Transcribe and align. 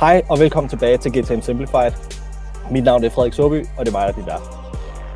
Hej 0.00 0.22
og 0.28 0.38
velkommen 0.38 0.70
tilbage 0.70 0.98
til 0.98 1.12
GTM 1.12 1.40
Simplified. 1.40 1.92
Mit 2.70 2.84
navn 2.84 3.04
er 3.04 3.10
Frederik 3.10 3.32
Soby, 3.32 3.64
og 3.76 3.86
det 3.86 3.94
er 3.94 3.98
mig, 3.98 4.14
der 4.14 4.32
er 4.32 4.38
der. 4.38 4.40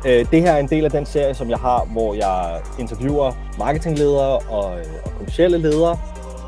Øh, 0.07 0.31
det 0.31 0.41
her 0.41 0.51
er 0.51 0.59
en 0.59 0.69
del 0.69 0.85
af 0.85 0.91
den 0.91 1.05
serie, 1.05 1.33
som 1.33 1.49
jeg 1.49 1.57
har, 1.57 1.85
hvor 1.85 2.13
jeg 2.13 2.61
interviewer 2.79 3.31
marketingledere 3.57 4.39
og, 4.39 4.79
øh, 4.79 4.85
og 5.05 5.11
kommersielle 5.11 5.57
ledere 5.57 5.97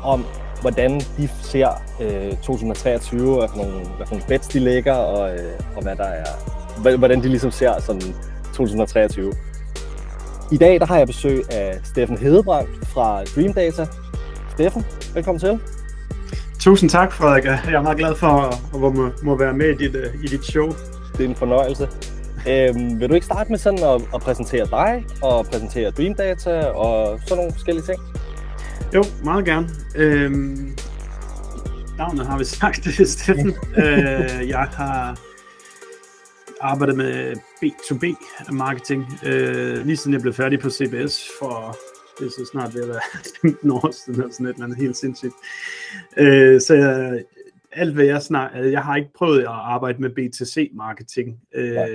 om, 0.04 0.24
hvordan 0.60 1.00
de 1.00 1.28
ser 1.42 1.68
øh, 2.00 2.36
2023, 2.36 3.38
hvad 3.38 3.48
for 3.48 3.56
nogle, 3.56 3.72
hvad 3.96 4.06
for 4.06 4.14
nogle 4.14 4.28
bets 4.28 4.48
de 4.48 4.58
lægger, 4.58 4.94
og, 4.94 5.34
øh, 5.34 5.60
og 5.76 5.82
hvad 5.82 5.96
der 5.96 6.04
er, 6.04 6.96
hvordan 6.96 7.22
de 7.22 7.28
ligesom 7.28 7.50
ser 7.50 7.80
sådan 7.80 8.14
2023. 8.54 9.32
I 10.52 10.56
dag 10.56 10.80
der 10.80 10.86
har 10.86 10.98
jeg 10.98 11.06
besøg 11.06 11.52
af 11.52 11.78
Steffen 11.84 12.18
Hedebrandt 12.18 12.86
fra 12.86 13.24
Dream 13.24 13.52
Data. 13.52 13.86
Steffen, 14.50 14.86
velkommen 15.14 15.40
til. 15.40 15.60
Tusind 16.60 16.90
tak, 16.90 17.12
Frederik. 17.12 17.44
Jeg 17.44 17.72
er 17.72 17.82
meget 17.82 17.98
glad 17.98 18.14
for 18.14 18.26
at 18.26 18.80
må, 18.80 19.10
må 19.22 19.36
være 19.38 19.52
med 19.52 19.68
i 19.68 19.74
dit, 19.74 19.96
uh, 19.96 20.24
i 20.24 20.26
dit 20.26 20.44
show. 20.44 20.66
Det 21.12 21.24
er 21.24 21.28
en 21.28 21.34
fornøjelse. 21.34 21.88
Øhm, 22.48 23.00
vil 23.00 23.08
du 23.08 23.14
ikke 23.14 23.26
starte 23.26 23.50
med 23.50 23.58
sådan 23.58 23.78
at, 23.78 24.02
at 24.14 24.20
præsentere 24.20 24.66
dig 24.66 25.04
og 25.22 25.46
præsentere 25.46 25.90
Dream 25.90 26.14
Data 26.14 26.66
og 26.66 27.20
sådan 27.20 27.36
nogle 27.36 27.52
forskellige 27.52 27.84
ting? 27.84 28.00
Jo, 28.94 29.04
meget 29.24 29.44
gerne. 29.44 29.68
Øhm, 29.96 30.76
navnet 31.98 32.26
har 32.26 32.38
vi 32.38 32.44
sagt, 32.60 32.84
det 32.84 33.00
er 33.00 33.04
Steffen. 33.06 33.54
øh, 33.76 34.48
jeg 34.48 34.68
har 34.72 35.18
arbejdet 36.60 36.96
med 36.96 37.34
B2B 37.64 38.04
marketing, 38.52 39.18
øh, 39.24 39.86
lige 39.86 39.96
siden 39.96 40.12
jeg 40.12 40.20
blev 40.20 40.34
færdig 40.34 40.60
på 40.60 40.70
CBS 40.70 41.28
for 41.40 41.76
det 42.18 42.26
er 42.26 42.30
så 42.30 42.48
snart 42.52 42.74
ved 42.74 42.82
at 42.82 42.88
være 42.88 43.00
15 43.42 43.70
år 43.70 43.90
siden, 43.90 44.20
eller 44.20 44.32
sådan 44.32 44.46
et 44.46 44.52
eller 44.52 44.64
andet 44.64 44.78
helt 44.78 44.96
sindssygt. 44.96 45.34
Øh, 46.16 46.60
så 46.60 46.74
jeg, 46.74 47.24
alt 47.72 47.94
hvad 47.94 48.04
jeg 48.04 48.22
snakker, 48.22 48.64
jeg 48.64 48.82
har 48.82 48.96
ikke 48.96 49.12
prøvet 49.14 49.40
at 49.40 49.46
arbejde 49.46 50.02
med 50.02 50.10
B2C-marketing. 50.10 51.40
Øh, 51.54 51.72
ja. 51.72 51.86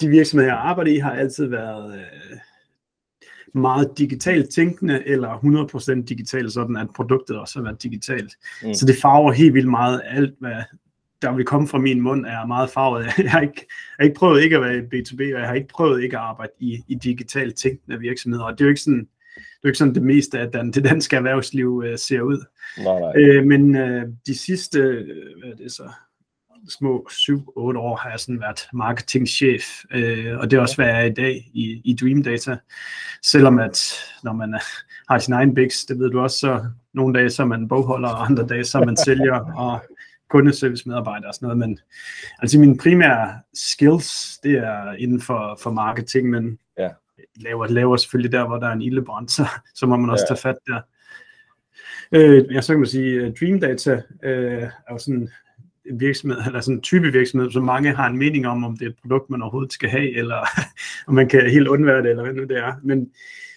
De 0.00 0.08
virksomheder, 0.08 0.52
jeg 0.52 0.60
arbejder 0.60 0.92
i, 0.92 0.96
har 0.96 1.12
altid 1.12 1.46
været 1.46 1.98
øh, 1.98 2.38
meget 3.54 3.98
digitalt 3.98 4.50
tænkende, 4.54 5.08
eller 5.08 5.98
100% 6.00 6.04
digitalt, 6.04 6.52
sådan 6.52 6.76
at 6.76 6.88
produktet 6.96 7.38
også 7.38 7.58
har 7.58 7.64
været 7.64 7.82
digitalt. 7.82 8.36
Mm. 8.62 8.74
Så 8.74 8.86
det 8.86 8.96
farver 9.02 9.32
helt 9.32 9.54
vildt 9.54 9.70
meget 9.70 10.02
alt, 10.04 10.34
hvad 10.38 10.62
der 11.22 11.32
vil 11.32 11.44
komme 11.44 11.68
fra 11.68 11.78
min 11.78 12.00
mund, 12.00 12.26
er 12.26 12.46
meget 12.46 12.70
farvet. 12.70 13.04
Jeg 13.18 13.30
har 13.30 13.40
ikke, 13.40 13.66
jeg 13.66 13.96
har 13.98 14.04
ikke 14.04 14.18
prøvet 14.18 14.42
ikke 14.42 14.56
at 14.56 14.62
være 14.62 14.76
i 14.76 14.80
B2B, 14.80 15.34
og 15.34 15.40
jeg 15.40 15.48
har 15.48 15.54
ikke 15.54 15.68
prøvet 15.68 16.02
ikke 16.02 16.16
at 16.16 16.22
arbejde 16.22 16.52
i, 16.60 16.84
i 16.88 16.94
digitalt 16.94 17.56
tænkende 17.56 18.00
virksomheder. 18.00 18.44
Og 18.44 18.52
det 18.52 18.60
er 18.60 18.64
jo 18.64 18.68
ikke 18.68 18.80
sådan, 18.80 19.08
det 19.36 19.62
er 19.62 19.64
jo 19.64 19.68
ikke 19.68 19.78
sådan 19.78 19.94
det 19.94 20.02
meste 20.02 20.38
af 20.38 20.52
den, 20.52 20.72
det 20.72 20.84
danske 20.84 21.16
erhvervsliv 21.16 21.82
øh, 21.86 21.98
ser 21.98 22.20
ud. 22.20 22.44
Nej, 22.78 23.00
nej. 23.00 23.12
Øh, 23.16 23.44
men 23.44 23.76
øh, 23.76 24.06
de 24.26 24.38
sidste, 24.38 24.78
øh, 24.78 25.38
hvad 25.40 25.52
er 25.52 25.56
det 25.56 25.72
så, 25.72 25.90
små 26.68 27.08
7-8 27.10 27.38
år 27.58 27.96
har 27.96 28.10
jeg 28.10 28.20
sådan 28.20 28.40
været 28.40 28.68
marketingchef, 28.72 29.64
øh, 29.90 30.38
og 30.38 30.50
det 30.50 30.56
er 30.56 30.60
også, 30.60 30.76
hvad 30.76 30.86
jeg 30.86 31.00
er 31.00 31.04
i 31.04 31.14
dag 31.14 31.50
i, 31.54 31.80
i 31.84 31.96
Dream 32.00 32.22
Data. 32.22 32.56
Selvom 33.22 33.58
at, 33.58 33.94
når 34.24 34.32
man 34.32 34.54
har 35.08 35.18
sin 35.18 35.34
egen 35.34 35.54
biks, 35.54 35.84
det 35.84 35.98
ved 35.98 36.10
du 36.10 36.20
også, 36.20 36.38
så 36.38 36.64
nogle 36.94 37.18
dage 37.18 37.30
så 37.30 37.42
er 37.42 37.46
man 37.46 37.68
bogholder, 37.68 38.08
og 38.08 38.26
andre 38.26 38.46
dage 38.46 38.64
så 38.64 38.78
er 38.78 38.84
man 38.84 38.96
sælger, 38.96 39.54
og 39.56 39.82
kundeservice 40.30 40.88
medarbejder 40.88 41.28
og 41.28 41.34
sådan 41.34 41.46
noget, 41.46 41.58
men 41.58 41.78
altså 42.38 42.60
mine 42.60 42.78
primære 42.78 43.40
skills, 43.54 44.38
det 44.42 44.52
er 44.52 44.92
inden 44.92 45.20
for, 45.20 45.58
for 45.62 45.70
marketing, 45.70 46.30
men 46.30 46.58
ja. 46.78 46.88
laver, 47.36 47.66
laver 47.66 47.96
selvfølgelig 47.96 48.32
der, 48.32 48.46
hvor 48.46 48.56
der 48.56 48.68
er 48.68 48.72
en 48.72 48.82
ildebrand, 48.82 49.28
så, 49.28 49.46
så 49.74 49.86
må 49.86 49.96
man 49.96 50.10
også 50.10 50.26
ja. 50.30 50.34
tage 50.34 50.42
fat 50.42 50.56
der. 50.66 50.80
Øh, 52.12 52.54
jeg 52.54 52.64
så 52.64 52.72
kan 52.72 52.80
man 52.80 52.88
sige, 52.88 53.32
Dream 53.40 53.60
Data 53.60 54.02
øh, 54.22 54.62
er 54.62 54.92
jo 54.92 54.98
sådan 54.98 55.28
en 55.86 56.00
virksomhed, 56.00 56.38
eller 56.46 56.60
sådan 56.60 56.76
en 56.76 56.82
type 56.82 57.12
virksomhed, 57.12 57.50
som 57.50 57.64
mange 57.64 57.94
har 57.94 58.06
en 58.06 58.18
mening 58.18 58.46
om, 58.46 58.64
om 58.64 58.76
det 58.76 58.86
er 58.86 58.90
et 58.90 58.98
produkt, 59.02 59.30
man 59.30 59.42
overhovedet 59.42 59.72
skal 59.72 59.88
have, 59.88 60.16
eller 60.16 60.46
om 61.08 61.14
man 61.14 61.28
kan 61.28 61.50
helt 61.50 61.68
undvære 61.68 62.02
det, 62.02 62.10
eller 62.10 62.22
hvad 62.22 62.34
nu 62.34 62.44
det 62.44 62.58
er. 62.58 62.72
Men 62.82 62.98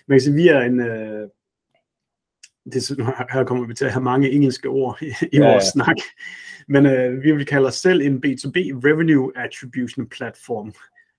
man 0.08 0.16
kan 0.16 0.22
sige, 0.22 0.35
vi 0.35 0.47
er 0.47 0.62
en, 0.62 0.79
øh, 0.79 1.28
det, 2.74 2.97
her 3.31 3.44
kommer 3.44 3.68
vi 3.68 3.74
til 3.74 3.85
at 3.85 3.91
have 3.91 4.03
mange 4.03 4.31
engelske 4.31 4.69
ord 4.69 5.02
i, 5.02 5.06
i 5.06 5.12
ja, 5.34 5.52
vores 5.52 5.63
ja. 5.63 5.69
snak, 5.69 5.97
men 6.68 6.85
øh, 6.85 7.24
vi 7.24 7.31
vil 7.31 7.46
kalde 7.46 7.68
os 7.68 7.75
selv 7.75 8.02
en 8.02 8.16
B2B 8.16 8.57
Revenue 8.85 9.31
Attribution 9.35 10.07
Platform. 10.07 10.74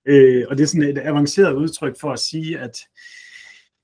Øh, 0.05 0.45
og 0.49 0.57
det 0.57 0.63
er 0.63 0.67
sådan 0.67 0.89
et 0.89 0.97
avanceret 0.97 1.53
udtryk 1.53 1.99
for 1.99 2.11
at 2.11 2.19
sige, 2.19 2.59
at 2.59 2.77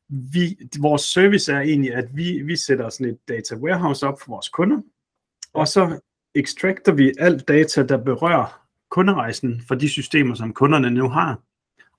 vi, 0.09 0.57
vores 0.79 1.01
service 1.01 1.51
er 1.51 1.59
egentlig, 1.59 1.93
at 1.93 2.05
vi, 2.13 2.41
vi 2.41 2.55
sætter 2.55 2.89
sådan 2.89 3.13
et 3.13 3.19
data 3.27 3.55
warehouse 3.55 4.07
op 4.07 4.21
for 4.21 4.31
vores 4.31 4.49
kunder, 4.49 4.81
og 5.53 5.67
så 5.67 5.99
ekstrakter 6.35 6.91
vi 6.91 7.13
alt 7.19 7.47
data, 7.47 7.83
der 7.83 7.97
berører 7.97 8.67
kunderejsen 8.89 9.61
for 9.67 9.75
de 9.75 9.89
systemer, 9.89 10.35
som 10.35 10.53
kunderne 10.53 10.91
nu 10.91 11.09
har, 11.09 11.41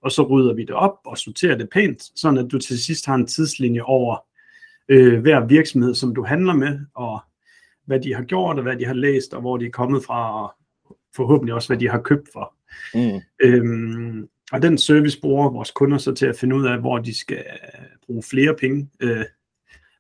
og 0.03 0.12
så 0.12 0.23
rydder 0.23 0.55
vi 0.55 0.65
det 0.65 0.75
op 0.75 0.99
og 1.05 1.19
sorterer 1.19 1.57
det 1.57 1.71
pænt, 1.71 2.03
sådan 2.15 2.39
at 2.39 2.53
du 2.53 2.59
til 2.59 2.84
sidst 2.84 3.07
har 3.07 3.15
en 3.15 3.27
tidslinje 3.27 3.83
over 3.83 4.28
øh, 4.88 5.21
hver 5.21 5.47
virksomhed, 5.47 5.94
som 5.94 6.15
du 6.15 6.25
handler 6.25 6.54
med, 6.54 6.81
og 6.94 7.21
hvad 7.87 8.00
de 8.00 8.15
har 8.15 8.22
gjort, 8.22 8.56
og 8.56 8.62
hvad 8.62 8.76
de 8.76 8.84
har 8.84 8.94
læst, 8.94 9.34
og 9.34 9.41
hvor 9.41 9.56
de 9.56 9.66
er 9.66 9.71
kommet 9.71 10.04
fra, 10.04 10.43
og 10.43 10.54
forhåbentlig 11.16 11.54
også, 11.54 11.69
hvad 11.69 11.78
de 11.78 11.88
har 11.88 12.00
købt 12.00 12.28
for. 12.32 12.54
Mm. 12.94 13.21
Øhm, 13.43 14.28
og 14.53 14.62
den 14.62 14.78
service 14.78 15.21
bruger 15.21 15.50
vores 15.50 15.71
kunder 15.71 15.98
så 15.98 16.15
til 16.15 16.27
at 16.27 16.37
finde 16.37 16.56
ud 16.56 16.66
af, 16.66 16.78
hvor 16.81 16.98
de 16.98 17.19
skal 17.19 17.44
bruge 18.06 18.22
flere 18.22 18.54
penge. 18.54 18.91
Øh, 19.00 19.25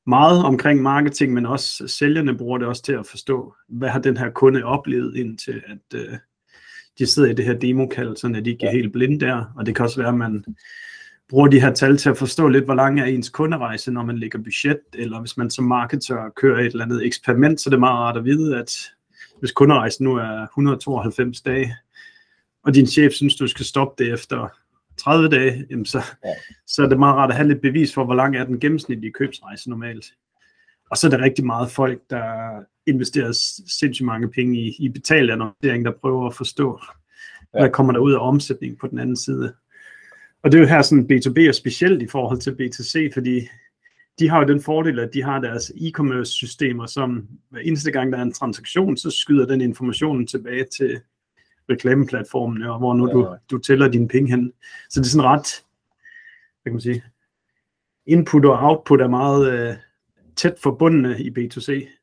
meget 0.06 0.44
omkring 0.44 0.82
marketing, 0.82 1.32
men 1.32 1.46
også 1.46 1.88
sælgerne 1.88 2.38
bruger 2.38 2.58
det 2.58 2.66
også 2.66 2.82
til 2.82 2.92
at 2.92 3.06
forstå, 3.06 3.54
hvad 3.68 3.88
har 3.88 4.00
den 4.00 4.16
her 4.16 4.30
kunde 4.30 4.64
oplevet 4.64 5.16
indtil, 5.16 5.62
at 5.66 5.98
øh, 6.00 6.14
de 6.98 7.06
sidder 7.06 7.30
i 7.30 7.34
det 7.34 7.44
her 7.44 7.54
demokald, 7.54 8.16
så 8.16 8.28
de 8.28 8.50
ikke 8.50 8.66
er 8.66 8.70
helt 8.70 8.92
blinde 8.92 9.26
der. 9.26 9.52
Og 9.56 9.66
det 9.66 9.76
kan 9.76 9.84
også 9.84 10.00
være, 10.00 10.08
at 10.08 10.14
man 10.14 10.44
bruger 11.28 11.48
de 11.48 11.60
her 11.60 11.72
tal 11.72 11.96
til 11.96 12.10
at 12.10 12.18
forstå 12.18 12.48
lidt, 12.48 12.64
hvor 12.64 12.74
lang 12.74 13.00
er 13.00 13.04
ens 13.04 13.28
kunderejse, 13.28 13.90
når 13.90 14.02
man 14.02 14.18
lægger 14.18 14.38
budget, 14.38 14.80
eller 14.94 15.20
hvis 15.20 15.36
man 15.36 15.50
som 15.50 15.64
marketer 15.64 16.30
kører 16.36 16.60
et 16.60 16.66
eller 16.66 16.84
andet 16.84 17.06
eksperiment, 17.06 17.60
så 17.60 17.68
er 17.68 17.70
det 17.70 17.80
meget 17.80 17.98
rart 17.98 18.16
at 18.16 18.24
vide, 18.24 18.58
at 18.58 18.92
hvis 19.38 19.52
kunderejsen 19.52 20.04
nu 20.04 20.16
er 20.16 20.42
192 20.42 21.40
dage, 21.40 21.76
og 22.64 22.74
din 22.74 22.86
chef 22.86 23.12
synes, 23.12 23.36
du 23.36 23.46
skal 23.46 23.64
stoppe 23.64 24.04
det 24.04 24.12
efter 24.12 24.48
30 24.98 25.28
dage, 25.28 25.66
jamen 25.70 25.86
så, 25.86 25.98
ja. 26.24 26.32
så 26.66 26.82
er 26.82 26.88
det 26.88 26.98
meget 26.98 27.16
rart 27.16 27.30
at 27.30 27.36
have 27.36 27.48
lidt 27.48 27.62
bevis 27.62 27.94
for, 27.94 28.04
hvor 28.04 28.14
lang 28.14 28.36
er 28.36 28.44
den 28.44 28.60
gennemsnitlige 28.60 29.12
købsrejse 29.12 29.70
normalt. 29.70 30.06
Og 30.90 30.96
så 30.96 31.06
er 31.06 31.10
det 31.10 31.20
rigtig 31.20 31.46
meget 31.46 31.70
folk, 31.70 32.00
der 32.10 32.50
investerer 32.86 33.32
sindssygt 33.78 34.06
mange 34.06 34.30
penge 34.30 34.60
i, 34.60 34.76
i 34.78 34.88
betalt 34.88 35.30
annoncering, 35.30 35.84
der 35.84 35.92
prøver 36.00 36.26
at 36.26 36.34
forstå, 36.34 36.80
ja. 37.54 37.60
hvad 37.60 37.70
kommer 37.70 37.92
der 37.92 38.00
ud 38.00 38.12
af 38.12 38.28
omsætning 38.28 38.78
på 38.78 38.86
den 38.86 38.98
anden 38.98 39.16
side. 39.16 39.54
Og 40.42 40.52
det 40.52 40.58
er 40.58 40.62
jo 40.62 40.68
her 40.68 40.82
sådan 40.82 41.08
B2B 41.12 41.48
er 41.48 41.52
specielt 41.52 42.02
i 42.02 42.06
forhold 42.06 42.38
til 42.38 42.50
B2C, 42.50 43.14
fordi 43.14 43.48
de 44.18 44.28
har 44.28 44.38
jo 44.38 44.48
den 44.48 44.62
fordel, 44.62 44.98
at 44.98 45.14
de 45.14 45.22
har 45.22 45.40
deres 45.40 45.70
e-commerce 45.70 46.24
systemer, 46.24 46.86
som 46.86 47.28
hver 47.50 47.60
eneste 47.60 47.90
gang, 47.90 48.12
der 48.12 48.18
er 48.18 48.22
en 48.22 48.32
transaktion, 48.32 48.96
så 48.96 49.10
skyder 49.10 49.46
den 49.46 49.60
informationen 49.60 50.26
tilbage 50.26 50.64
til 50.76 51.00
reklameplatformen, 51.70 52.62
og 52.62 52.78
hvor 52.78 52.94
nu 52.94 53.08
ja. 53.08 53.12
du, 53.12 53.36
du 53.50 53.58
tæller 53.58 53.88
dine 53.88 54.08
penge 54.08 54.30
hen. 54.30 54.52
Så 54.90 55.00
det 55.00 55.06
er 55.06 55.10
sådan 55.10 55.30
ret, 55.30 55.64
hvad 56.62 56.70
kan 56.70 56.72
man 56.72 56.80
sige, 56.80 57.02
input 58.06 58.44
og 58.44 58.58
output 58.58 59.00
er 59.00 59.08
meget 59.08 59.52
øh, 59.52 59.76
tæt 60.36 60.54
forbundne 60.62 61.22
i 61.22 61.30
B2C 61.30 61.97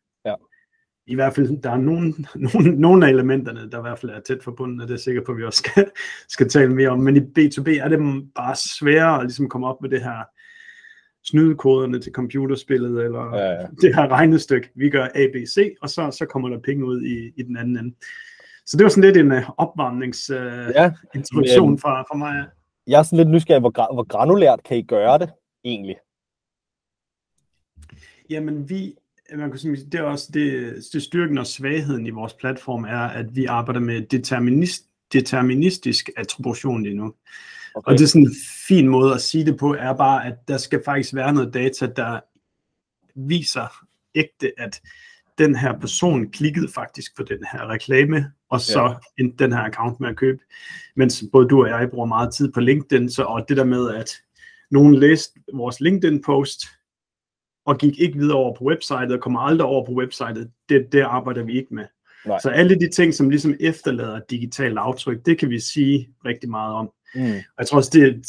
i 1.08 1.16
hvert 1.16 1.36
fald, 1.36 1.62
der 1.62 1.72
er 1.72 1.78
nogle, 1.78 2.14
nogle, 2.54 2.76
nogle 2.76 3.06
af 3.06 3.10
elementerne, 3.10 3.72
der 3.72 3.78
i 3.78 3.82
hvert 3.82 4.00
fald 4.00 4.12
er 4.12 4.20
tæt 4.20 4.44
forbundet, 4.44 4.82
og 4.82 4.88
det 4.88 4.94
er 4.94 5.00
sikker 5.00 5.22
på, 5.26 5.32
at 5.32 5.38
vi 5.38 5.44
også 5.44 5.58
skal, 5.58 5.92
skal 6.36 6.50
tale 6.50 6.76
mere 6.76 6.90
om. 6.90 7.00
Men 7.00 7.18
i 7.18 7.20
B2B 7.20 7.70
er 7.70 7.88
det 7.88 8.00
bare 8.36 8.56
sværere 8.56 9.20
at 9.20 9.24
ligesom 9.24 9.50
komme 9.50 9.68
op 9.68 9.82
med 9.82 9.90
det 9.90 10.04
her 10.04 10.24
snydekoderne 11.24 12.00
til 12.00 12.12
computerspillet, 12.12 13.04
eller 13.04 13.36
ja, 13.36 13.52
ja. 13.52 13.68
det 13.82 13.96
her 13.96 14.08
regnestykke. 14.08 14.72
Vi 14.76 14.90
gør 14.90 15.08
ABC, 15.16 15.76
og 15.82 15.90
så, 15.90 16.12
så 16.12 16.26
kommer 16.26 16.50
der 16.50 16.60
penge 16.60 16.86
ud 16.86 17.02
i, 17.02 17.32
i 17.38 17.44
den 17.44 17.58
anden 17.58 17.78
ende. 17.78 17.96
Så 18.66 18.78
det 18.78 18.84
var 18.84 18.90
sådan 18.90 19.04
lidt 19.04 19.18
en 19.18 19.32
uh, 19.32 19.50
opvarmningsintroduktion 19.58 21.74
uh, 21.74 21.80
ja, 21.84 21.88
fra, 21.88 22.02
fra 22.02 22.18
mig. 22.18 22.46
Jeg 22.88 23.00
er 23.00 23.04
sådan 23.04 23.18
lidt 23.18 23.30
nysgerrig, 23.30 23.60
hvor, 23.60 23.94
hvor 23.94 24.08
granulært 24.08 24.64
kan 24.64 24.78
I 24.78 24.82
gøre 24.82 25.20
det 25.20 25.30
egentlig? 25.64 25.96
Jamen, 28.30 28.70
vi 28.70 28.96
man 29.34 29.50
kan 29.50 29.60
sige, 29.60 29.76
det 29.76 29.96
er 29.96 30.04
også 30.04 30.30
det, 30.34 30.76
det 30.94 31.04
styrken 31.04 31.38
og 31.38 31.48
svagheden 31.48 32.06
i 32.06 32.10
vores 32.10 32.34
platform 32.34 32.84
er, 32.84 33.00
at 33.00 33.36
vi 33.36 33.46
arbejder 33.46 33.80
med 33.80 34.02
determinist, 34.02 34.84
deterministisk 35.14 36.10
attribution 36.18 36.84
lige 36.84 36.96
nu. 36.96 37.14
Okay. 37.76 37.92
Og 37.92 37.98
det 37.98 38.04
er 38.04 38.08
sådan 38.08 38.28
en 38.28 38.36
fin 38.68 38.88
måde 38.88 39.14
at 39.14 39.22
sige 39.22 39.46
det 39.46 39.58
på, 39.58 39.74
er 39.74 39.94
bare, 39.94 40.26
at 40.26 40.48
der 40.48 40.58
skal 40.58 40.82
faktisk 40.86 41.16
være 41.16 41.34
noget 41.34 41.54
data, 41.54 41.86
der 41.86 42.20
viser 43.16 43.86
ægte, 44.16 44.52
at 44.58 44.82
den 45.38 45.56
her 45.56 45.80
person 45.80 46.32
klikkede 46.32 46.68
faktisk 46.68 47.16
på 47.18 47.24
den 47.24 47.38
her 47.52 47.70
reklame, 47.70 48.32
og 48.50 48.62
så 48.62 48.84
ja. 48.84 49.24
en, 49.24 49.32
den 49.32 49.54
her 49.54 49.60
account 49.60 50.00
med 50.00 50.10
at 50.10 50.16
købe. 50.16 50.40
Mens 50.96 51.24
både 51.32 51.48
du 51.48 51.64
og 51.64 51.70
jeg 51.70 51.90
bruger 51.90 52.06
meget 52.06 52.34
tid 52.34 52.52
på 52.52 52.60
LinkedIn, 52.60 53.10
så, 53.10 53.24
og 53.24 53.46
det 53.50 53.58
der 53.58 53.64
med, 53.64 53.90
at 53.96 54.12
nogen 54.72 54.96
læste 54.96 55.40
vores 55.54 55.82
LinkedIn-post, 55.82 56.66
og 57.66 57.78
gik 57.78 58.00
ikke 58.00 58.18
videre 58.18 58.38
over 58.38 58.56
på 58.56 58.64
websitet 58.64 59.12
og 59.12 59.20
kommer 59.20 59.40
aldrig 59.40 59.68
over 59.68 59.86
på 59.86 59.92
websitet. 59.92 60.52
Det, 60.70 60.88
det 60.92 61.02
arbejder 61.02 61.44
vi 61.44 61.58
ikke 61.58 61.76
med. 61.76 61.86
Nej. 62.26 62.40
Så 62.40 62.50
alle 62.50 62.80
de 62.80 62.90
ting, 62.90 63.14
som 63.14 63.30
ligesom 63.30 63.56
efterlader 63.60 64.20
digitalt 64.30 64.78
aftryk, 64.78 65.26
det 65.26 65.40
kan 65.40 65.50
vi 65.50 65.60
sige 65.60 66.10
rigtig 66.26 66.50
meget 66.50 66.76
om. 66.76 66.90
Mm. 67.16 67.22
Og 67.32 67.60
jeg 67.60 67.68
tror 67.68 67.78
også, 67.78 67.92
det, 67.94 68.26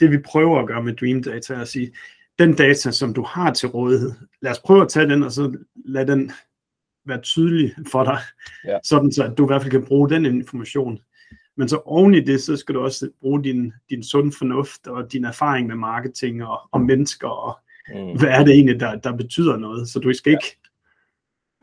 det 0.00 0.10
vi 0.10 0.18
prøver 0.18 0.60
at 0.60 0.66
gøre 0.66 0.82
med 0.82 0.96
Dream 0.96 1.22
Data, 1.22 1.54
er 1.54 1.60
at 1.60 1.68
sige, 1.68 1.92
den 2.38 2.54
data, 2.54 2.90
som 2.90 3.14
du 3.14 3.22
har 3.22 3.52
til 3.52 3.68
rådighed, 3.68 4.12
lad 4.42 4.52
os 4.52 4.60
prøve 4.60 4.82
at 4.82 4.88
tage 4.88 5.08
den, 5.08 5.22
og 5.22 5.32
så 5.32 5.56
lad 5.86 6.06
den 6.06 6.32
være 7.06 7.20
tydelig 7.20 7.74
for 7.90 8.04
dig, 8.04 8.18
ja. 8.64 8.78
sådan 8.84 9.12
så 9.12 9.24
at 9.24 9.38
du 9.38 9.44
i 9.44 9.46
hvert 9.46 9.62
fald 9.62 9.70
kan 9.70 9.84
bruge 9.84 10.10
den 10.10 10.24
information. 10.26 10.98
Men 11.56 11.68
så 11.68 11.76
oven 11.84 12.14
i 12.14 12.20
det, 12.20 12.42
så 12.42 12.56
skal 12.56 12.74
du 12.74 12.80
også 12.80 13.10
bruge 13.20 13.44
din, 13.44 13.72
din 13.90 14.02
sund 14.02 14.32
fornuft 14.32 14.86
og 14.86 15.12
din 15.12 15.24
erfaring 15.24 15.66
med 15.66 15.76
marketing 15.76 16.44
og, 16.44 16.60
og 16.72 16.80
mennesker, 16.80 17.28
og 17.28 17.58
mm. 17.88 18.18
hvad 18.18 18.28
er 18.28 18.44
det 18.44 18.54
egentlig, 18.54 18.80
der, 18.80 18.94
der 18.94 19.16
betyder 19.16 19.56
noget. 19.56 19.88
Så 19.88 19.98
du 19.98 20.12
skal 20.12 20.30
ja. 20.30 20.36
ikke 20.36 20.56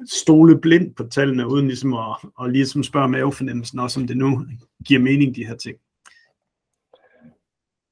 stole 0.09 0.61
blind 0.61 0.95
på 0.95 1.07
tallene, 1.07 1.47
uden 1.47 1.67
ligesom 1.67 1.93
at, 1.93 2.15
og 2.37 2.49
ligesom 2.49 2.83
spørge 2.83 3.09
mavefornemmelsen 3.09 3.79
også, 3.79 3.99
om 3.99 4.07
det 4.07 4.17
nu 4.17 4.45
giver 4.87 4.99
mening, 4.99 5.35
de 5.35 5.45
her 5.45 5.55
ting. 5.55 5.77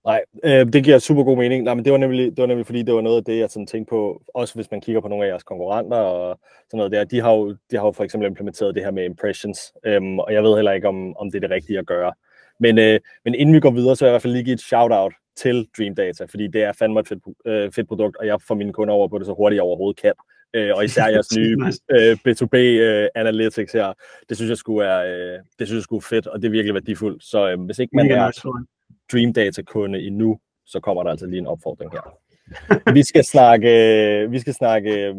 Nej, 0.05 0.21
øh, 0.43 0.73
det 0.73 0.83
giver 0.83 0.99
super 0.99 1.23
god 1.23 1.37
mening. 1.37 1.63
Nej, 1.63 1.73
men 1.73 1.85
det 1.85 1.91
var, 1.91 1.97
nemlig, 1.97 2.25
det 2.31 2.41
var 2.41 2.45
nemlig 2.45 2.65
fordi, 2.65 2.81
det 2.81 2.93
var 2.93 3.01
noget 3.01 3.17
af 3.17 3.23
det, 3.23 3.39
jeg 3.39 3.49
sådan 3.49 3.67
tænkte 3.67 3.89
på, 3.89 4.21
også 4.33 4.55
hvis 4.55 4.71
man 4.71 4.81
kigger 4.81 5.01
på 5.01 5.07
nogle 5.07 5.25
af 5.25 5.29
jeres 5.29 5.43
konkurrenter 5.43 5.97
og 5.97 6.39
sådan 6.69 6.77
noget 6.77 6.91
der. 6.91 7.03
De 7.03 7.21
har 7.21 7.31
jo, 7.31 7.55
de 7.71 7.77
har 7.77 7.85
jo 7.85 7.91
for 7.91 8.03
eksempel 8.03 8.27
implementeret 8.27 8.75
det 8.75 8.83
her 8.83 8.91
med 8.91 9.05
impressions, 9.05 9.59
øhm, 9.85 10.19
og 10.19 10.33
jeg 10.33 10.43
ved 10.43 10.55
heller 10.55 10.71
ikke, 10.71 10.87
om, 10.87 11.17
om 11.17 11.31
det 11.31 11.35
er 11.37 11.47
det 11.47 11.55
rigtige 11.55 11.79
at 11.79 11.85
gøre. 11.85 12.13
Men, 12.59 12.77
øh, 12.77 12.99
men 13.25 13.35
inden 13.35 13.55
vi 13.55 13.59
går 13.59 13.71
videre, 13.71 13.95
så 13.95 14.05
vil 14.05 14.07
jeg 14.07 14.11
i 14.11 14.13
hvert 14.13 14.21
fald 14.21 14.33
lige 14.33 14.43
give 14.43 14.53
et 14.53 14.61
shout-out 14.61 15.13
til 15.41 15.67
Dream 15.77 15.95
Data, 15.95 16.25
fordi 16.25 16.47
det 16.47 16.63
er 16.63 16.71
fandme 16.71 16.99
et 16.99 17.07
fedt, 17.07 17.23
øh, 17.45 17.71
fedt 17.71 17.87
produkt, 17.87 18.17
og 18.17 18.25
jeg 18.25 18.41
får 18.41 18.55
mine 18.55 18.73
kunder 18.73 18.93
over 18.93 19.07
på 19.07 19.17
det 19.17 19.25
så 19.25 19.33
hurtigt 19.33 19.55
jeg 19.55 19.63
overhovedet 19.63 20.01
kan. 20.01 20.13
Øh, 20.53 20.71
og 20.75 20.85
især 20.85 21.07
jeres 21.07 21.35
nye 21.37 21.57
øh, 21.91 22.17
B2B 22.27 22.55
øh, 22.57 23.07
Analytics 23.15 23.73
her, 23.73 23.93
det 24.29 24.37
synes 24.37 24.49
jeg 24.49 24.57
skulle 24.57 24.87
er, 24.87 24.99
øh, 25.05 25.39
det 25.59 25.67
synes 25.67 25.77
jeg 25.77 25.83
skulle 25.83 26.05
fedt, 26.05 26.27
og 26.27 26.41
det 26.41 26.47
er 26.47 26.51
virkelig 26.51 26.73
værdifuldt. 26.73 27.23
Så 27.23 27.49
øh, 27.49 27.61
hvis 27.61 27.79
ikke 27.79 27.95
man 27.95 28.11
er 28.11 28.63
Dream 29.11 29.33
Data 29.33 29.61
kunde 29.61 30.01
endnu, 30.01 30.39
så 30.65 30.79
kommer 30.79 31.03
der 31.03 31.09
altså 31.09 31.25
lige 31.25 31.39
en 31.39 31.47
opfordring 31.47 31.91
her. 31.91 32.17
vi 32.97 33.03
skal 33.03 33.23
snakke, 33.23 34.27
vi 34.29 34.39
skal 34.39 34.53
snakke 34.53 35.15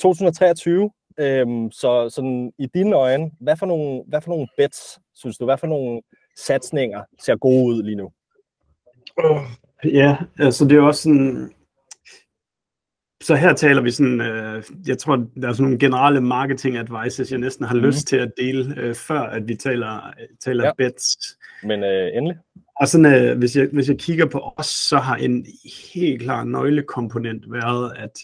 2023, 0.00 0.90
øh, 1.18 1.40
øhm, 1.40 1.70
så 1.70 2.08
sådan 2.08 2.52
i 2.58 2.66
dine 2.66 2.96
øjne, 2.96 3.30
hvad 3.40 3.56
for 3.56 3.66
nogle, 3.66 4.02
hvad 4.06 4.20
for 4.20 4.30
nogle 4.30 4.48
bets, 4.56 4.98
synes 5.14 5.38
du, 5.38 5.44
hvad 5.44 5.58
for 5.58 5.66
nogle 5.66 6.02
satsninger 6.38 7.02
ser 7.20 7.36
gode 7.36 7.64
ud 7.64 7.82
lige 7.82 7.96
nu? 7.96 8.12
Ja, 9.84 10.16
altså 10.38 10.64
det 10.64 10.76
er 10.76 10.82
også 10.82 11.02
sådan, 11.02 11.52
så 13.22 13.34
her 13.34 13.52
taler 13.52 13.82
vi 13.82 13.90
sådan, 13.90 14.20
øh, 14.20 14.62
jeg 14.86 14.98
tror, 14.98 15.16
der 15.16 15.48
er 15.48 15.52
sådan 15.52 15.62
nogle 15.62 15.78
generelle 15.78 16.20
marketing 16.20 16.76
advices, 16.76 17.30
jeg 17.30 17.38
næsten 17.38 17.66
har 17.66 17.74
mm. 17.74 17.80
lyst 17.80 18.06
til 18.06 18.16
at 18.16 18.32
dele, 18.36 18.74
øh, 18.76 18.94
før 18.94 19.20
at 19.20 19.48
vi 19.48 19.54
taler, 19.54 20.12
taler 20.44 20.64
ja. 20.64 20.72
bets. 20.78 21.38
Men 21.62 21.84
øh, 21.84 22.16
endelig. 22.16 22.36
Og 22.80 22.88
sådan, 22.88 23.14
øh, 23.14 23.38
hvis, 23.38 23.56
jeg, 23.56 23.68
hvis 23.72 23.88
jeg 23.88 23.98
kigger 23.98 24.26
på 24.26 24.52
os, 24.56 24.66
så 24.66 24.98
har 24.98 25.16
en 25.16 25.46
helt 25.94 26.22
klar 26.22 26.44
nøglekomponent 26.44 27.52
været, 27.52 27.92
at 27.96 28.18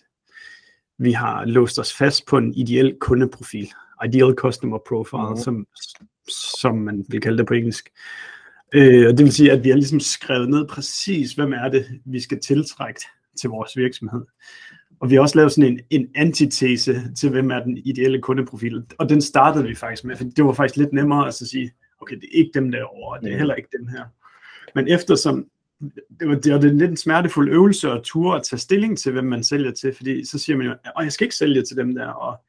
vi 0.99 1.13
har 1.13 1.45
låst 1.45 1.79
os 1.79 1.95
fast 1.95 2.27
på 2.27 2.39
en 2.39 2.55
ideel 2.55 2.97
kundeprofil, 3.01 3.69
ideal 4.05 4.35
customer 4.35 4.79
profile, 4.89 5.31
mm. 5.31 5.37
som, 5.37 5.67
som 6.29 6.77
man 6.77 7.05
vil 7.09 7.21
kalde 7.21 7.39
det 7.39 7.47
på 7.47 7.55
engelsk. 7.55 7.89
Øh, 7.89 8.36
og 8.77 9.19
det 9.19 9.19
vil 9.19 9.33
sige, 9.33 9.53
at 9.53 9.65
vi 9.65 9.69
har 9.69 9.77
ligesom 9.77 10.01
skrevet 10.01 10.49
ned 10.49 10.67
præcis, 10.69 11.33
hvem 11.33 11.53
er 11.53 11.69
det, 11.69 11.87
vi 12.05 12.21
skal 12.21 12.41
tiltrække 12.41 13.01
til 13.41 13.51
vores 13.51 13.77
virksomhed. 13.77 14.23
Og 15.01 15.11
vi 15.11 15.15
har 15.15 15.23
også 15.23 15.39
lavet 15.39 15.53
sådan 15.53 15.73
en, 15.73 15.81
en 15.91 16.09
antitese 16.15 17.15
til, 17.15 17.31
hvem 17.31 17.51
er 17.51 17.63
den 17.63 17.77
ideelle 17.77 18.23
kundeprofil. 18.23 18.85
Og 18.99 19.09
den 19.09 19.21
startede 19.21 19.65
vi 19.65 19.75
faktisk 19.75 20.05
med, 20.05 20.17
for 20.17 20.25
det 20.25 20.45
var 20.45 20.53
faktisk 20.53 20.77
lidt 20.77 20.93
nemmere 20.93 21.29
at 21.29 21.35
sige, 21.35 21.73
okay, 22.01 22.17
det 22.17 22.25
er 22.25 22.39
ikke 22.39 22.51
dem 22.55 22.71
derovre, 22.71 23.21
det 23.21 23.33
er 23.33 23.39
heller 23.39 23.55
ikke 23.55 23.69
dem 23.79 23.89
her. 23.89 24.05
Men 24.75 24.89
eftersom 24.89 25.47
det 26.21 26.29
var, 26.29 26.35
det 26.35 26.53
var 26.53 26.61
lidt 26.61 26.91
en 26.91 26.97
smertefuld 26.97 27.51
øvelse 27.51 27.91
at 27.91 28.03
ture 28.03 28.37
at 28.37 28.43
tage 28.43 28.61
stilling 28.61 28.99
til, 28.99 29.13
hvem 29.13 29.25
man 29.25 29.45
sælger 29.45 29.71
til, 29.71 29.95
fordi 29.95 30.25
så 30.25 30.39
siger 30.39 30.57
man 30.57 30.67
jo, 30.67 30.73
at 30.73 31.05
jeg 31.05 31.13
skal 31.13 31.25
ikke 31.25 31.37
sælge 31.37 31.63
til 31.63 31.77
dem 31.77 31.95
der, 31.95 32.07
og 32.07 32.41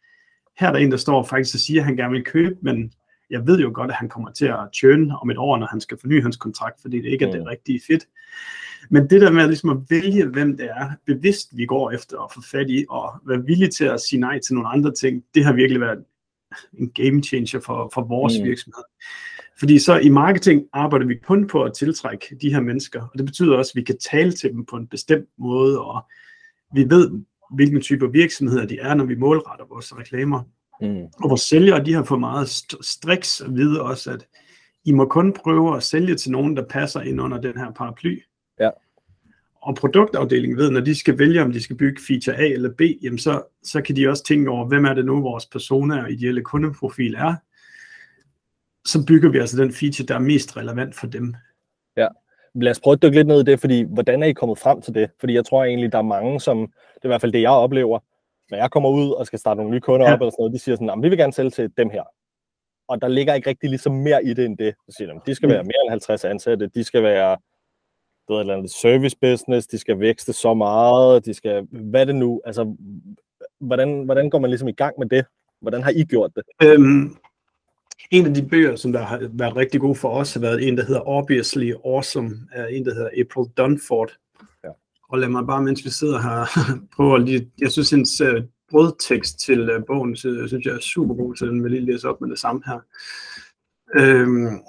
her 0.59 0.67
er 0.67 0.71
der 0.71 0.79
en, 0.79 0.91
der 0.91 0.97
står 0.97 1.23
faktisk 1.23 1.55
og 1.55 1.59
siger, 1.59 1.81
at 1.81 1.85
han 1.85 1.95
gerne 1.95 2.11
vil 2.11 2.23
købe, 2.23 2.55
men 2.61 2.93
jeg 3.29 3.47
ved 3.47 3.59
jo 3.59 3.71
godt, 3.73 3.91
at 3.91 3.97
han 3.97 4.09
kommer 4.09 4.31
til 4.31 4.45
at 4.45 4.59
tjøne 4.73 5.17
om 5.21 5.29
et 5.29 5.37
år, 5.37 5.57
når 5.57 5.67
han 5.67 5.81
skal 5.81 5.97
forny 6.01 6.21
hans 6.21 6.37
kontrakt, 6.37 6.81
fordi 6.81 6.97
det 7.01 7.09
ikke 7.09 7.25
er 7.25 7.31
det 7.31 7.41
mm. 7.41 7.47
rigtige 7.47 7.81
fit. 7.87 8.07
Men 8.89 9.09
det 9.09 9.21
der 9.21 9.31
med 9.31 9.47
ligesom 9.47 9.69
at 9.69 9.77
vælge, 9.89 10.25
hvem 10.25 10.57
det 10.57 10.65
er, 10.65 10.91
bevidst 11.05 11.57
vi 11.57 11.65
går 11.65 11.91
efter 11.91 12.19
at 12.19 12.31
få 12.33 12.41
fat 12.51 12.69
i, 12.69 12.85
og 12.89 13.13
være 13.27 13.45
villige 13.45 13.69
til 13.69 13.85
at 13.85 14.01
sige 14.01 14.19
nej 14.19 14.39
til 14.39 14.55
nogle 14.55 14.69
andre 14.69 14.93
ting, 14.93 15.23
det 15.35 15.45
har 15.45 15.53
virkelig 15.53 15.81
været 15.81 16.03
en 16.73 16.89
game 16.89 17.23
changer 17.23 17.59
for, 17.59 17.91
for 17.93 18.01
vores 18.01 18.33
mm. 18.39 18.45
virksomhed. 18.45 18.83
Fordi 19.59 19.79
så 19.79 19.97
i 19.97 20.09
marketing 20.09 20.63
arbejder 20.73 21.05
vi 21.05 21.15
kun 21.15 21.47
på 21.47 21.63
at 21.63 21.73
tiltrække 21.73 22.37
de 22.41 22.53
her 22.53 22.61
mennesker, 22.61 23.01
og 23.01 23.17
det 23.17 23.25
betyder 23.25 23.57
også, 23.57 23.71
at 23.75 23.79
vi 23.79 23.83
kan 23.83 23.97
tale 24.11 24.31
til 24.31 24.51
dem 24.51 24.65
på 24.65 24.75
en 24.75 24.87
bestemt 24.87 25.29
måde, 25.37 25.81
og 25.81 26.05
vi 26.73 26.89
ved, 26.89 27.11
hvilken 27.55 27.81
type 27.81 28.11
virksomheder 28.11 28.65
de 28.65 28.79
er, 28.79 28.93
når 28.93 29.05
vi 29.05 29.15
målretter 29.15 29.65
vores 29.65 29.97
reklamer. 29.97 30.43
Mm. 30.81 31.03
Og 31.23 31.29
vores 31.29 31.41
sælgere, 31.41 31.85
de 31.85 31.93
har 31.93 32.03
fået 32.03 32.19
meget 32.19 32.49
striks 32.81 33.41
at 33.41 33.55
vide 33.55 33.81
også, 33.81 34.11
at 34.11 34.27
I 34.85 34.91
må 34.91 35.05
kun 35.05 35.33
prøve 35.33 35.77
at 35.77 35.83
sælge 35.83 36.15
til 36.15 36.31
nogen, 36.31 36.57
der 36.57 36.63
passer 36.69 37.01
ind 37.01 37.21
under 37.21 37.41
den 37.41 37.57
her 37.57 37.71
paraply. 37.71 38.21
Ja. 38.59 38.69
Og 39.61 39.75
produktafdelingen 39.75 40.57
ved, 40.57 40.71
når 40.71 40.79
de 40.81 40.95
skal 40.95 41.19
vælge, 41.19 41.41
om 41.41 41.51
de 41.51 41.61
skal 41.63 41.75
bygge 41.75 42.01
feature 42.07 42.35
A 42.35 42.47
eller 42.47 42.69
B, 42.77 42.81
jamen 43.03 43.19
så, 43.19 43.43
så 43.63 43.81
kan 43.81 43.95
de 43.95 44.07
også 44.07 44.23
tænke 44.23 44.49
over, 44.49 44.67
hvem 44.67 44.85
er 44.85 44.93
det 44.93 45.05
nu, 45.05 45.21
vores 45.21 45.45
persona 45.45 46.03
og 46.03 46.11
ideelle 46.11 46.41
kundeprofil 46.41 47.15
er, 47.15 47.35
så 48.85 49.05
bygger 49.07 49.29
vi 49.29 49.37
altså 49.37 49.57
den 49.57 49.73
feature, 49.73 50.05
der 50.05 50.15
er 50.15 50.19
mest 50.19 50.57
relevant 50.57 50.95
for 50.95 51.07
dem. 51.07 51.35
Ja, 51.97 52.07
lad 52.55 52.71
os 52.71 52.79
prøve 52.79 52.93
at 52.93 53.01
dykke 53.01 53.15
lidt 53.15 53.27
ned 53.27 53.39
i 53.39 53.43
det, 53.43 53.59
fordi 53.59 53.85
hvordan 53.89 54.23
er 54.23 54.27
I 54.27 54.33
kommet 54.33 54.59
frem 54.59 54.81
til 54.81 54.93
det? 54.93 55.09
Fordi 55.19 55.33
jeg 55.33 55.45
tror 55.45 55.63
egentlig, 55.63 55.91
der 55.91 55.97
er 55.97 56.01
mange, 56.01 56.39
som, 56.39 56.57
det 56.95 57.01
er 57.01 57.07
i 57.07 57.07
hvert 57.07 57.21
fald 57.21 57.31
det, 57.31 57.41
jeg 57.41 57.51
oplever, 57.51 57.99
når 58.51 58.57
jeg 58.57 58.71
kommer 58.71 58.89
ud 58.89 59.11
og 59.11 59.25
skal 59.25 59.39
starte 59.39 59.57
nogle 59.57 59.71
nye 59.71 59.79
kunder 59.79 60.07
ja. 60.07 60.13
op, 60.13 60.19
eller 60.21 60.31
sådan 60.31 60.41
noget, 60.41 60.53
de 60.53 60.59
siger 60.59 60.75
sådan, 60.75 61.03
vi 61.03 61.09
vil 61.09 61.17
gerne 61.17 61.33
sælge 61.33 61.49
til 61.49 61.71
dem 61.77 61.89
her. 61.89 62.03
Og 62.87 63.01
der 63.01 63.07
ligger 63.07 63.33
ikke 63.33 63.49
rigtig 63.49 63.69
ligesom 63.69 63.93
mere 63.93 64.25
i 64.25 64.33
det 64.33 64.45
end 64.45 64.57
det. 64.57 64.75
Så 64.89 64.95
siger 64.97 65.13
de, 65.13 65.19
de 65.25 65.35
skal 65.35 65.49
være 65.49 65.63
mere 65.63 65.81
end 65.83 65.89
50 65.89 66.25
ansatte, 66.25 66.67
de 66.67 66.83
skal 66.83 67.03
være 67.03 67.37
det 68.27 68.35
et 68.35 68.39
eller 68.39 68.53
andet 68.53 68.71
service 68.71 69.17
business, 69.21 69.67
de 69.67 69.77
skal 69.79 69.99
vækste 69.99 70.33
så 70.33 70.53
meget, 70.53 71.25
de 71.25 71.33
skal, 71.33 71.67
hvad 71.71 72.01
er 72.01 72.05
det 72.05 72.15
nu, 72.15 72.41
altså, 72.45 72.75
hvordan, 73.59 74.03
hvordan 74.03 74.29
går 74.29 74.39
man 74.39 74.49
ligesom 74.49 74.67
i 74.67 74.71
gang 74.71 74.95
med 74.99 75.07
det? 75.07 75.25
Hvordan 75.61 75.83
har 75.83 75.91
I 75.91 76.03
gjort 76.03 76.31
det? 76.35 76.43
Øhm, 76.63 77.17
en 78.11 78.25
af 78.25 78.33
de 78.33 78.47
bøger, 78.49 78.75
som 78.75 78.91
der 78.91 78.99
har 79.01 79.29
været 79.31 79.55
rigtig 79.55 79.81
god 79.81 79.95
for 79.95 80.09
os, 80.09 80.33
har 80.33 80.41
været 80.41 80.67
en, 80.67 80.77
der 80.77 80.85
hedder 80.85 81.07
Obviously 81.07 81.73
Awesome, 81.85 82.31
af 82.51 82.67
en, 82.71 82.85
der 82.85 82.93
hedder 82.93 83.09
April 83.09 83.51
Dunford. 83.57 84.11
Og 85.09 85.19
lad 85.19 85.29
mig 85.29 85.47
bare, 85.47 85.63
mens 85.63 85.85
vi 85.85 85.89
sidder 85.89 86.21
her, 86.21 86.45
prøve 86.95 87.15
at 87.15 87.21
lige, 87.21 87.51
jeg 87.59 87.71
synes, 87.71 87.89
hendes 87.89 88.21
uh, 88.21 88.43
brødtekst 88.71 89.39
til 89.39 89.75
uh, 89.75 89.83
bogen, 89.87 90.15
så, 90.15 90.29
jeg 90.29 90.47
synes 90.47 90.65
jeg 90.65 90.73
er 90.73 90.79
super 90.79 91.15
god, 91.15 91.35
så 91.35 91.45
den 91.45 91.63
vil 91.63 91.71
lige 91.71 91.85
læse 91.85 92.09
op 92.09 92.21
med 92.21 92.29
det 92.29 92.39
samme 92.39 92.61
her. 92.65 92.79
Øhm, 93.95 94.59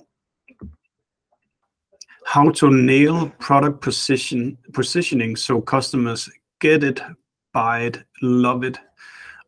how 2.34 2.50
to 2.50 2.70
nail 2.70 3.30
product 3.46 3.80
position, 3.80 4.58
positioning 4.74 5.38
so 5.38 5.60
customers 5.60 6.28
get 6.60 6.82
it, 6.82 7.02
buy 7.52 7.86
it, 7.86 8.04
love 8.22 8.66
it. 8.66 8.78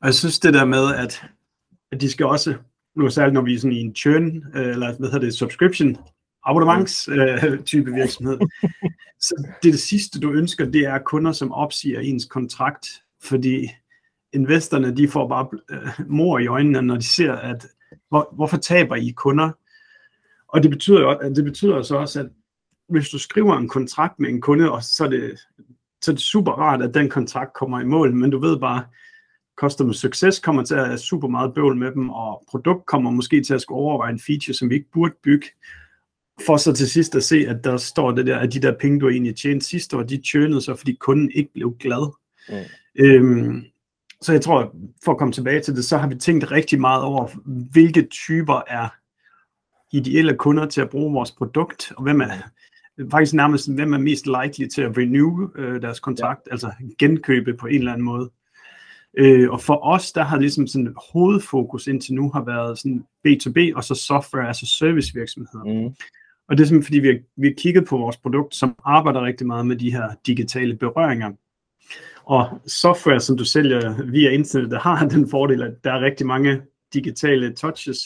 Og 0.01 0.07
jeg 0.07 0.15
synes 0.15 0.39
det 0.39 0.55
der 0.55 0.65
med, 0.65 0.95
at, 0.95 1.23
at 1.93 2.01
de 2.01 2.11
skal 2.11 2.27
også 2.27 2.55
nu 2.97 3.11
særligt 3.11 3.35
når 3.35 3.43
vi 3.43 3.55
er 3.55 3.59
sådan 3.59 3.77
i 3.77 3.81
en 3.81 3.95
churn, 3.95 4.45
øh, 4.55 4.69
eller 4.69 4.97
hvad 4.99 5.09
hedder 5.11 5.27
det, 5.27 5.35
subscription, 5.35 5.97
abonnements 6.45 7.09
øh, 7.09 7.63
type 7.65 7.93
virksomhed. 7.93 8.39
Så 9.21 9.35
det, 9.63 9.73
det 9.73 9.81
sidste, 9.81 10.21
du 10.21 10.33
ønsker, 10.33 10.65
det 10.65 10.81
er 10.81 10.99
kunder, 10.99 11.33
som 11.33 11.53
opsiger 11.53 12.01
ens 12.01 12.25
kontrakt, 12.25 12.87
fordi 13.23 13.71
investorerne, 14.33 14.97
de 14.97 15.09
får 15.09 15.29
bare 15.29 15.49
øh, 15.71 16.07
mor 16.07 16.39
i 16.39 16.47
øjnene, 16.47 16.83
når 16.83 16.97
de 16.97 17.09
ser, 17.09 17.33
at 17.33 17.67
hvor, 18.09 18.33
hvorfor 18.33 18.57
taber 18.57 18.97
I 18.97 19.11
kunder? 19.17 19.51
Og 20.49 20.63
det 20.63 20.71
betyder, 20.71 21.01
jo, 21.01 21.35
det 21.35 21.45
betyder 21.45 21.83
så 21.83 21.97
også, 21.97 22.21
at 22.21 22.27
hvis 22.89 23.09
du 23.09 23.19
skriver 23.19 23.57
en 23.57 23.69
kontrakt 23.69 24.19
med 24.19 24.29
en 24.29 24.41
kunde, 24.41 24.73
og 24.73 24.83
så 24.83 25.05
er 25.05 25.09
det, 25.09 25.39
så 26.03 26.11
er 26.11 26.15
det 26.15 26.23
super 26.23 26.53
rart, 26.53 26.83
at 26.83 26.95
den 26.95 27.09
kontrakt 27.09 27.53
kommer 27.55 27.81
i 27.81 27.85
mål, 27.85 28.15
men 28.15 28.31
du 28.31 28.39
ved 28.39 28.59
bare, 28.61 28.85
customer 29.61 29.93
success 29.93 30.39
kommer 30.39 30.65
til 30.65 30.75
at 30.75 30.87
have 30.87 30.99
super 30.99 31.29
meget 31.29 31.55
bøvl 31.55 31.77
med 31.77 31.93
dem, 31.93 32.11
og 32.11 32.45
produkt 32.51 32.87
kommer 32.87 33.11
måske 33.11 33.43
til 33.43 33.55
at 33.55 33.63
skulle 33.63 33.79
overveje 33.79 34.13
en 34.13 34.21
feature, 34.21 34.55
som 34.55 34.71
vi 34.71 34.75
ikke 34.75 34.91
burde 34.93 35.15
bygge, 35.25 35.47
for 36.47 36.57
så 36.57 36.73
til 36.73 36.91
sidst 36.91 37.15
at 37.15 37.25
se, 37.25 37.47
at 37.49 37.65
der 37.65 37.77
står 37.77 38.11
det 38.11 38.27
der, 38.27 38.39
at 38.39 38.53
de 38.53 38.63
der 38.63 38.75
penge, 38.81 39.01
du 39.01 39.09
egentlig 39.09 39.37
tjente 39.37 39.67
sidste 39.67 39.97
år, 39.97 40.03
de 40.03 40.23
tjønede 40.31 40.61
så, 40.61 40.75
fordi 40.75 40.93
kunden 40.93 41.31
ikke 41.35 41.53
blev 41.53 41.77
glad. 41.81 42.15
Mm. 42.49 43.05
Øhm, 43.05 43.65
så 44.21 44.33
jeg 44.33 44.43
tror, 44.43 44.75
for 45.05 45.13
at 45.13 45.19
komme 45.19 45.33
tilbage 45.33 45.61
til 45.61 45.77
det, 45.77 45.85
så 45.85 45.99
har 45.99 46.09
vi 46.09 46.15
tænkt 46.15 46.51
rigtig 46.51 46.81
meget 46.81 47.03
over, 47.03 47.29
hvilke 47.73 48.03
typer 48.03 48.63
er 48.69 48.89
ideelle 49.93 50.37
kunder 50.37 50.67
til 50.67 50.81
at 50.81 50.91
bruge 50.91 51.13
vores 51.13 51.33
produkt, 51.33 51.93
og 51.97 52.03
hvem 52.03 52.21
er 52.21 52.27
faktisk 53.11 53.35
nærmest, 53.35 53.75
hvem 53.75 53.93
er 53.93 53.99
mest 53.99 54.27
likely 54.27 54.69
til 54.69 54.83
at 54.83 54.99
renew 54.99 55.51
øh, 55.57 55.83
deres 55.83 56.01
kontrakt, 56.01 56.41
ja. 56.47 56.53
altså 56.53 56.73
genkøbe 56.99 57.55
på 57.55 57.67
en 57.67 57.79
eller 57.79 57.93
anden 57.93 58.05
måde. 58.05 58.31
Øh, 59.19 59.51
og 59.51 59.61
for 59.61 59.87
os, 59.87 60.13
der 60.13 60.25
har 60.25 60.39
ligesom 60.39 60.67
sådan 60.67 60.95
hovedfokus 61.13 61.87
indtil 61.87 62.15
nu 62.15 62.31
har 62.31 62.45
været 62.45 62.79
sådan 62.79 63.05
B2B 63.29 63.77
og 63.77 63.85
så 63.85 63.95
software, 63.95 64.49
altså 64.49 64.67
service 64.67 65.15
virksomheder. 65.15 65.65
Mm. 65.65 65.95
Og 66.51 66.57
det 66.57 66.63
er 66.63 66.67
simpelthen 66.67 66.87
fordi, 66.87 66.99
vi 66.99 67.09
har, 67.09 67.19
vi 67.37 67.47
har 67.47 67.55
kigget 67.59 67.87
på 67.87 67.97
vores 67.97 68.17
produkt, 68.17 68.55
som 68.55 68.75
arbejder 68.85 69.25
rigtig 69.25 69.47
meget 69.47 69.67
med 69.67 69.77
de 69.77 69.93
her 69.93 70.09
digitale 70.27 70.77
berøringer. 70.77 71.33
Og 72.25 72.61
software, 72.67 73.21
som 73.21 73.37
du 73.37 73.45
sælger 73.45 74.05
via 74.11 74.31
internettet, 74.31 74.81
har 74.81 75.09
den 75.15 75.31
fordel, 75.31 75.63
at 75.63 75.85
der 75.85 75.93
er 75.93 76.01
rigtig 76.01 76.27
mange 76.27 76.63
digitale 76.95 77.55
touches, 77.55 77.99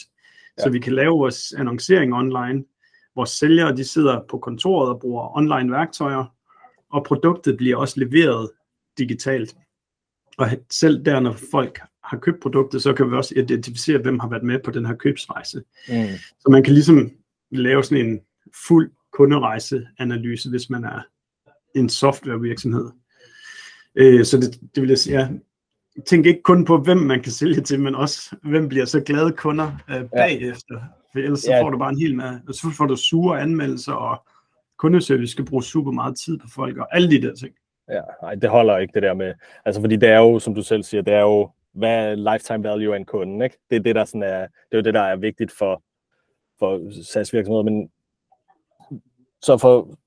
ja. 0.57 0.63
så 0.63 0.69
vi 0.69 0.79
kan 0.79 0.93
lave 0.93 1.17
vores 1.17 1.53
annoncering 1.53 2.13
online. 2.13 2.63
Vores 3.15 3.29
sælgere, 3.29 3.75
de 3.75 3.83
sidder 3.83 4.21
på 4.29 4.37
kontoret 4.37 4.89
og 4.89 4.99
bruger 4.99 5.37
online 5.37 5.71
værktøjer, 5.71 6.25
og 6.91 7.03
produktet 7.03 7.57
bliver 7.57 7.77
også 7.77 7.99
leveret 7.99 8.49
digitalt. 8.97 9.55
Og 10.37 10.47
selv 10.71 11.05
der, 11.05 11.19
når 11.19 11.35
folk 11.51 11.79
har 12.03 12.17
købt 12.17 12.41
produktet, 12.41 12.81
så 12.81 12.93
kan 12.93 13.11
vi 13.11 13.15
også 13.15 13.33
identificere, 13.37 13.97
hvem 13.97 14.19
har 14.19 14.29
været 14.29 14.43
med 14.43 14.59
på 14.59 14.71
den 14.71 14.85
her 14.85 14.95
købsrejse. 14.95 15.63
Mm. 15.89 15.93
Så 16.39 16.47
man 16.49 16.63
kan 16.63 16.73
ligesom 16.73 17.11
lave 17.51 17.83
sådan 17.83 18.05
en 18.05 18.19
fuld 18.67 18.91
kunderejseanalyse, 19.13 20.49
hvis 20.49 20.69
man 20.69 20.83
er 20.83 21.01
en 21.75 21.89
softwarevirksomhed. 21.89 22.89
Øh, 23.95 24.25
så 24.25 24.37
det, 24.37 24.59
det 24.75 24.81
vil 24.81 24.89
jeg 24.89 24.97
sige, 24.97 25.19
ja, 25.19 25.29
tænk 26.05 26.25
ikke 26.25 26.41
kun 26.41 26.65
på, 26.65 26.77
hvem 26.77 26.97
man 26.97 27.21
kan 27.21 27.31
sælge 27.31 27.61
til, 27.61 27.79
men 27.79 27.95
også, 27.95 28.35
hvem 28.43 28.69
bliver 28.69 28.85
så 28.85 29.01
glade 29.01 29.31
kunder 29.31 29.71
øh, 29.89 30.03
bagefter. 30.09 30.81
For 31.11 31.19
ellers 31.19 31.39
så 31.39 31.57
får 31.61 31.69
du 31.69 31.77
bare 31.77 31.89
en 31.89 31.99
hel 31.99 32.15
masse, 32.15 32.41
så 32.51 32.73
får 32.77 32.85
du 32.85 32.95
sure 32.95 33.41
anmeldelser, 33.41 33.93
og 33.93 34.25
kundeservice 34.77 35.31
skal 35.31 35.45
bruge 35.45 35.63
super 35.63 35.91
meget 35.91 36.17
tid 36.17 36.37
på 36.37 36.47
folk, 36.55 36.77
og 36.77 36.95
alle 36.95 37.09
de 37.09 37.21
der 37.21 37.35
ting. 37.35 37.55
Ja, 37.89 38.01
nej, 38.21 38.35
det 38.35 38.49
holder 38.49 38.77
ikke 38.77 38.91
det 38.93 39.03
der 39.03 39.13
med, 39.13 39.33
altså 39.65 39.81
fordi 39.81 39.95
det 39.95 40.09
er 40.09 40.19
jo, 40.19 40.39
som 40.39 40.55
du 40.55 40.61
selv 40.61 40.83
siger, 40.83 41.01
det 41.01 41.13
er 41.13 41.21
jo, 41.21 41.49
hvad 41.73 42.11
er 42.11 42.33
lifetime 42.33 42.63
value 42.63 42.93
af 42.93 42.99
en 42.99 43.05
kunde, 43.05 43.45
ikke? 43.45 43.57
Det 43.69 43.75
er 43.75 43.79
det, 43.79 43.95
der 43.95 44.05
sådan 44.05 44.23
er, 44.23 44.39
det 44.41 44.71
er 44.71 44.77
jo 44.77 44.81
det, 44.81 44.93
der 44.93 45.01
er 45.01 45.15
vigtigt 45.15 45.51
for, 45.51 45.83
for 46.59 47.01
SaaS-virksomheder, 47.03 47.63
men 47.63 47.89
så 49.45 49.57
for 49.57 49.97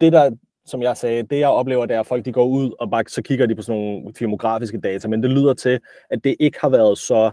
det 0.00 0.12
der, 0.12 0.30
som 0.66 0.82
jeg 0.82 0.96
sagde, 0.96 1.22
det 1.22 1.38
jeg 1.38 1.48
oplever, 1.48 1.86
det 1.86 1.96
er, 1.96 2.00
at 2.00 2.06
folk 2.06 2.24
de 2.24 2.32
går 2.32 2.46
ud, 2.46 2.72
og 2.80 2.90
bare 2.90 3.04
så 3.08 3.22
kigger 3.22 3.46
de 3.46 3.54
på 3.54 3.62
sådan 3.62 3.80
nogle 3.80 4.12
demografiske 4.20 4.80
data, 4.80 5.08
men 5.08 5.22
det 5.22 5.30
lyder 5.30 5.54
til, 5.54 5.80
at 6.10 6.24
det 6.24 6.36
ikke 6.40 6.58
har 6.60 6.68
været 6.68 6.98
så 6.98 7.30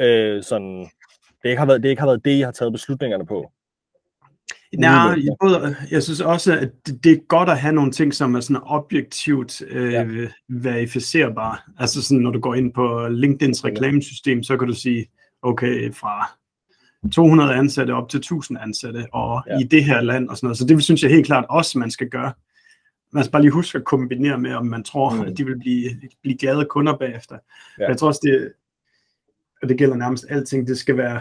øh, 0.00 0.42
sådan, 0.42 0.90
det 1.42 1.48
ikke 1.48 1.58
har 1.58 1.66
været, 1.66 1.82
det 1.82 1.88
ikke 1.88 2.00
har 2.00 2.08
været 2.08 2.24
det, 2.24 2.30
I 2.30 2.40
har 2.40 2.50
taget 2.50 2.72
beslutningerne 2.72 3.26
på. 3.26 3.52
Nej, 4.78 5.16
jeg, 5.24 5.74
jeg 5.90 6.02
synes 6.02 6.20
også, 6.20 6.52
at 6.52 6.70
det, 6.86 7.04
det 7.04 7.12
er 7.12 7.26
godt 7.28 7.48
at 7.48 7.58
have 7.58 7.74
nogle 7.74 7.92
ting, 7.92 8.14
som 8.14 8.34
er 8.34 8.40
sådan 8.40 8.62
objektivt 8.62 9.62
øh, 9.68 9.92
ja. 9.92 10.06
verificerbare. 10.48 11.56
Altså 11.78 12.02
sådan, 12.02 12.22
når 12.22 12.30
du 12.30 12.40
går 12.40 12.54
ind 12.54 12.72
på 12.72 13.08
LinkedIns 13.10 13.64
reklamesystem, 13.64 14.42
så 14.42 14.56
kan 14.56 14.68
du 14.68 14.74
sige, 14.74 15.06
okay, 15.42 15.92
fra 15.92 16.37
200 17.12 17.54
ansatte 17.54 17.92
op 17.92 18.08
til 18.08 18.18
1000 18.18 18.58
ansatte, 18.58 19.06
og 19.12 19.42
ja. 19.46 19.58
i 19.58 19.62
det 19.62 19.84
her 19.84 20.00
land 20.00 20.28
og 20.28 20.36
sådan 20.36 20.46
noget. 20.46 20.58
Så 20.58 20.64
det 20.64 20.84
synes 20.84 21.02
jeg 21.02 21.10
helt 21.10 21.26
klart 21.26 21.44
også, 21.48 21.78
man 21.78 21.90
skal 21.90 22.08
gøre. 22.08 22.32
Man 23.12 23.24
skal 23.24 23.32
bare 23.32 23.42
lige 23.42 23.52
huske 23.52 23.78
at 23.78 23.84
kombinere 23.84 24.38
med, 24.38 24.54
om 24.54 24.66
man 24.66 24.84
tror, 24.84 25.14
mm. 25.14 25.20
at 25.20 25.38
de 25.38 25.44
vil 25.44 25.58
blive, 25.58 25.90
blive 26.22 26.38
glade 26.38 26.66
kunder 26.70 26.96
bagefter. 26.96 27.38
Ja. 27.78 27.88
Jeg 27.88 27.98
tror 27.98 28.08
også, 28.08 28.20
det, 28.22 28.52
og 29.62 29.68
det 29.68 29.78
gælder 29.78 29.96
nærmest 29.96 30.24
alting, 30.28 30.66
det 30.66 30.78
skal 30.78 30.96
være 30.96 31.20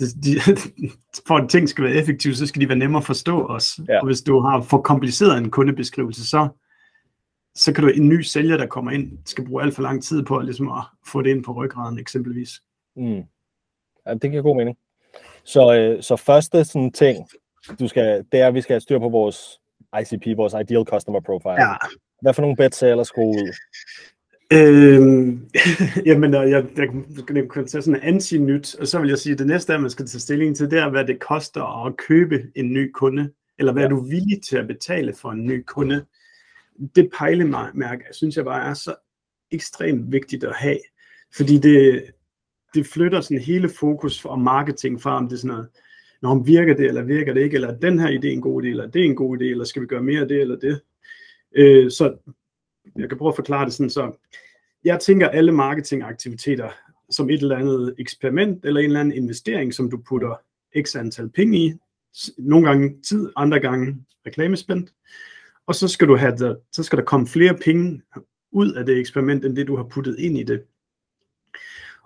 de, 0.00 0.04
de, 0.24 0.40
for 1.26 1.36
at 1.36 1.48
ting 1.48 1.68
skal 1.68 1.84
være 1.84 1.94
effektive, 1.94 2.34
så 2.34 2.46
skal 2.46 2.62
de 2.62 2.68
være 2.68 2.78
nemmere 2.78 3.00
at 3.00 3.06
forstå 3.06 3.46
os. 3.46 3.80
Ja. 3.88 4.00
Og 4.00 4.06
hvis 4.06 4.22
du 4.22 4.40
har 4.40 4.60
for 4.60 4.80
kompliceret 4.80 5.38
en 5.38 5.50
kundebeskrivelse, 5.50 6.26
så, 6.26 6.48
så 7.54 7.72
kan 7.72 7.84
du 7.84 7.90
en 7.90 8.08
ny 8.08 8.20
sælger, 8.20 8.56
der 8.56 8.66
kommer 8.66 8.90
ind, 8.90 9.18
skal 9.24 9.46
bruge 9.46 9.62
alt 9.62 9.74
for 9.74 9.82
lang 9.82 10.02
tid 10.02 10.22
på 10.22 10.36
at, 10.36 10.44
ligesom 10.44 10.68
at 10.68 10.84
få 11.06 11.22
det 11.22 11.30
ind 11.30 11.44
på 11.44 11.52
ryggraden 11.52 11.98
eksempelvis. 11.98 12.62
Mm. 12.96 13.22
Ja, 14.06 14.14
det 14.14 14.30
giver 14.30 14.42
god 14.42 14.56
mening. 14.56 14.76
Så, 15.44 15.74
øh, 15.74 16.02
så 16.02 16.16
første 16.16 16.64
sådan 16.64 16.92
ting, 16.92 17.28
du 17.80 17.88
skal, 17.88 18.24
det 18.32 18.40
er, 18.40 18.48
at 18.48 18.54
vi 18.54 18.60
skal 18.60 18.74
have 18.74 18.80
styr 18.80 18.98
på 18.98 19.08
vores 19.08 19.60
ICP, 20.00 20.36
vores 20.36 20.52
Ideal 20.52 20.84
Customer 20.84 21.20
Profile. 21.20 21.62
Ja. 21.62 21.74
Hvad 22.22 22.34
for 22.34 22.42
nogle 22.42 22.56
bets 22.56 22.82
er 22.82 23.02
skal 23.02 23.20
ud? 23.20 23.52
Øhm, 24.52 25.48
jamen, 26.06 26.34
jeg, 26.34 26.50
jeg, 26.50 26.64
jeg 27.34 27.50
kan 27.50 27.66
tage 27.66 27.82
sådan 27.82 27.94
en 27.94 28.14
anti-nyt, 28.14 28.74
og 28.80 28.86
så 28.86 28.98
vil 28.98 29.08
jeg 29.08 29.18
sige, 29.18 29.32
at 29.32 29.38
det 29.38 29.46
næste, 29.46 29.72
er, 29.72 29.78
man 29.78 29.90
skal 29.90 30.06
tage 30.06 30.20
stilling 30.20 30.56
til, 30.56 30.70
det 30.70 30.78
er, 30.78 30.90
hvad 30.90 31.04
det 31.04 31.20
koster 31.20 31.86
at 31.86 31.96
købe 31.96 32.42
en 32.54 32.72
ny 32.72 32.90
kunde, 32.92 33.30
eller 33.58 33.72
hvad 33.72 33.82
ja. 33.82 33.86
er 33.86 33.90
du 33.90 34.00
villig 34.00 34.42
til 34.42 34.56
at 34.56 34.66
betale 34.66 35.14
for 35.14 35.30
en 35.30 35.46
ny 35.46 35.64
kunde. 35.66 36.04
Det 36.94 37.10
pejlemærke, 37.18 38.04
synes 38.12 38.36
jeg 38.36 38.44
bare 38.44 38.70
er 38.70 38.74
så 38.74 38.94
ekstremt 39.50 40.12
vigtigt 40.12 40.44
at 40.44 40.56
have, 40.56 40.78
fordi 41.36 41.58
det, 41.58 42.04
det 42.76 42.86
flytter 42.86 43.20
sådan 43.20 43.42
hele 43.42 43.68
fokus 43.68 44.24
og 44.24 44.40
marketing 44.40 45.02
fra, 45.02 45.16
om 45.16 45.28
det 45.28 45.34
er 45.34 45.38
sådan 45.38 45.54
noget, 45.54 45.68
når 46.22 46.30
om 46.30 46.46
virker 46.46 46.74
det, 46.74 46.86
eller 46.86 47.02
virker 47.02 47.34
det 47.34 47.42
ikke, 47.42 47.54
eller 47.54 47.68
er 47.68 47.78
den 47.78 47.98
her 47.98 48.08
idé 48.08 48.26
en 48.26 48.40
god 48.40 48.62
idé, 48.62 48.66
eller 48.66 48.86
det 48.86 49.00
er 49.00 49.06
en 49.06 49.16
god 49.16 49.38
idé, 49.38 49.44
eller 49.44 49.64
skal 49.64 49.82
vi 49.82 49.86
gøre 49.86 50.02
mere 50.02 50.20
af 50.20 50.28
det, 50.28 50.40
eller 50.40 50.56
det. 50.56 50.80
Øh, 51.56 51.90
så 51.90 52.16
jeg 52.96 53.08
kan 53.08 53.18
prøve 53.18 53.28
at 53.28 53.36
forklare 53.36 53.64
det 53.64 53.72
sådan, 53.72 53.90
så 53.90 54.12
jeg 54.84 55.00
tænker 55.00 55.28
alle 55.28 55.52
marketingaktiviteter 55.52 56.70
som 57.10 57.30
et 57.30 57.40
eller 57.42 57.56
andet 57.56 57.94
eksperiment, 57.98 58.64
eller 58.64 58.80
en 58.80 58.86
eller 58.86 59.00
anden 59.00 59.14
investering, 59.14 59.74
som 59.74 59.90
du 59.90 60.02
putter 60.08 60.34
x 60.82 60.96
antal 60.96 61.28
penge 61.28 61.58
i, 61.58 61.74
nogle 62.38 62.68
gange 62.68 63.02
tid, 63.02 63.30
andre 63.36 63.60
gange 63.60 63.96
reklamespændt, 64.26 64.92
og 65.66 65.74
så 65.74 65.88
skal 65.88 66.08
du 66.08 66.16
have 66.16 66.36
der, 66.36 66.54
så 66.72 66.82
skal 66.82 66.98
der 66.98 67.04
komme 67.04 67.26
flere 67.26 67.54
penge 67.54 68.02
ud 68.52 68.72
af 68.72 68.86
det 68.86 68.98
eksperiment, 68.98 69.44
end 69.44 69.56
det 69.56 69.66
du 69.66 69.76
har 69.76 69.84
puttet 69.84 70.18
ind 70.18 70.38
i 70.38 70.42
det. 70.42 70.62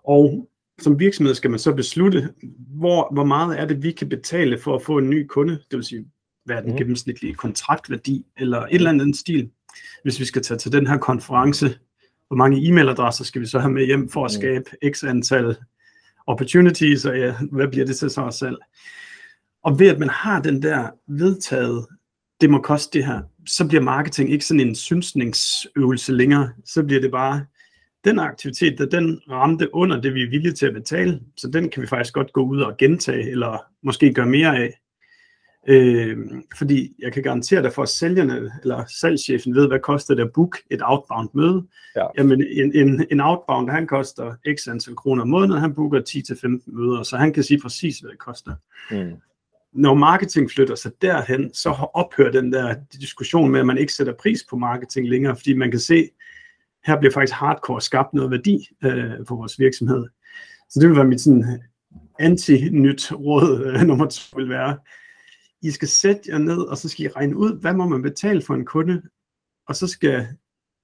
Og 0.05 0.50
som 0.81 0.99
virksomhed 0.99 1.35
skal 1.35 1.51
man 1.51 1.59
så 1.59 1.75
beslutte, 1.75 2.29
hvor, 2.79 3.09
hvor 3.13 3.25
meget 3.25 3.61
er 3.61 3.65
det, 3.67 3.83
vi 3.83 3.93
kan 3.93 4.09
betale 4.09 4.59
for 4.59 4.75
at 4.75 4.83
få 4.83 4.99
en 4.99 5.11
ny 5.11 5.27
kunde, 5.27 5.53
det 5.53 5.77
vil 5.77 5.85
sige, 5.85 6.05
hvad 6.45 6.57
er 6.57 6.61
den 6.61 6.71
mhm. 6.71 6.79
gennemsnitlige 6.79 7.35
kontraktværdi, 7.35 8.27
eller 8.37 8.59
et 8.59 8.75
eller 8.75 8.91
andet 8.91 9.17
stil. 9.17 9.51
Hvis 10.03 10.21
vi 10.21 10.25
skal 10.25 10.43
tage 10.43 10.59
til 10.59 10.73
den 10.73 10.87
her 10.87 10.99
konference, 10.99 11.79
hvor 12.29 12.37
mange 12.37 12.69
e-mailadresser 12.69 13.25
skal 13.25 13.41
vi 13.41 13.47
så 13.47 13.59
have 13.59 13.73
med 13.73 13.87
hjem 13.87 14.09
for 14.09 14.25
at 14.25 14.33
mhm. 14.35 14.41
skabe 14.41 14.95
x 14.95 15.05
antal 15.05 15.57
opportunities, 16.27 17.05
og 17.05 17.19
ja, 17.19 17.35
hvad 17.53 17.69
bliver 17.69 17.87
det 17.87 17.97
til 17.97 18.11
så 18.11 18.31
selv? 18.31 18.59
Og 19.65 19.79
ved 19.79 19.89
at 19.89 19.99
man 19.99 20.09
har 20.09 20.43
den 20.43 20.63
der 20.63 20.89
vedtaget, 21.09 21.87
det 22.41 22.51
må 22.51 22.61
koste 22.61 22.99
det 22.99 23.07
her, 23.07 23.21
så 23.47 23.69
bliver 23.69 23.83
marketing 23.83 24.33
ikke 24.33 24.45
sådan 24.45 24.61
en 24.61 24.75
synsningsøvelse 24.75 26.13
længere. 26.13 26.51
Så 26.65 26.85
bliver 26.85 27.01
det 27.01 27.11
bare, 27.11 27.45
den 28.05 28.19
aktivitet, 28.19 28.79
der 28.79 28.87
den 28.87 29.21
ramte 29.31 29.75
under 29.75 30.01
det, 30.01 30.15
vi 30.15 30.23
er 30.23 30.31
villige 30.31 30.53
til 30.53 30.67
at 30.67 30.75
betale, 30.75 31.21
så 31.37 31.49
den 31.49 31.71
kan 31.71 31.83
vi 31.83 31.87
faktisk 31.87 32.15
godt 32.15 32.33
gå 32.33 32.41
ud 32.41 32.61
og 32.61 32.77
gentage, 32.77 33.31
eller 33.31 33.65
måske 33.83 34.15
gøre 34.15 34.27
mere 34.27 34.59
af. 34.59 34.81
Øh, 35.69 36.19
fordi 36.59 36.93
jeg 36.99 37.13
kan 37.13 37.23
garantere 37.23 37.63
dig 37.63 37.73
for, 37.73 37.83
at 37.83 37.89
sælgerne 37.89 38.53
eller 38.63 38.85
salgschefen 39.01 39.55
ved, 39.55 39.69
hvad 39.69 39.79
koster 39.79 40.15
det 40.15 40.23
at 40.23 40.33
book 40.33 40.57
et 40.71 40.81
outbound 40.83 41.29
møde. 41.35 41.67
Ja. 41.97 42.07
Jamen 42.19 42.45
en, 42.51 42.77
en, 42.77 43.07
en 43.11 43.21
outbound, 43.21 43.71
han 43.71 43.87
koster 43.87 44.35
x 44.59 44.69
antal 44.69 44.95
kroner 44.95 45.23
om 45.23 45.29
måneden, 45.29 45.61
han 45.61 45.75
booker 45.75 46.01
10-15 46.01 46.73
møder, 46.81 47.03
så 47.03 47.17
han 47.17 47.33
kan 47.33 47.43
sige 47.43 47.61
præcis, 47.61 47.99
hvad 47.99 48.11
det 48.11 48.19
koster. 48.19 48.55
Mm. 48.91 49.13
Når 49.73 49.95
marketing 49.95 50.51
flytter 50.51 50.75
sig 50.75 50.93
derhen, 51.03 51.55
så 51.55 51.71
ophører 51.95 52.33
den 52.33 52.53
der 52.53 52.75
diskussion 52.93 53.51
med, 53.51 53.61
at 53.61 53.67
man 53.67 53.79
ikke 53.79 53.93
sætter 53.93 54.13
pris 54.13 54.45
på 54.51 54.57
marketing 54.57 55.09
længere, 55.09 55.37
fordi 55.37 55.55
man 55.55 55.71
kan 55.71 55.81
se, 55.81 56.09
her 56.85 56.99
bliver 56.99 57.13
faktisk 57.13 57.35
hardcore 57.35 57.81
skabt 57.81 58.15
noget 58.15 58.31
værdi 58.31 58.69
øh, 58.85 59.27
for 59.29 59.37
vores 59.37 59.59
virksomhed. 59.59 60.07
Så 60.69 60.81
det 60.81 60.89
vil 60.89 60.97
være 60.97 61.05
mit 61.05 61.21
sådan 61.21 61.63
anti-nyt 62.19 63.13
råd 63.13 63.65
øh, 63.67 63.81
nummer 63.89 64.07
to 64.07 64.37
vil 64.37 64.49
være, 64.49 64.79
I 65.63 65.71
skal 65.71 65.89
sætte 65.89 66.23
jer 66.29 66.39
ned, 66.39 66.59
og 66.59 66.77
så 66.77 66.89
skal 66.89 67.05
I 67.05 67.09
regne 67.09 67.37
ud, 67.37 67.61
hvad 67.61 67.75
må 67.75 67.89
man 67.89 68.03
betale 68.03 68.43
for 68.43 68.55
en 68.55 68.65
kunde, 68.65 69.03
og 69.69 69.77
så 69.77 69.87
skal 69.87 70.27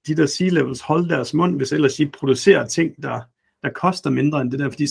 de 0.07 0.15
der 0.15 0.27
C-levels 0.27 0.83
holde 0.83 1.09
deres 1.09 1.33
mund, 1.33 1.55
hvis 1.55 1.71
ellers 1.71 1.99
I 1.99 2.05
producerer 2.05 2.67
ting, 2.67 3.03
der, 3.03 3.21
der 3.63 3.69
koster 3.69 4.09
mindre 4.09 4.41
end 4.41 4.51
det 4.51 4.59
der, 4.59 4.69
fordi 4.69 4.87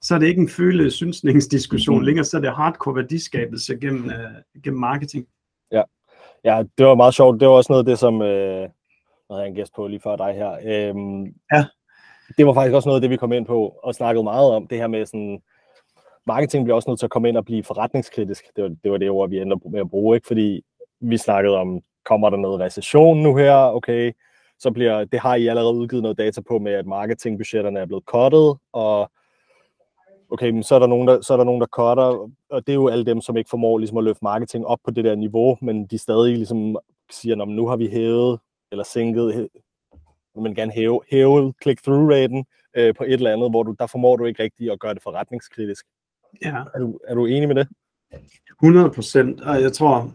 så 0.00 0.14
er 0.14 0.18
det 0.18 0.26
ikke 0.26 0.40
en 0.40 0.48
føle 0.48 0.90
synsningsdiskussion 0.90 1.94
mm-hmm. 1.94 2.06
længere, 2.06 2.24
så 2.24 2.36
er 2.36 2.40
det 2.40 2.54
hardcore 2.54 2.96
værdiskabelse 2.96 3.76
gennem, 3.76 4.04
uh, 4.04 4.62
gennem 4.62 4.80
marketing. 4.80 5.26
Ja. 5.72 5.82
ja, 6.44 6.62
det 6.78 6.86
var 6.86 6.94
meget 6.94 7.14
sjovt. 7.14 7.40
Det 7.40 7.48
var 7.48 7.54
også 7.54 7.72
noget 7.72 7.82
af 7.82 7.86
det, 7.86 7.98
som, 7.98 8.22
øh, 8.22 8.68
havde 9.30 9.42
jeg 9.42 9.48
en 9.48 9.54
gæst 9.54 9.74
på 9.74 9.86
lige 9.86 10.00
før 10.00 10.16
dig 10.16 10.34
her. 10.34 10.50
Øhm, 10.64 11.24
ja. 11.24 11.64
Det 12.38 12.46
var 12.46 12.52
faktisk 12.52 12.74
også 12.74 12.88
noget 12.88 12.96
af 12.96 13.00
det, 13.00 13.10
vi 13.10 13.16
kom 13.16 13.32
ind 13.32 13.46
på 13.46 13.78
og 13.82 13.94
snakkede 13.94 14.24
meget 14.24 14.50
om, 14.50 14.66
det 14.66 14.78
her 14.78 14.86
med 14.86 15.06
sådan, 15.06 15.42
marketing 16.26 16.64
bliver 16.64 16.76
også 16.76 16.90
nødt 16.90 16.98
til 16.98 17.06
at 17.06 17.10
komme 17.10 17.28
ind 17.28 17.36
og 17.36 17.44
blive 17.44 17.64
forretningskritisk. 17.64 18.44
Det 18.56 18.64
var 18.64 18.70
det, 18.82 18.90
var 18.92 18.98
det 18.98 19.10
ord, 19.10 19.30
vi 19.30 19.40
endte 19.40 19.70
med 19.70 19.80
at 19.80 19.90
bruge, 19.90 20.16
ikke? 20.16 20.26
fordi 20.26 20.64
vi 21.00 21.16
snakkede 21.16 21.56
om, 21.56 21.80
kommer 22.04 22.30
der 22.30 22.36
noget 22.36 22.60
recession 22.60 23.22
nu 23.22 23.36
her, 23.36 23.56
okay, 23.56 24.12
så 24.58 24.70
bliver, 24.70 25.04
det 25.04 25.20
har 25.20 25.34
I 25.34 25.46
allerede 25.46 25.74
udgivet 25.74 26.02
noget 26.02 26.18
data 26.18 26.40
på 26.40 26.58
med, 26.58 26.72
at 26.72 26.86
marketingbudgetterne 26.86 27.80
er 27.80 27.86
blevet 27.86 28.04
cuttet, 28.04 28.56
og 28.72 29.10
okay, 30.30 30.50
men 30.50 30.62
så 30.62 30.74
er 30.74 30.78
der 30.78 30.86
nogen, 30.86 31.08
der, 31.08 31.20
så 31.20 31.32
er 31.32 31.36
der 31.36 31.44
nogen, 31.44 31.60
der 31.60 31.66
cutter, 31.66 32.30
og 32.50 32.66
det 32.66 32.68
er 32.68 32.74
jo 32.74 32.88
alle 32.88 33.06
dem, 33.06 33.20
som 33.20 33.36
ikke 33.36 33.50
formår 33.50 33.78
ligesom 33.78 33.98
at 33.98 34.04
løfte 34.04 34.24
marketing 34.24 34.66
op 34.66 34.78
på 34.84 34.90
det 34.90 35.04
der 35.04 35.14
niveau, 35.14 35.58
men 35.62 35.86
de 35.86 35.98
stadig 35.98 36.36
ligesom 36.36 36.76
siger, 37.10 37.34
nu 37.36 37.66
har 37.66 37.76
vi 37.76 37.88
hævet 37.88 38.38
eller 38.72 38.84
sænket 38.84 39.48
man 40.42 40.54
gerne 40.54 40.72
hæve, 40.72 41.00
hæve 41.10 41.54
click-through-raten 41.62 42.44
øh, 42.76 42.94
på 42.94 43.04
et 43.04 43.12
eller 43.12 43.32
andet, 43.32 43.50
hvor 43.50 43.62
du, 43.62 43.74
der 43.78 43.86
formår 43.86 44.16
du 44.16 44.24
ikke 44.24 44.42
rigtigt 44.42 44.72
at 44.72 44.80
gøre 44.80 44.94
det 44.94 45.02
forretningskritisk. 45.02 45.86
Ja. 46.42 46.62
Er 46.74 46.78
du, 46.78 46.98
er 47.08 47.14
du 47.14 47.26
enig 47.26 47.48
med 47.48 47.56
det? 47.56 47.68
100 48.62 48.90
procent, 48.90 49.40
og 49.40 49.62
jeg 49.62 49.72
tror, 49.72 50.12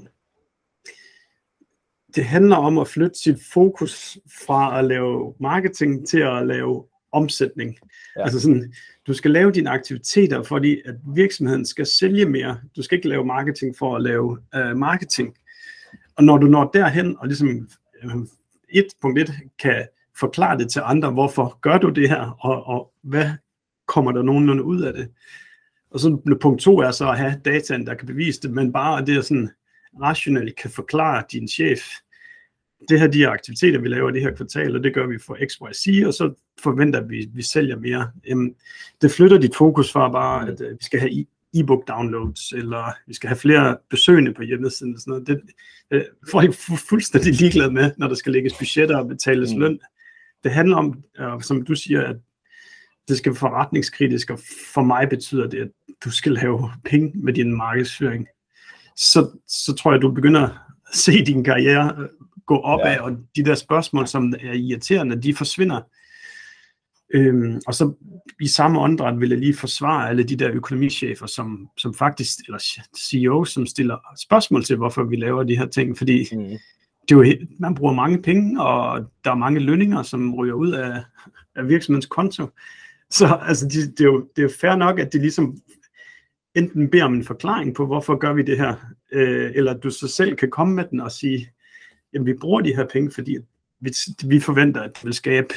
det 2.15 2.25
handler 2.25 2.55
om 2.55 2.77
at 2.77 2.87
flytte 2.87 3.19
sit 3.19 3.37
fokus 3.53 4.17
fra 4.45 4.79
at 4.79 4.85
lave 4.85 5.35
marketing 5.39 6.07
til 6.07 6.19
at 6.19 6.47
lave 6.47 6.85
omsætning. 7.11 7.77
Ja. 8.17 8.23
Altså 8.23 8.39
sådan, 8.39 8.73
du 9.07 9.13
skal 9.13 9.31
lave 9.31 9.51
dine 9.51 9.69
aktiviteter, 9.69 10.43
fordi 10.43 10.81
at 10.85 10.95
virksomheden 11.15 11.65
skal 11.65 11.85
sælge 11.85 12.25
mere. 12.25 12.59
Du 12.75 12.81
skal 12.81 12.97
ikke 12.97 13.09
lave 13.09 13.25
marketing 13.25 13.75
for 13.77 13.95
at 13.95 14.01
lave 14.01 14.37
uh, 14.55 14.77
marketing. 14.77 15.37
Og 16.15 16.23
når 16.23 16.37
du 16.37 16.47
når 16.47 16.69
derhen, 16.73 17.17
og 17.19 17.27
ligesom 17.27 17.69
et 18.71 18.87
punkt 19.01 19.19
et 19.19 19.31
kan 19.59 19.87
forklare 20.19 20.57
det 20.57 20.71
til 20.71 20.81
andre, 20.85 21.11
hvorfor 21.11 21.59
gør 21.61 21.77
du 21.77 21.89
det 21.89 22.09
her, 22.09 22.37
og, 22.39 22.67
og 22.67 22.93
hvad 23.01 23.29
kommer 23.87 24.11
der 24.11 24.21
nogenlunde 24.21 24.63
ud 24.63 24.81
af 24.81 24.93
det. 24.93 25.09
Og 25.91 25.99
så 25.99 26.37
punkt 26.41 26.61
to 26.61 26.77
er 26.77 26.91
så 26.91 27.09
at 27.09 27.17
have 27.17 27.41
dataen, 27.45 27.87
der 27.87 27.93
kan 27.93 28.07
bevise 28.07 28.41
det, 28.41 28.51
men 28.51 28.73
bare 28.73 29.05
det 29.05 29.17
er 29.17 29.21
sådan 29.21 29.49
rationelt 30.01 30.55
kan 30.55 30.69
forklare 30.69 31.23
din 31.31 31.47
chef, 31.47 31.79
det 32.89 32.99
her 32.99 33.07
de 33.07 33.17
her 33.17 33.29
aktiviteter, 33.29 33.79
vi 33.79 33.87
laver 33.87 34.11
det 34.11 34.21
her 34.21 34.35
kvartal, 34.35 34.75
og 34.75 34.83
det 34.83 34.93
gør 34.93 35.07
vi 35.07 35.19
for 35.25 35.37
X, 35.47 35.53
Y, 35.53 35.73
Z, 35.73 36.05
og 36.07 36.13
så 36.13 36.33
forventer 36.63 37.01
vi, 37.01 37.23
at 37.23 37.29
vi 37.33 37.41
sælger 37.41 37.79
mere. 37.79 38.11
Jamen, 38.27 38.55
det 39.01 39.11
flytter 39.11 39.37
dit 39.37 39.55
fokus 39.55 39.91
fra 39.91 40.09
bare, 40.09 40.47
at 40.47 40.61
øh, 40.61 40.71
vi 40.71 40.83
skal 40.83 40.99
have 40.99 41.25
e-book 41.53 41.87
downloads, 41.87 42.51
eller 42.51 42.93
vi 43.07 43.13
skal 43.13 43.27
have 43.27 43.37
flere 43.37 43.77
besøgende 43.89 44.33
på 44.33 44.41
hjemmesiden. 44.41 44.93
Og 44.93 44.99
sådan 44.99 45.11
noget. 45.11 45.27
Det, 45.27 45.41
det 45.91 46.07
folk 46.31 46.49
er 46.49 46.81
fuldstændig 46.89 47.33
ligeglade 47.33 47.71
med, 47.71 47.91
når 47.97 48.07
der 48.07 48.15
skal 48.15 48.31
lægges 48.31 48.53
budgetter 48.53 48.97
og 48.97 49.07
betales 49.07 49.53
mm. 49.53 49.59
løn. 49.59 49.79
Det 50.43 50.51
handler 50.51 50.77
om, 50.77 51.03
uh, 51.21 51.41
som 51.41 51.65
du 51.65 51.75
siger, 51.75 52.03
at 52.03 52.15
det 53.07 53.17
skal 53.17 53.29
være 53.29 53.39
forretningskritisk, 53.39 54.29
og 54.29 54.39
for 54.73 54.81
mig 54.81 55.09
betyder 55.09 55.47
det, 55.47 55.61
at 55.61 55.69
du 56.03 56.11
skal 56.11 56.31
lave 56.31 56.71
penge 56.85 57.11
med 57.15 57.33
din 57.33 57.57
markedsføring. 57.57 58.27
Så, 58.95 59.39
så 59.47 59.75
tror 59.75 59.91
jeg, 59.91 60.01
du 60.01 60.11
begynder 60.11 60.41
at 60.41 60.55
se 60.93 61.25
din 61.25 61.43
karriere 61.43 62.07
gå 62.45 62.57
opad, 62.57 62.93
ja. 62.93 63.01
og 63.01 63.17
de 63.35 63.45
der 63.45 63.55
spørgsmål, 63.55 64.07
som 64.07 64.33
er 64.39 64.53
irriterende, 64.53 65.21
de 65.21 65.35
forsvinder. 65.35 65.81
Øhm, 67.13 67.61
og 67.67 67.73
så 67.73 67.93
i 68.41 68.47
samme 68.47 68.79
åndedræt 68.79 69.19
vil 69.19 69.29
jeg 69.29 69.37
lige 69.37 69.53
forsvare 69.53 70.09
alle 70.09 70.23
de 70.23 70.35
der 70.35 70.51
økonomichefer, 70.51 71.25
som, 71.25 71.69
som 71.77 71.93
faktisk, 71.93 72.39
eller 72.47 72.59
CEO, 72.97 73.45
som 73.45 73.65
stiller 73.65 73.97
spørgsmål 74.17 74.63
til, 74.63 74.75
hvorfor 74.75 75.03
vi 75.03 75.15
laver 75.15 75.43
de 75.43 75.57
her 75.57 75.65
ting, 75.65 75.97
fordi 75.97 76.27
mm. 76.31 76.57
det 77.09 77.11
er 77.11 77.15
jo, 77.15 77.25
man 77.59 77.75
bruger 77.75 77.93
mange 77.93 78.21
penge, 78.21 78.63
og 78.63 79.05
der 79.23 79.31
er 79.31 79.35
mange 79.35 79.59
lønninger, 79.59 80.03
som 80.03 80.35
ryger 80.35 80.53
ud 80.53 80.71
af, 80.71 81.03
af 81.55 81.67
virksomhedens 81.67 82.05
konto. 82.05 82.47
Så 83.09 83.39
altså, 83.41 83.67
de, 83.67 83.91
det, 83.91 83.99
er 83.99 84.05
jo, 84.05 84.19
det 84.19 84.41
er 84.41 84.43
jo 84.43 84.51
fair 84.61 84.75
nok, 84.75 84.99
at 84.99 85.13
de 85.13 85.19
ligesom 85.19 85.57
enten 86.55 86.89
beder 86.89 87.03
om 87.03 87.13
en 87.13 87.23
forklaring 87.23 87.75
på, 87.75 87.85
hvorfor 87.85 88.17
gør 88.17 88.33
vi 88.33 88.41
det 88.41 88.57
her, 88.57 88.75
øh, 89.11 89.51
eller 89.55 89.73
du 89.73 89.89
så 89.89 90.07
selv 90.07 90.35
kan 90.35 90.49
komme 90.49 90.75
med 90.75 90.85
den 90.91 90.99
og 90.99 91.11
sige, 91.11 91.49
jamen 92.13 92.25
vi 92.25 92.33
bruger 92.33 92.61
de 92.61 92.75
her 92.75 92.85
penge, 92.85 93.11
fordi 93.11 93.37
vi, 93.79 93.91
vi 94.25 94.39
forventer, 94.39 94.81
at 94.81 94.91
det 94.95 95.05
vil 95.05 95.13
skabe 95.13 95.53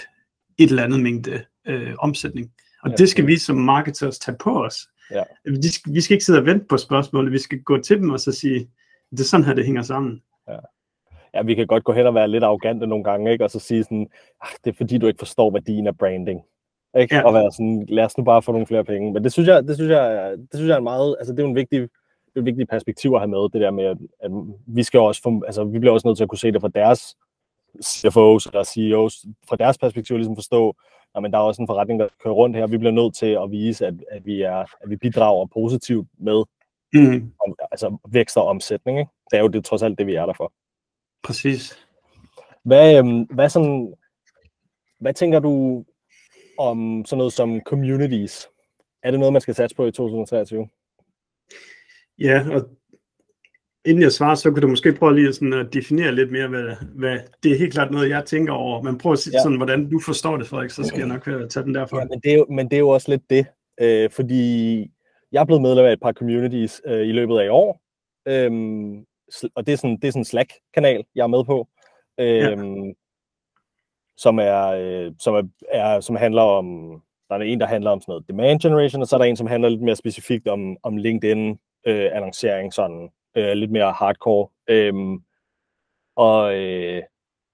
et 0.59 0.71
eller 0.71 0.85
andet 0.85 1.01
mængde 1.01 1.45
øh, 1.67 1.95
omsætning. 1.99 2.53
Og 2.83 2.91
ja, 2.91 2.97
det 2.97 3.09
skal 3.09 3.27
vi 3.27 3.37
som 3.37 3.57
marketers 3.57 4.19
tage 4.19 4.37
på 4.41 4.65
os. 4.65 4.89
Ja. 5.11 5.23
Vi, 5.45 5.69
skal, 5.69 5.95
vi 5.95 6.01
skal 6.01 6.15
ikke 6.15 6.25
sidde 6.25 6.39
og 6.39 6.47
vente 6.47 6.67
på 6.69 6.77
spørgsmålet, 6.77 7.33
vi 7.33 7.39
skal 7.39 7.63
gå 7.63 7.79
til 7.79 7.99
dem 7.99 8.11
og 8.11 8.21
så 8.21 8.33
sige, 8.33 8.69
det 9.11 9.21
er 9.21 9.25
sådan 9.25 9.47
her, 9.47 9.55
det 9.55 9.65
hænger 9.65 9.83
sammen. 9.83 10.23
Ja. 10.49 10.59
ja, 11.35 11.43
vi 11.43 11.55
kan 11.55 11.67
godt 11.67 11.85
gå 11.85 11.93
hen 11.93 12.07
og 12.07 12.15
være 12.15 12.29
lidt 12.29 12.45
arrogante 12.45 12.87
nogle 12.87 13.05
gange, 13.05 13.33
ikke? 13.33 13.45
og 13.45 13.51
så 13.51 13.59
sige 13.59 13.85
sådan, 13.85 14.07
ah, 14.41 14.49
det 14.65 14.71
er 14.71 14.77
fordi, 14.77 14.99
du 14.99 15.07
ikke 15.07 15.19
forstår 15.19 15.51
værdien 15.51 15.87
af 15.87 15.99
branding. 15.99 16.41
Ikke? 16.99 17.15
Ja. 17.15 17.23
Og 17.23 17.35
være 17.35 17.53
sådan, 17.53 17.87
lad 17.89 18.05
os 18.05 18.19
nu 18.19 18.25
bare 18.25 18.43
få 18.43 18.53
nogle 18.53 18.67
flere 18.67 18.85
penge. 18.85 19.13
Men 19.13 19.25
det 19.25 19.33
synes 19.33 19.49
jeg, 19.49 19.65
det 19.69 19.77
synes 19.77 19.91
jeg, 19.91 20.33
det 20.39 20.55
synes 20.55 20.69
jeg 20.69 20.75
er 20.75 20.79
en 20.79 20.85
meget, 20.85 21.17
altså 21.19 21.33
det 21.35 21.43
er 21.43 21.47
en 21.47 21.55
vigtig, 21.55 21.81
det 21.81 22.37
er 22.37 22.41
et 22.41 22.45
vigtigt 22.45 22.71
perspektiv 22.71 23.13
at 23.15 23.21
have 23.21 23.31
med, 23.31 23.53
det 23.53 23.61
der 23.61 23.71
med, 23.71 23.85
at, 23.85 23.97
at 24.21 24.31
vi 24.67 24.83
skal 24.83 25.01
også, 25.01 25.23
få, 25.23 25.43
altså 25.47 25.65
vi 25.65 25.79
bliver 25.79 25.93
også 25.93 26.09
nødt 26.09 26.17
til 26.17 26.25
at 26.25 26.29
kunne 26.29 26.39
se 26.39 26.53
det 26.53 26.61
fra 26.61 26.71
deres 26.75 27.17
CFO's 27.85 28.49
eller 28.49 28.65
CEOs, 28.65 29.27
fra 29.49 29.57
deres 29.57 29.79
perspektiv 29.79 30.17
ligesom 30.17 30.37
forstå, 30.37 30.77
at 31.15 31.23
der 31.23 31.39
er 31.39 31.43
også 31.43 31.63
en 31.63 31.69
forretning, 31.69 32.01
der 32.01 32.09
kører 32.23 32.35
rundt 32.35 32.57
her. 32.57 32.67
Vi 32.67 32.79
bliver 32.79 32.93
nødt 32.93 33.15
til 33.15 33.27
at 33.27 33.51
vise, 33.51 33.87
at, 33.87 33.95
at, 34.11 34.27
vi, 34.27 34.43
er, 34.43 34.59
at 34.59 34.91
vi 34.91 34.97
bidrager 34.97 35.47
positivt 35.47 36.09
med 36.19 36.45
mm. 36.93 37.33
om, 37.47 37.55
altså 37.71 37.99
vækst 38.09 38.37
og 38.37 38.47
omsætning. 38.47 38.99
Ikke? 38.99 39.11
Det 39.31 39.37
er 39.37 39.41
jo 39.41 39.49
det, 39.49 39.65
trods 39.65 39.83
alt 39.83 39.99
det, 39.99 40.07
vi 40.07 40.15
er 40.15 40.27
der 40.27 40.33
for. 40.33 40.53
Præcis. 41.23 41.79
Hvad, 42.65 42.99
øhm, 42.99 43.23
hvad, 43.23 43.49
sådan, 43.49 43.95
hvad 45.01 45.15
tænker 45.15 45.39
du 45.39 45.85
om 46.59 47.05
sådan 47.05 47.19
noget 47.19 47.33
som 47.33 47.61
communities? 47.61 48.49
Er 49.03 49.11
det 49.11 49.21
noget, 49.21 49.33
man 49.33 49.43
skal 49.43 49.55
satse 49.55 49.77
på 49.77 49.87
i 49.87 49.93
2023? 49.93 50.69
Ja, 52.19 52.45
og 52.51 52.69
inden 53.85 54.03
jeg 54.03 54.13
svarer, 54.13 54.35
så 54.35 54.51
kunne 54.51 54.61
du 54.61 54.69
måske 54.69 54.93
prøve 54.93 55.15
lige 55.15 55.33
sådan 55.33 55.53
at 55.53 55.75
definere 55.75 56.15
lidt 56.15 56.33
mere, 56.33 56.49
hvad, 56.49 56.77
hvad 56.95 57.19
det 57.43 57.53
er 57.53 57.59
helt 57.59 57.73
klart 57.73 57.91
noget, 57.91 58.09
jeg 58.09 58.25
tænker 58.25 58.53
over. 58.53 58.83
Men 58.83 58.99
prøv 58.99 59.13
at 59.13 59.19
sige 59.19 59.37
ja. 59.37 59.43
sådan, 59.43 59.57
hvordan 59.57 59.91
du 59.91 60.01
forstår 60.01 60.37
det, 60.37 60.47
Frederik, 60.47 60.71
så 60.71 60.85
skal 60.85 60.99
jeg 60.99 61.09
nok 61.09 61.25
tage 61.25 61.65
den 61.65 61.75
derfra. 61.75 61.99
Ja, 61.99 62.05
men, 62.05 62.21
det 62.21 62.33
er 62.33 62.37
jo, 62.37 62.47
men 62.51 62.69
det 62.71 62.77
er 62.77 62.81
jo 62.81 62.89
også 62.89 63.11
lidt 63.11 63.31
det, 63.31 63.47
øh, 63.81 64.11
fordi 64.11 64.81
jeg 65.33 65.41
er 65.41 65.45
blevet 65.45 65.63
medlem 65.63 65.85
af 65.85 65.93
et 65.93 66.01
par 66.01 66.13
communities 66.13 66.83
øh, 66.87 67.09
i 67.09 67.13
løbet 67.13 67.39
af 67.39 67.45
i 67.45 67.49
år, 67.49 67.83
øhm, 68.29 69.05
og 69.55 69.67
det 69.67 69.73
er 69.73 69.77
sådan, 69.77 69.97
det 69.97 70.05
er 70.05 70.13
sådan 70.13 70.21
en 70.21 70.25
Slack-kanal, 70.25 71.05
jeg 71.15 71.23
er 71.23 71.27
med 71.27 71.45
på, 71.45 71.69
øhm, 72.21 72.85
ja. 72.85 72.93
som, 74.17 74.39
er, 74.39 74.67
øh, 74.67 75.13
som, 75.19 75.35
er, 75.35 75.43
er, 75.69 76.01
som 76.01 76.17
handler 76.17 76.43
om, 76.43 76.67
der 77.29 77.37
er 77.37 77.41
en, 77.41 77.61
der 77.61 77.67
handler 77.67 77.91
om 77.91 78.01
sådan 78.01 78.13
noget 78.13 78.29
demand 78.29 78.61
generation, 78.61 79.03
og 79.03 79.09
så 79.09 79.17
er 79.17 79.19
der 79.19 79.25
en, 79.25 79.37
som 79.37 79.47
handler 79.47 79.69
lidt 79.69 79.83
mere 79.83 79.97
specifikt 79.97 80.49
om, 80.49 80.77
om 80.83 80.97
LinkedIn 80.97 81.59
øh, 81.87 82.11
sådan 82.73 83.11
øh, 83.37 83.53
lidt 83.53 83.71
mere 83.71 83.93
hardcore. 83.93 84.49
Øhm, 84.69 85.23
og 86.17 86.55
øh, 86.55 87.03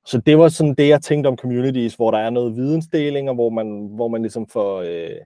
så 0.07 0.21
det 0.27 0.39
var 0.39 0.49
sådan 0.49 0.75
det, 0.75 0.89
jeg 0.89 1.03
tænkte 1.03 1.29
om 1.29 1.37
communities, 1.37 1.95
hvor 1.95 2.11
der 2.11 2.19
er 2.19 2.31
noget 2.31 2.57
vidensdeling, 2.57 3.29
og 3.29 3.35
hvor 3.35 3.51
man, 3.51 3.91
hvor 3.95 4.09
man 4.09 4.23
ligesom 4.23 4.49
får... 4.49 4.81
Øh, 4.81 5.17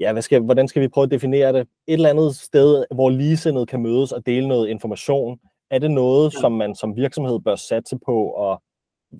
ja, 0.00 0.12
hvad 0.12 0.22
skal, 0.22 0.42
hvordan 0.42 0.68
skal 0.68 0.82
vi 0.82 0.88
prøve 0.88 1.04
at 1.04 1.10
definere 1.10 1.52
det? 1.52 1.60
Et 1.60 1.68
eller 1.86 2.08
andet 2.08 2.36
sted, 2.36 2.84
hvor 2.94 3.10
ligesindede 3.10 3.66
kan 3.66 3.82
mødes 3.82 4.12
og 4.12 4.26
dele 4.26 4.48
noget 4.48 4.68
information. 4.68 5.38
Er 5.70 5.78
det 5.78 5.90
noget, 5.90 6.32
som 6.32 6.52
man 6.52 6.74
som 6.74 6.96
virksomhed 6.96 7.40
bør 7.40 7.56
satse 7.56 7.98
på, 8.06 8.30
og 8.30 8.62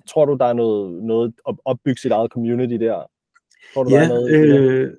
tror 0.07 0.25
du, 0.25 0.33
der 0.33 0.45
er 0.45 0.53
noget, 0.53 1.03
noget 1.03 1.33
at 1.47 1.55
opbygge 1.65 2.01
sit 2.01 2.11
eget 2.11 2.31
community 2.31 2.73
der? 2.73 3.03
Tror 3.73 3.83
du, 3.83 3.89
ja, 3.89 3.95
der 3.95 4.03
er 4.03 4.07
noget 4.07 4.29
øh, 4.29 4.93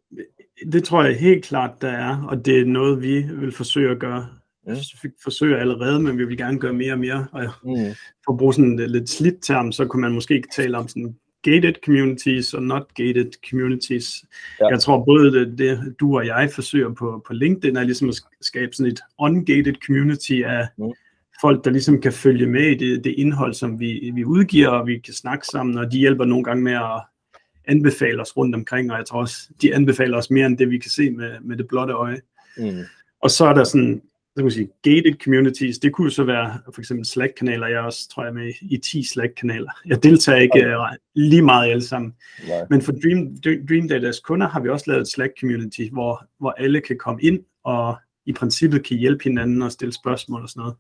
det 0.73 0.85
tror 0.85 1.05
jeg 1.05 1.17
helt 1.17 1.45
klart, 1.45 1.83
der 1.83 1.89
er, 1.89 2.27
og 2.29 2.47
det 2.47 2.61
er 2.61 2.65
noget, 2.65 3.03
vi 3.03 3.23
vil 3.23 3.53
forsøge 3.53 3.91
at 3.91 3.99
gøre. 3.99 4.29
Ja. 4.75 5.09
Vi 5.09 5.09
forsøger 5.23 5.57
allerede, 5.57 6.01
men 6.01 6.19
vi 6.19 6.25
vil 6.25 6.37
gerne 6.37 6.59
gøre 6.59 6.73
mere 6.73 6.93
og 6.93 6.99
mere. 6.99 7.27
Og 7.33 7.43
mm. 7.43 7.95
for 8.25 8.33
at 8.33 8.39
bruge 8.39 8.55
sådan 8.55 8.81
en 8.81 8.91
lidt 8.91 9.11
slidt 9.11 9.43
term, 9.43 9.73
så 9.73 9.85
kunne 9.87 10.01
man 10.01 10.13
måske 10.13 10.35
ikke 10.35 10.49
tale 10.57 10.79
om 10.79 10.89
sådan 10.89 11.15
gated 11.43 11.75
communities 11.85 12.55
og 12.55 12.63
not 12.63 12.95
gated 12.95 13.31
communities. 13.51 14.25
Ja. 14.61 14.69
Jeg 14.69 14.81
tror 14.81 15.05
både 15.05 15.33
det, 15.33 15.59
det, 15.59 15.95
du 16.01 16.17
og 16.17 16.27
jeg 16.27 16.51
forsøger 16.55 16.95
på, 16.95 17.25
på 17.27 17.33
LinkedIn, 17.33 17.77
er 17.77 17.85
ligesom 17.85 18.09
at 18.09 18.15
skabe 18.41 18.73
sådan 18.73 18.93
et 18.93 19.01
ungated 19.19 19.75
community 19.87 20.43
af 20.47 20.69
mm. 20.79 20.93
folk, 21.41 21.65
der 21.65 21.71
ligesom 21.71 22.01
kan 22.01 22.13
følge 22.13 22.47
med 22.47 22.67
i 22.67 22.75
det, 22.75 23.05
det 23.05 23.15
indhold, 23.19 23.55
som 23.55 23.81
vi, 23.81 24.11
vi 24.15 24.25
udgiver, 24.25 24.69
og 24.69 24.87
vi 24.87 24.99
kan 24.99 25.15
snakke 25.15 25.47
sammen, 25.47 25.79
og 25.79 25.93
de 25.93 25.99
hjælper 25.99 26.25
nogle 26.25 26.45
gange 26.45 26.63
med 26.63 26.73
at 26.73 27.03
anbefale 27.65 28.21
os 28.21 28.37
rundt 28.37 28.55
omkring, 28.55 28.93
og 28.93 28.99
jeg 28.99 29.07
tror 29.07 29.21
også, 29.21 29.49
de 29.63 29.75
anbefaler 29.75 30.19
os 30.19 30.31
mere 30.31 30.47
end 30.47 30.59
det, 30.59 30.71
vi 30.71 30.79
kan 30.79 30.91
se 30.91 31.11
med, 31.11 31.31
med 31.41 31.57
det 31.57 31.69
blotte 31.69 31.95
øje. 31.95 32.21
Mm. 32.59 32.83
Og 33.23 33.31
så 33.31 33.45
er 33.45 33.55
der 33.55 33.65
sådan, 33.65 34.03
så 34.41 34.45
kan 34.45 34.51
sige, 34.51 34.69
gated 34.83 35.15
communities, 35.25 35.79
det 35.79 35.93
kunne 35.93 36.11
så 36.11 36.25
være 36.25 36.59
for 36.75 36.81
eksempel 36.81 37.07
Slack-kanaler, 37.07 37.67
jeg 37.67 37.81
også 37.81 38.09
tror 38.09 38.25
jeg 38.25 38.35
med 38.35 38.53
i 38.61 38.77
10 38.77 39.03
Slack-kanaler. 39.03 39.71
Jeg 39.87 40.03
deltager 40.03 40.39
ikke 40.39 40.77
okay. 40.77 40.97
lige 41.15 41.43
meget 41.43 41.71
alle 41.71 41.83
sammen. 41.83 42.15
Nej. 42.49 42.67
Men 42.71 42.83
for 42.83 42.93
Dream, 42.93 43.37
Dream 43.69 43.89
Datas 43.89 44.21
kunder 44.21 44.49
har 44.49 44.61
vi 44.61 44.69
også 44.69 44.85
lavet 44.89 45.01
et 45.01 45.09
Slack-community, 45.09 45.93
hvor, 45.93 46.27
hvor 46.39 46.51
alle 46.51 46.81
kan 46.81 46.99
komme 46.99 47.23
ind 47.23 47.41
og 47.65 47.97
i 48.27 48.33
princippet 48.33 48.87
kan 48.87 48.97
hjælpe 48.97 49.25
hinanden 49.25 49.63
og 49.63 49.73
stille 49.73 49.93
spørgsmål 49.93 50.43
og 50.43 50.49
sådan 50.49 50.61
noget. 50.61 50.77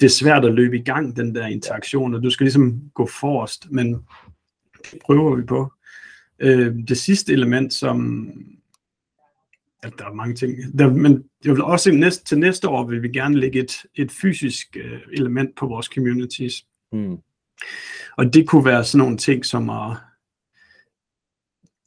Det 0.00 0.06
er 0.06 0.10
svært 0.10 0.44
at 0.44 0.54
løbe 0.54 0.76
i 0.76 0.82
gang, 0.82 1.16
den 1.16 1.34
der 1.34 1.46
interaktion, 1.46 2.14
og 2.14 2.22
du 2.22 2.30
skal 2.30 2.44
ligesom 2.44 2.80
gå 2.94 3.06
forrest, 3.06 3.70
men 3.70 3.92
det 4.92 4.98
prøver 5.04 5.36
vi 5.36 5.42
på. 5.42 5.72
Øh, 6.38 6.74
det 6.88 6.96
sidste 6.96 7.32
element, 7.32 7.74
som 7.74 8.28
ja, 9.84 9.90
der 9.98 10.04
er 10.04 10.14
mange 10.14 10.34
ting, 10.34 10.78
der, 10.78 10.90
men 10.90 11.24
jeg 11.44 11.52
vil 11.52 11.62
også 11.62 11.92
næste, 11.92 12.24
til 12.24 12.38
næste 12.38 12.68
år 12.68 12.86
vil 12.86 13.02
vi 13.02 13.08
gerne 13.08 13.40
lægge 13.40 13.60
et, 13.60 13.72
et 13.94 14.12
fysisk 14.12 14.76
øh, 14.76 15.00
element 15.12 15.56
på 15.56 15.66
vores 15.66 15.86
communities. 15.86 16.66
Mm. 16.92 17.18
Og 18.16 18.34
det 18.34 18.48
kunne 18.48 18.64
være 18.64 18.84
sådan 18.84 18.98
nogle 18.98 19.16
ting 19.16 19.44
som 19.44 19.70
at 19.70 19.96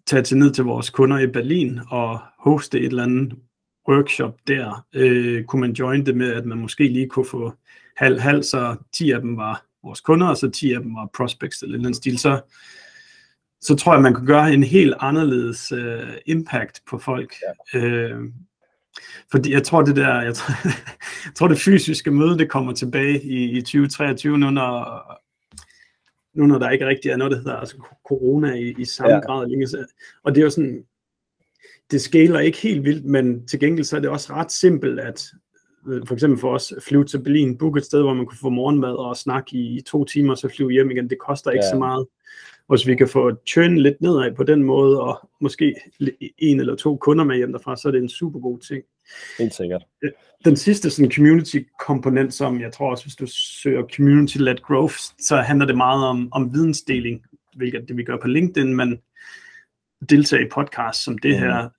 tage 0.07 0.23
til 0.23 0.37
ned 0.37 0.51
til 0.53 0.63
vores 0.63 0.89
kunder 0.89 1.19
i 1.19 1.27
Berlin 1.27 1.79
og 1.89 2.19
hoste 2.39 2.79
et 2.79 2.85
eller 2.85 3.03
andet 3.03 3.33
workshop 3.89 4.39
der. 4.47 4.85
Øh, 4.93 5.43
kunne 5.43 5.59
man 5.59 5.71
join 5.71 6.05
det 6.05 6.17
med, 6.17 6.33
at 6.33 6.45
man 6.45 6.57
måske 6.57 6.87
lige 6.87 7.09
kunne 7.09 7.25
få 7.25 7.53
halv 7.97 8.19
halv, 8.19 8.43
så 8.43 8.75
10 8.93 9.11
af 9.11 9.21
dem 9.21 9.37
var 9.37 9.65
vores 9.83 10.01
kunder, 10.01 10.27
og 10.27 10.37
så 10.37 10.49
10 10.49 10.73
af 10.73 10.81
dem 10.81 10.95
var 10.95 11.09
prospects 11.13 11.61
eller 11.61 11.77
den 11.77 11.93
stil, 11.93 12.19
så, 12.19 12.41
så 13.65 13.75
tror 13.75 13.93
jeg, 13.93 14.01
man 14.01 14.13
kan 14.13 14.25
gøre 14.25 14.53
en 14.53 14.63
helt 14.63 14.93
anderledes 14.99 15.71
øh, 15.71 16.13
impact 16.25 16.81
på 16.89 16.97
folk. 16.97 17.35
Ja. 17.73 17.79
Øh, 17.79 18.21
fordi 19.31 19.53
jeg 19.53 19.63
tror, 19.63 19.81
det 19.81 19.95
der, 19.95 20.21
jeg 20.21 20.35
tror, 20.35 20.53
jeg 21.25 21.33
tror, 21.35 21.47
det 21.47 21.59
fysiske 21.59 22.11
møde, 22.11 22.37
det 22.37 22.49
kommer 22.49 22.73
tilbage 22.73 23.21
i, 23.23 23.57
i 23.57 23.61
2023, 23.61 24.37
nu 24.37 24.49
når, 24.49 25.03
nu 26.33 26.45
når 26.45 26.59
der 26.59 26.69
ikke 26.69 26.87
rigtig 26.87 27.11
er 27.11 27.17
noget, 27.17 27.31
der 27.31 27.37
hedder 27.37 27.55
altså 27.55 27.77
corona 28.07 28.53
i, 28.53 28.75
i 28.77 28.85
samme 28.85 29.13
ja. 29.13 29.19
grad 29.19 29.49
længe. 29.49 29.67
Og 30.23 30.35
det 30.35 30.41
er 30.41 30.45
jo 30.45 30.49
sådan, 30.49 30.83
det 31.91 32.01
skaler 32.01 32.39
ikke 32.39 32.57
helt 32.57 32.83
vildt, 32.83 33.05
men 33.05 33.47
til 33.47 33.59
gengæld 33.59 33.85
så 33.85 33.95
er 33.95 33.99
det 33.99 34.09
også 34.09 34.33
ret 34.33 34.51
simpelt, 34.51 34.99
at 34.99 35.25
øh, 35.87 36.07
for 36.07 36.13
eksempel 36.13 36.39
for 36.39 36.53
os, 36.53 36.73
flyve 36.87 37.05
til 37.05 37.23
Berlin, 37.23 37.57
booke 37.57 37.77
et 37.77 37.85
sted, 37.85 38.01
hvor 38.01 38.13
man 38.13 38.25
kunne 38.25 38.37
få 38.37 38.49
morgenmad 38.49 38.93
og 38.93 39.17
snakke 39.17 39.57
i, 39.57 39.77
i 39.77 39.81
to 39.81 40.05
timer, 40.05 40.35
så 40.35 40.49
flyve 40.55 40.71
hjem 40.71 40.91
igen. 40.91 41.09
Det 41.09 41.19
koster 41.19 41.51
ikke 41.51 41.65
ja. 41.65 41.71
så 41.71 41.77
meget. 41.77 42.07
Og 42.69 42.77
hvis 42.77 42.87
vi 42.87 42.95
kan 42.95 43.07
få 43.07 43.31
churn 43.47 43.77
lidt 43.77 44.01
nedad 44.01 44.35
på 44.35 44.43
den 44.43 44.63
måde, 44.63 45.01
og 45.01 45.29
måske 45.41 45.75
en 46.37 46.59
eller 46.59 46.75
to 46.75 46.97
kunder 46.97 47.23
med 47.23 47.35
hjem 47.37 47.51
derfra, 47.51 47.75
så 47.75 47.87
er 47.87 47.91
det 47.91 48.01
en 48.01 48.09
super 48.09 48.39
god 48.39 48.59
ting. 48.59 48.83
Helt 49.39 49.53
sikkert. 49.53 49.83
Den 50.45 50.55
sidste 50.55 50.89
sådan 50.89 51.11
community-komponent, 51.11 52.33
som 52.33 52.61
jeg 52.61 52.73
tror 52.73 52.91
også, 52.91 53.05
hvis 53.05 53.15
du 53.15 53.25
søger 53.27 53.81
community-led 53.81 54.61
growth, 54.61 54.95
så 55.19 55.35
handler 55.35 55.65
det 55.65 55.77
meget 55.77 56.05
om, 56.05 56.29
om 56.31 56.53
vidensdeling, 56.53 57.21
hvilket 57.55 57.85
det 57.87 57.97
vi 57.97 58.03
gør 58.03 58.17
på 58.21 58.27
LinkedIn, 58.27 58.75
men 58.75 58.99
deltage 60.09 60.45
i 60.45 60.49
podcast 60.51 61.03
som 61.03 61.17
det 61.17 61.31
mm. 61.31 61.39
her, 61.39 61.69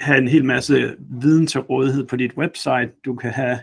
have 0.00 0.18
en 0.18 0.28
hel 0.28 0.44
masse 0.44 0.96
viden 0.98 1.46
til 1.46 1.60
rådighed 1.60 2.06
på 2.06 2.16
dit 2.16 2.32
website. 2.36 2.92
Du 3.04 3.14
kan 3.14 3.30
have, 3.30 3.58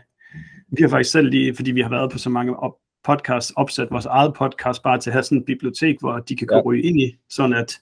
vi 0.67 0.81
har 0.81 0.89
faktisk 0.89 1.11
selv 1.11 1.29
lige, 1.29 1.55
fordi 1.55 1.71
vi 1.71 1.81
har 1.81 1.89
været 1.89 2.11
på 2.11 2.17
så 2.17 2.29
mange 2.29 2.55
op, 2.55 2.73
podcast, 3.03 3.51
opsat 3.55 3.91
vores 3.91 4.05
eget 4.05 4.33
podcast 4.33 4.83
bare 4.83 4.99
til 4.99 5.09
at 5.09 5.13
have 5.13 5.23
sådan 5.23 5.37
et 5.37 5.45
bibliotek, 5.45 5.99
hvor 5.99 6.19
de 6.19 6.35
kan 6.35 6.47
gå 6.47 6.55
ja. 6.55 6.61
ryge 6.61 6.83
ind 6.83 7.01
i, 7.01 7.17
sådan 7.29 7.53
at 7.53 7.81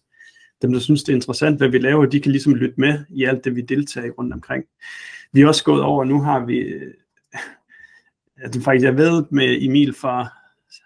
dem, 0.61 0.73
der 0.73 0.79
synes, 0.79 1.03
det 1.03 1.11
er 1.11 1.15
interessant, 1.15 1.57
hvad 1.57 1.69
vi 1.69 1.77
laver, 1.77 2.05
de 2.05 2.19
kan 2.19 2.31
ligesom 2.31 2.55
lytte 2.55 2.75
med 2.77 3.05
i 3.09 3.23
alt 3.23 3.43
det, 3.43 3.55
vi 3.55 3.61
deltager 3.61 4.07
i 4.07 4.09
rundt 4.09 4.33
omkring. 4.33 4.65
Vi 5.31 5.41
er 5.41 5.47
også 5.47 5.63
gået 5.63 5.81
over, 5.81 6.03
nu 6.03 6.21
har 6.21 6.45
vi, 6.45 6.73
at 8.37 8.53
det 8.53 8.63
faktisk, 8.63 8.85
jeg 8.85 8.97
ved 8.97 9.23
med 9.29 9.57
Emil 9.61 9.93
fra 9.93 10.27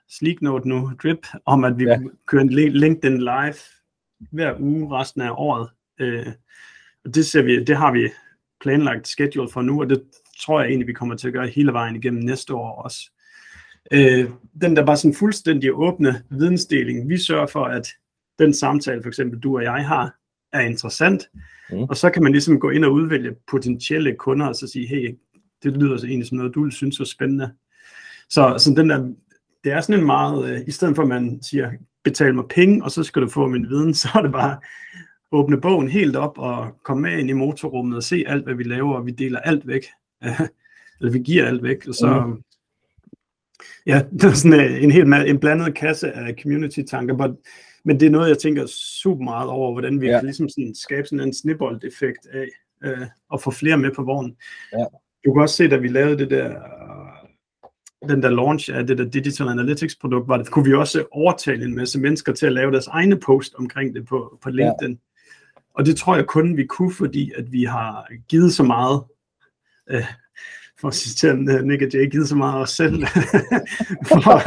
Sleeknote 0.09 0.69
nu, 0.69 0.91
Drip, 1.03 1.27
om 1.45 1.63
at 1.63 1.77
vi 1.77 1.83
ja. 1.83 1.99
kører 2.25 2.41
en 2.41 2.49
LinkedIn 2.49 3.17
live 3.17 3.55
hver 4.31 4.55
uge 4.59 4.99
resten 4.99 5.21
af 5.21 5.31
året. 5.31 5.69
Øh, 5.99 6.27
og 7.05 7.15
det, 7.15 7.25
ser 7.25 7.41
vi, 7.41 7.63
det 7.63 7.77
har 7.77 7.91
vi 7.91 8.09
planlagt 8.61 9.07
schedule 9.07 9.49
for 9.51 9.61
nu, 9.61 9.81
og 9.81 9.89
det 9.89 10.03
tror 10.39 10.59
jeg 10.59 10.69
egentlig, 10.69 10.87
vi 10.87 10.93
kommer 10.93 11.15
til 11.15 11.27
at 11.27 11.33
gøre 11.33 11.47
hele 11.47 11.73
vejen 11.73 11.95
igennem 11.95 12.23
næste 12.23 12.53
år 12.53 12.81
også. 12.81 13.11
Øh, 13.93 14.29
den 14.61 14.75
der 14.75 14.85
bare 14.85 14.97
sådan 14.97 15.15
fuldstændig 15.15 15.73
åbne 15.73 16.23
vidensdeling, 16.29 17.09
vi 17.09 17.17
sørger 17.17 17.47
for, 17.47 17.65
at 17.65 17.87
den 18.39 18.53
samtale, 18.53 19.01
for 19.01 19.07
eksempel 19.07 19.39
du 19.39 19.57
og 19.57 19.63
jeg 19.63 19.87
har, 19.87 20.15
er 20.53 20.61
interessant, 20.61 21.29
mm. 21.69 21.83
og 21.83 21.97
så 21.97 22.09
kan 22.09 22.23
man 22.23 22.31
ligesom 22.31 22.59
gå 22.59 22.69
ind 22.69 22.85
og 22.85 22.93
udvælge 22.93 23.35
potentielle 23.51 24.15
kunder, 24.15 24.45
og 24.45 24.55
så 24.55 24.67
sige, 24.67 24.87
hey, 24.87 25.15
det 25.63 25.77
lyder 25.77 25.97
så 25.97 26.07
egentlig 26.07 26.27
som 26.27 26.37
noget, 26.37 26.55
du 26.55 26.69
synes 26.69 26.99
er 26.99 27.03
spændende. 27.03 27.51
Så, 28.29 28.55
så 28.57 28.73
den 28.77 28.89
der, 28.89 29.13
det 29.63 29.71
er 29.71 29.81
sådan 29.81 29.99
en 29.99 30.05
meget, 30.05 30.49
øh, 30.49 30.61
i 30.67 30.71
stedet 30.71 30.95
for 30.95 31.03
at 31.03 31.09
man 31.09 31.39
siger, 31.43 31.71
betal 32.03 32.35
mig 32.35 32.45
penge, 32.49 32.83
og 32.83 32.91
så 32.91 33.03
skal 33.03 33.21
du 33.21 33.29
få 33.29 33.47
min 33.47 33.69
viden, 33.69 33.93
så 34.01 34.09
er 34.15 34.21
det 34.21 34.31
bare 34.31 34.57
åbne 35.31 35.61
bogen 35.61 35.87
helt 35.87 36.15
op 36.15 36.37
og 36.37 36.79
komme 36.83 37.01
med 37.01 37.19
ind 37.19 37.29
i 37.29 37.33
motorrummet 37.33 37.97
og 37.97 38.03
se 38.03 38.23
alt, 38.27 38.43
hvad 38.43 38.55
vi 38.55 38.63
laver, 38.63 38.95
og 38.95 39.05
vi 39.05 39.11
deler 39.11 39.39
alt 39.39 39.67
væk. 39.67 39.85
Eller 40.99 41.11
vi 41.11 41.19
giver 41.19 41.47
alt 41.47 41.63
væk, 41.63 41.87
og 41.87 41.95
så, 41.95 42.23
mm. 42.27 42.43
Ja, 43.85 44.01
det 44.19 44.23
er 44.23 44.33
sådan 44.33 44.59
øh, 44.59 44.83
en 44.83 44.91
helt 44.91 45.13
en 45.13 45.39
blandet 45.39 45.75
kasse 45.75 46.11
af 46.11 46.35
community-tanker, 46.41 47.17
but, 47.17 47.31
men 47.85 47.99
det 47.99 48.05
er 48.05 48.09
noget, 48.09 48.29
jeg 48.29 48.37
tænker 48.37 48.65
super 48.65 49.23
meget 49.23 49.49
over, 49.49 49.71
hvordan 49.71 50.01
vi 50.01 50.07
ja. 50.07 50.17
kan 50.17 50.25
ligesom 50.25 50.49
sådan 50.49 50.75
skabe 50.75 51.07
sådan 51.07 51.27
en 51.27 51.33
snibbold-effekt 51.33 52.27
af 52.33 52.47
øh, 52.83 53.07
at 53.33 53.41
få 53.41 53.51
flere 53.51 53.77
med 53.77 53.91
på 53.91 54.03
vognen. 54.03 54.35
Ja. 54.73 54.85
Du 55.25 55.33
kan 55.33 55.41
også 55.41 55.55
se, 55.55 55.69
da 55.69 55.75
vi 55.75 55.87
lavede 55.87 56.17
det 56.17 56.29
der, 56.29 56.55
den 58.09 58.23
der 58.23 58.29
launch 58.29 58.69
af 58.73 58.87
det 58.87 58.97
der 58.97 59.05
Digital 59.05 59.47
Analytics-produkt, 59.47 60.27
var 60.27 60.37
det, 60.37 60.51
kunne 60.51 60.65
vi 60.65 60.73
også 60.73 61.05
overtale 61.11 61.65
en 61.65 61.75
masse 61.75 61.99
mennesker 61.99 62.33
til 62.33 62.45
at 62.45 62.53
lave 62.53 62.71
deres 62.71 62.87
egne 62.87 63.19
post 63.19 63.55
omkring 63.55 63.95
det 63.95 64.05
på, 64.05 64.39
på 64.43 64.49
LinkedIn. 64.49 64.91
Ja. 64.91 64.97
Og 65.73 65.85
det 65.85 65.95
tror 65.95 66.15
jeg 66.15 66.25
kun, 66.25 66.57
vi 66.57 66.65
kunne, 66.65 66.93
fordi 66.93 67.31
at 67.37 67.51
vi 67.51 67.63
har 67.63 68.07
givet 68.29 68.53
så 68.53 68.63
meget 68.63 69.03
øh, 69.89 70.05
for 70.83 70.87
at 70.87 70.93
citere 70.93 71.63
Nick 71.63 71.81
og 71.81 71.93
Jay, 71.93 72.11
givet 72.11 72.27
så 72.27 72.35
meget 72.35 72.61
os 72.61 72.69
selv. 72.69 73.05
for, 74.09 74.39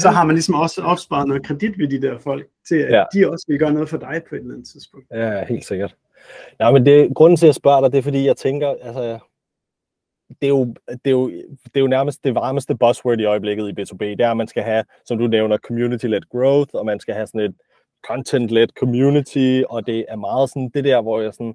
så 0.00 0.08
har 0.10 0.24
man 0.24 0.34
ligesom 0.34 0.54
også 0.54 0.82
opsparet 0.82 1.28
noget 1.28 1.46
kredit 1.46 1.78
ved 1.78 1.88
de 1.88 2.02
der 2.02 2.18
folk, 2.18 2.46
til 2.68 2.76
at 2.76 2.92
ja. 2.92 3.04
de 3.14 3.30
også 3.30 3.44
vil 3.48 3.58
gøre 3.58 3.72
noget 3.72 3.88
for 3.88 3.96
dig 3.96 4.22
på 4.28 4.34
et 4.34 4.38
eller 4.38 4.54
andet 4.54 4.68
tidspunkt. 4.68 5.06
Ja, 5.10 5.44
helt 5.44 5.64
sikkert. 5.64 5.94
Ja, 6.60 6.70
men 6.70 6.86
det, 6.86 7.14
grunden 7.14 7.36
til, 7.36 7.46
at 7.46 7.48
jeg 7.48 7.54
spørger 7.54 7.80
dig, 7.80 7.92
det 7.92 7.98
er 7.98 8.02
fordi, 8.02 8.26
jeg 8.26 8.36
tænker, 8.36 8.68
altså, 8.82 9.18
det 10.28 10.46
er, 10.46 10.48
jo, 10.48 10.74
det, 10.88 11.06
er 11.06 11.10
jo, 11.10 11.30
det 11.64 11.76
er 11.76 11.80
jo 11.80 11.86
nærmest 11.86 12.24
det 12.24 12.34
varmeste 12.34 12.76
buzzword 12.76 13.20
i 13.20 13.24
øjeblikket 13.24 13.68
i 13.68 13.82
B2B, 13.82 14.04
det 14.04 14.20
er, 14.20 14.30
at 14.30 14.36
man 14.36 14.48
skal 14.48 14.62
have, 14.62 14.84
som 15.06 15.18
du 15.18 15.26
nævner, 15.26 15.56
community-led 15.56 16.20
growth, 16.30 16.70
og 16.74 16.86
man 16.86 17.00
skal 17.00 17.14
have 17.14 17.26
sådan 17.26 17.40
et 17.40 17.54
content-led 18.10 18.68
community, 18.78 19.62
og 19.68 19.86
det 19.86 20.04
er 20.08 20.16
meget 20.16 20.50
sådan 20.50 20.70
det 20.74 20.84
der, 20.84 21.02
hvor 21.02 21.20
jeg 21.20 21.34
sådan, 21.34 21.54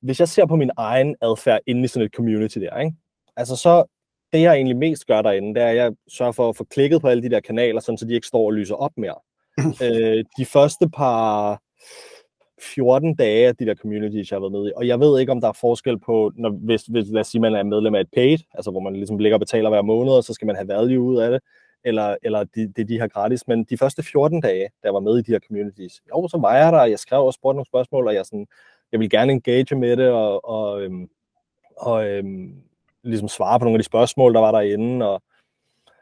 hvis 0.00 0.20
jeg 0.20 0.28
ser 0.28 0.46
på 0.46 0.56
min 0.56 0.70
egen 0.76 1.16
adfærd 1.20 1.60
inde 1.66 1.84
i 1.84 1.86
sådan 1.86 2.06
et 2.06 2.14
community 2.14 2.58
der, 2.58 2.78
ikke? 2.78 2.96
altså 3.36 3.56
så, 3.56 3.84
det 4.32 4.40
jeg 4.40 4.54
egentlig 4.54 4.76
mest 4.76 5.06
gør 5.06 5.22
derinde, 5.22 5.54
det 5.54 5.62
er, 5.62 5.68
at 5.68 5.76
jeg 5.76 5.92
sørger 6.08 6.32
for 6.32 6.48
at 6.48 6.56
få 6.56 6.64
klikket 6.64 7.00
på 7.00 7.08
alle 7.08 7.22
de 7.22 7.30
der 7.30 7.40
kanaler, 7.40 7.80
sådan, 7.80 7.98
så 7.98 8.04
de 8.04 8.14
ikke 8.14 8.26
står 8.26 8.46
og 8.46 8.52
lyser 8.52 8.74
op 8.74 8.92
mere. 8.96 9.14
øh, 9.84 10.24
de 10.38 10.44
første 10.44 10.88
par 10.88 11.60
14 12.62 13.14
dage 13.14 13.48
af 13.48 13.56
de 13.56 13.66
der 13.66 13.74
communities, 13.74 14.30
jeg 14.30 14.36
har 14.36 14.40
været 14.40 14.52
med 14.52 14.68
i, 14.68 14.72
og 14.76 14.86
jeg 14.86 15.00
ved 15.00 15.20
ikke, 15.20 15.32
om 15.32 15.40
der 15.40 15.48
er 15.48 15.58
forskel 15.60 15.98
på, 15.98 16.32
når, 16.36 16.50
hvis, 16.50 16.82
hvis 16.82 17.08
lad 17.08 17.20
os 17.20 17.26
sige, 17.26 17.40
man 17.40 17.54
er 17.54 17.62
medlem 17.62 17.94
af 17.94 18.00
et 18.00 18.08
paid, 18.14 18.38
altså 18.54 18.70
hvor 18.70 18.80
man 18.80 18.96
ligesom 18.96 19.18
ligger 19.18 19.36
og 19.36 19.40
betaler 19.40 19.70
hver 19.70 19.82
måned, 19.82 20.12
og 20.12 20.24
så 20.24 20.34
skal 20.34 20.46
man 20.46 20.56
have 20.56 20.68
value 20.68 21.04
ud 21.04 21.16
af 21.16 21.30
det, 21.30 21.40
eller, 21.84 22.16
eller 22.22 22.44
det 22.44 22.76
de, 22.76 22.84
de 22.84 23.00
her 23.00 23.08
gratis, 23.08 23.48
men 23.48 23.64
de 23.64 23.78
første 23.78 24.02
14 24.02 24.40
dage, 24.40 24.62
da 24.62 24.84
jeg 24.84 24.94
var 24.94 25.00
med 25.00 25.18
i 25.18 25.22
de 25.22 25.32
her 25.32 25.40
communities, 25.48 26.00
jo, 26.10 26.28
så 26.28 26.38
var 26.38 26.56
jeg 26.56 26.72
der, 26.72 26.84
jeg 26.84 26.98
skrev 26.98 27.26
og 27.26 27.34
spurgte 27.34 27.56
nogle 27.56 27.66
spørgsmål, 27.66 28.06
og 28.06 28.14
jeg 28.14 28.26
sådan, 28.26 28.46
jeg 28.92 29.00
vil 29.00 29.10
gerne 29.10 29.32
engage 29.32 29.76
med 29.76 29.96
det, 29.96 30.10
og, 30.10 30.44
og, 30.48 30.82
øhm, 30.82 31.08
og 31.76 32.06
øhm, 32.06 32.62
ligesom 33.02 33.28
svare 33.28 33.58
på 33.58 33.64
nogle 33.64 33.76
af 33.76 33.78
de 33.78 33.84
spørgsmål, 33.84 34.34
der 34.34 34.40
var 34.40 34.52
derinde, 34.52 35.08
og, 35.10 35.22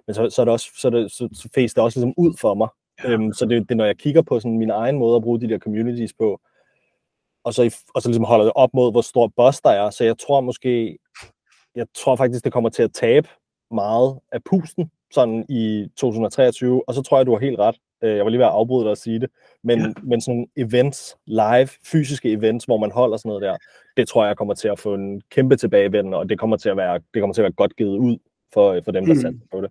men 0.06 0.14
så, 0.14 0.30
så 0.30 0.42
er 0.42 0.44
det 0.44 0.52
også, 0.52 0.70
så, 0.76 0.90
det, 0.90 1.12
så, 1.12 1.28
så 1.32 1.48
det 1.54 1.78
også 1.78 1.98
ligesom 1.98 2.14
ud 2.16 2.36
for 2.40 2.54
mig. 2.54 2.68
Ja. 3.04 3.10
Øhm, 3.10 3.32
så 3.32 3.46
det, 3.46 3.68
det, 3.68 3.76
når 3.76 3.84
jeg 3.84 3.98
kigger 3.98 4.22
på 4.22 4.40
sådan 4.40 4.58
min 4.58 4.70
egen 4.70 4.98
måde 4.98 5.16
at 5.16 5.22
bruge 5.22 5.40
de 5.40 5.48
der 5.48 5.58
communities 5.58 6.12
på, 6.12 6.40
og 7.44 7.54
så, 7.54 7.76
og 7.94 8.02
så 8.02 8.08
ligesom 8.08 8.24
holder 8.24 8.44
det 8.44 8.52
op 8.54 8.74
mod, 8.74 8.92
hvor 8.92 9.00
stor 9.00 9.32
boss 9.36 9.60
der 9.60 9.70
er, 9.70 9.90
så 9.90 10.04
jeg 10.04 10.18
tror 10.18 10.40
måske, 10.40 10.98
jeg 11.74 11.86
tror 11.94 12.16
faktisk, 12.16 12.44
det 12.44 12.52
kommer 12.52 12.70
til 12.70 12.82
at 12.82 12.92
tabe 12.92 13.28
meget 13.70 14.18
af 14.32 14.44
pusten 14.44 14.90
sådan 15.10 15.46
i 15.48 15.86
2023, 15.96 16.88
og 16.88 16.94
så 16.94 17.02
tror 17.02 17.16
jeg, 17.16 17.26
du 17.26 17.32
har 17.32 17.40
helt 17.40 17.58
ret. 17.58 17.76
Øh, 18.02 18.16
jeg 18.16 18.24
var 18.24 18.30
lige 18.30 18.38
ved 18.38 18.46
at 18.46 18.52
afbryde 18.52 18.84
dig 18.84 18.92
at 18.92 18.98
sige 18.98 19.20
det, 19.20 19.30
men, 19.64 19.78
ja. 19.80 19.92
men 20.02 20.20
sådan 20.20 20.46
events, 20.56 21.16
live, 21.26 21.68
fysiske 21.84 22.32
events, 22.32 22.64
hvor 22.64 22.78
man 22.78 22.90
holder 22.90 23.16
sådan 23.16 23.28
noget 23.28 23.42
der, 23.42 23.56
det 23.96 24.08
tror 24.08 24.26
jeg 24.26 24.36
kommer 24.36 24.54
til 24.54 24.68
at 24.68 24.78
få 24.78 24.94
en 24.94 25.22
kæmpe 25.30 25.56
tilbagevendende, 25.56 26.18
og 26.18 26.28
det 26.28 26.38
kommer 26.38 26.56
til 26.56 26.68
at 26.68 26.76
være, 26.76 27.00
det 27.14 27.22
kommer 27.22 27.34
til 27.34 27.42
at 27.42 27.44
være 27.44 27.52
godt 27.52 27.76
givet 27.76 27.98
ud 27.98 28.18
for, 28.52 28.80
for 28.84 28.92
dem, 28.92 29.06
der 29.06 29.14
mm. 29.14 29.20
satser 29.20 29.46
på 29.52 29.60
det. 29.60 29.70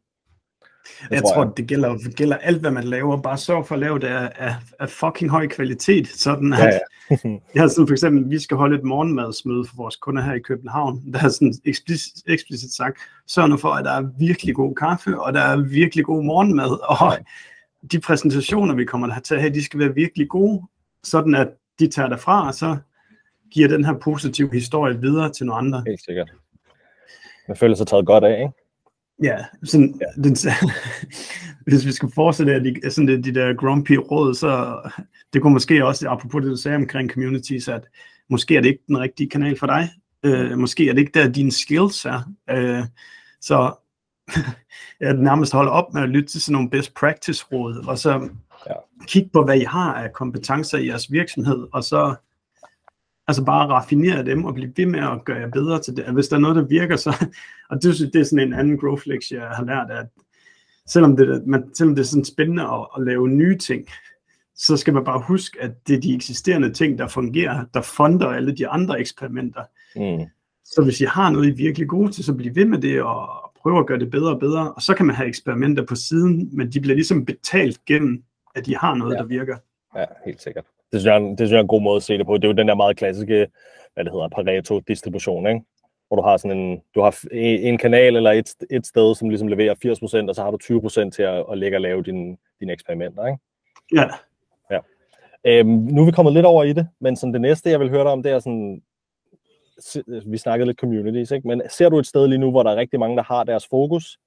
Det 1.01 1.11
jeg 1.11 1.21
tror, 1.21 1.33
tror 1.33 1.43
jeg. 1.43 1.51
det 1.57 1.67
gælder, 1.67 2.11
gælder 2.15 2.37
alt, 2.37 2.61
hvad 2.61 2.71
man 2.71 2.83
laver. 2.83 3.21
Bare 3.21 3.37
sørg 3.37 3.67
for 3.67 3.75
at 3.75 3.79
lave 3.79 3.99
det 3.99 4.07
af, 4.07 4.31
af, 4.35 4.55
af 4.79 4.89
fucking 4.89 5.31
høj 5.31 5.47
kvalitet. 5.47 6.07
Sådan 6.07 6.53
at, 6.53 6.59
ja, 6.59 6.79
ja. 7.23 7.29
jeg 7.53 7.61
har 7.61 7.67
sådan 7.67 7.87
for 7.87 7.93
eksempel, 7.93 8.29
vi 8.29 8.39
skal 8.39 8.57
holde 8.57 8.77
et 8.77 8.83
morgenmadsmøde 8.83 9.65
for 9.65 9.75
vores 9.77 9.95
kunder 9.95 10.21
her 10.21 10.33
i 10.33 10.39
København. 10.39 11.13
Der 11.13 11.23
er 11.23 11.29
sådan 11.29 11.53
eksplicit, 11.65 12.13
eksplicit 12.27 12.73
sagt, 12.73 12.97
sørg 13.27 13.49
nu 13.49 13.57
for, 13.57 13.69
at 13.69 13.85
der 13.85 13.91
er 13.91 14.09
virkelig 14.19 14.55
god 14.55 14.75
kaffe, 14.75 15.19
og 15.19 15.33
der 15.33 15.41
er 15.41 15.57
virkelig 15.61 16.05
god 16.05 16.23
morgenmad. 16.23 16.79
Og 16.89 17.17
de 17.91 17.99
præsentationer, 17.99 18.75
vi 18.75 18.85
kommer 18.85 19.19
til 19.19 19.35
at 19.35 19.41
have, 19.41 19.53
de 19.53 19.63
skal 19.63 19.79
være 19.79 19.93
virkelig 19.93 20.29
gode, 20.29 20.61
sådan 21.03 21.35
at 21.35 21.47
de 21.79 21.87
tager 21.87 22.09
derfra, 22.09 22.47
og 22.47 22.53
så 22.53 22.77
giver 23.51 23.67
den 23.67 23.85
her 23.85 23.93
positive 23.93 24.49
historie 24.53 25.01
videre 25.01 25.31
til 25.31 25.45
nogle 25.45 25.65
andre. 25.65 25.83
Helt 25.87 26.03
sikkert. 26.05 26.31
Man 27.47 27.57
føler 27.57 27.75
sig 27.75 27.87
taget 27.87 28.05
godt 28.05 28.23
af, 28.23 28.41
ikke? 28.41 28.53
Ja, 29.23 29.37
sådan, 29.63 30.01
ja. 30.01 30.21
Den, 30.23 30.37
hvis 31.67 31.85
vi 31.85 31.91
skal 31.91 32.09
fortsætte 32.15 32.53
af 32.53 32.63
de, 32.63 32.91
sådan 32.91 33.07
de, 33.07 33.23
de 33.23 33.33
der 33.33 33.53
grumpy 33.53 33.91
råd, 33.91 34.33
så 34.33 34.81
det 35.33 35.41
kunne 35.41 35.53
måske 35.53 35.85
også, 35.85 36.09
apropos 36.09 36.41
det 36.41 36.51
du 36.51 36.55
sagde 36.55 36.75
omkring 36.75 37.11
communities, 37.11 37.67
at 37.67 37.83
måske 38.29 38.55
er 38.57 38.61
det 38.61 38.69
ikke 38.69 38.83
den 38.87 38.99
rigtige 38.99 39.29
kanal 39.29 39.59
for 39.59 39.67
dig. 39.67 39.89
Øh, 40.23 40.57
måske 40.57 40.89
er 40.89 40.93
det 40.93 40.99
ikke 40.99 41.19
der, 41.19 41.29
dine 41.29 41.51
skills 41.51 42.05
er. 42.05 42.31
Øh, 42.49 42.83
så 43.41 43.73
jeg 44.99 45.13
nærmest 45.13 45.53
holde 45.53 45.71
op 45.71 45.93
med 45.93 46.01
at 46.01 46.09
lytte 46.09 46.29
til 46.29 46.41
sådan 46.41 46.53
nogle 46.53 46.69
best 46.69 46.93
practice 46.93 47.45
råd, 47.51 47.85
og 47.87 47.97
så 47.97 48.29
ja. 48.67 48.73
kigge 49.07 49.29
på, 49.33 49.43
hvad 49.43 49.57
I 49.57 49.63
har 49.63 49.93
af 49.93 50.13
kompetencer 50.13 50.77
i 50.77 50.87
jeres 50.87 51.11
virksomhed, 51.11 51.67
og 51.73 51.83
så 51.83 52.15
altså 53.27 53.43
bare 53.43 53.67
raffinere 53.67 54.25
dem 54.25 54.45
og 54.45 54.53
blive 54.53 54.73
ved 54.77 54.85
med 54.85 54.99
at 54.99 55.25
gøre 55.25 55.39
jer 55.39 55.49
bedre 55.49 55.81
til 55.81 55.97
det. 55.97 56.05
Hvis 56.05 56.27
der 56.27 56.35
er 56.35 56.39
noget, 56.39 56.55
der 56.55 56.65
virker, 56.65 56.95
så... 56.95 57.25
Og 57.69 57.83
det, 57.83 58.13
det 58.13 58.19
er 58.19 58.23
sådan 58.23 58.47
en 58.47 58.53
anden 58.53 58.77
growth 58.77 59.03
lektie, 59.05 59.41
jeg 59.41 59.49
har 59.49 59.65
lært, 59.65 59.91
at 59.91 60.05
selvom 60.87 61.17
det, 61.17 61.47
man, 61.47 61.63
selvom 61.73 61.95
det 61.95 62.01
er 62.01 62.05
sådan 62.05 62.25
spændende 62.25 62.63
at, 62.63 62.87
at 62.97 63.03
lave 63.03 63.29
nye 63.29 63.57
ting, 63.57 63.87
så 64.55 64.77
skal 64.77 64.93
man 64.93 65.05
bare 65.05 65.23
huske, 65.27 65.61
at 65.61 65.87
det 65.87 65.95
er 65.95 66.01
de 66.01 66.15
eksisterende 66.15 66.73
ting, 66.73 66.97
der 66.97 67.07
fungerer, 67.07 67.65
der 67.73 67.81
fonder 67.81 68.27
alle 68.27 68.55
de 68.55 68.67
andre 68.67 68.99
eksperimenter. 68.99 69.63
Mm. 69.95 70.25
Så 70.65 70.81
hvis 70.83 71.01
I 71.01 71.05
har 71.05 71.29
noget, 71.29 71.47
I 71.47 71.51
er 71.51 71.55
virkelig 71.55 71.87
gode 71.87 72.11
til, 72.11 72.23
så 72.23 72.33
bliv 72.33 72.55
ved 72.55 72.65
med 72.65 72.81
det 72.81 73.01
og 73.01 73.48
prøve 73.61 73.79
at 73.79 73.85
gøre 73.85 73.99
det 73.99 74.11
bedre 74.11 74.33
og 74.33 74.39
bedre. 74.39 74.73
Og 74.73 74.81
så 74.81 74.93
kan 74.93 75.05
man 75.05 75.15
have 75.15 75.27
eksperimenter 75.27 75.85
på 75.85 75.95
siden, 75.95 76.49
men 76.57 76.71
de 76.71 76.79
bliver 76.79 76.95
ligesom 76.95 77.25
betalt 77.25 77.85
gennem, 77.85 78.23
at 78.55 78.65
de 78.65 78.77
har 78.77 78.95
noget, 78.95 79.15
ja. 79.15 79.19
der 79.19 79.25
virker. 79.25 79.57
Ja, 79.95 80.05
helt 80.25 80.41
sikkert. 80.41 80.65
Det 80.91 81.01
synes, 81.01 81.05
jeg, 81.05 81.21
det 81.21 81.37
synes 81.39 81.51
jeg 81.51 81.57
er 81.57 81.61
en 81.61 81.67
god 81.67 81.81
måde 81.81 81.95
at 81.95 82.03
se 82.03 82.17
det 82.17 82.25
på. 82.25 82.37
Det 82.37 82.43
er 82.43 82.47
jo 82.47 82.53
den 82.53 82.67
der 82.67 82.75
meget 82.75 82.97
klassiske, 82.97 83.47
hvad 83.93 84.03
det 84.03 84.13
hedder, 84.13 84.27
Pareto-distribution, 84.27 85.47
ikke? 85.47 85.61
hvor 86.09 86.15
du 86.15 86.21
har 86.21 86.37
sådan 86.37 86.57
en, 86.57 86.81
du 86.95 87.01
har 87.01 87.25
en 87.31 87.77
kanal 87.77 88.15
eller 88.15 88.31
et, 88.31 88.55
et 88.69 88.87
sted, 88.87 89.15
som 89.15 89.29
ligesom 89.29 89.47
leverer 89.47 89.75
80%, 90.25 90.29
og 90.29 90.35
så 90.35 90.43
har 90.43 90.51
du 90.51 90.57
20% 90.63 91.09
til 91.09 91.23
at, 91.23 91.45
at 91.51 91.57
lægge 91.57 91.77
og 91.77 91.81
lave 91.81 92.03
dine, 92.03 92.37
dine 92.59 92.73
eksperimenter, 92.73 93.25
ikke? 93.25 93.39
Ja. 93.95 94.05
ja. 94.71 94.79
Øhm, 95.45 95.69
nu 95.69 96.01
er 96.01 96.05
vi 96.05 96.11
kommet 96.11 96.33
lidt 96.33 96.45
over 96.45 96.63
i 96.63 96.73
det, 96.73 96.87
men 96.99 97.15
sådan 97.15 97.33
det 97.33 97.41
næste, 97.41 97.69
jeg 97.69 97.79
vil 97.79 97.89
høre 97.89 98.03
dig 98.03 98.11
om, 98.11 98.23
det 98.23 98.31
er 98.31 98.39
sådan, 98.39 98.81
vi 100.25 100.37
snakkede 100.37 100.67
lidt 100.67 100.79
communities, 100.79 101.31
ikke? 101.31 101.47
men 101.47 101.61
ser 101.69 101.89
du 101.89 101.99
et 101.99 102.07
sted 102.07 102.27
lige 102.27 102.39
nu, 102.39 102.51
hvor 102.51 102.63
der 102.63 102.71
er 102.71 102.75
rigtig 102.75 102.99
mange, 102.99 103.17
der 103.17 103.23
har 103.23 103.43
deres 103.43 103.67
fokus, 103.67 104.17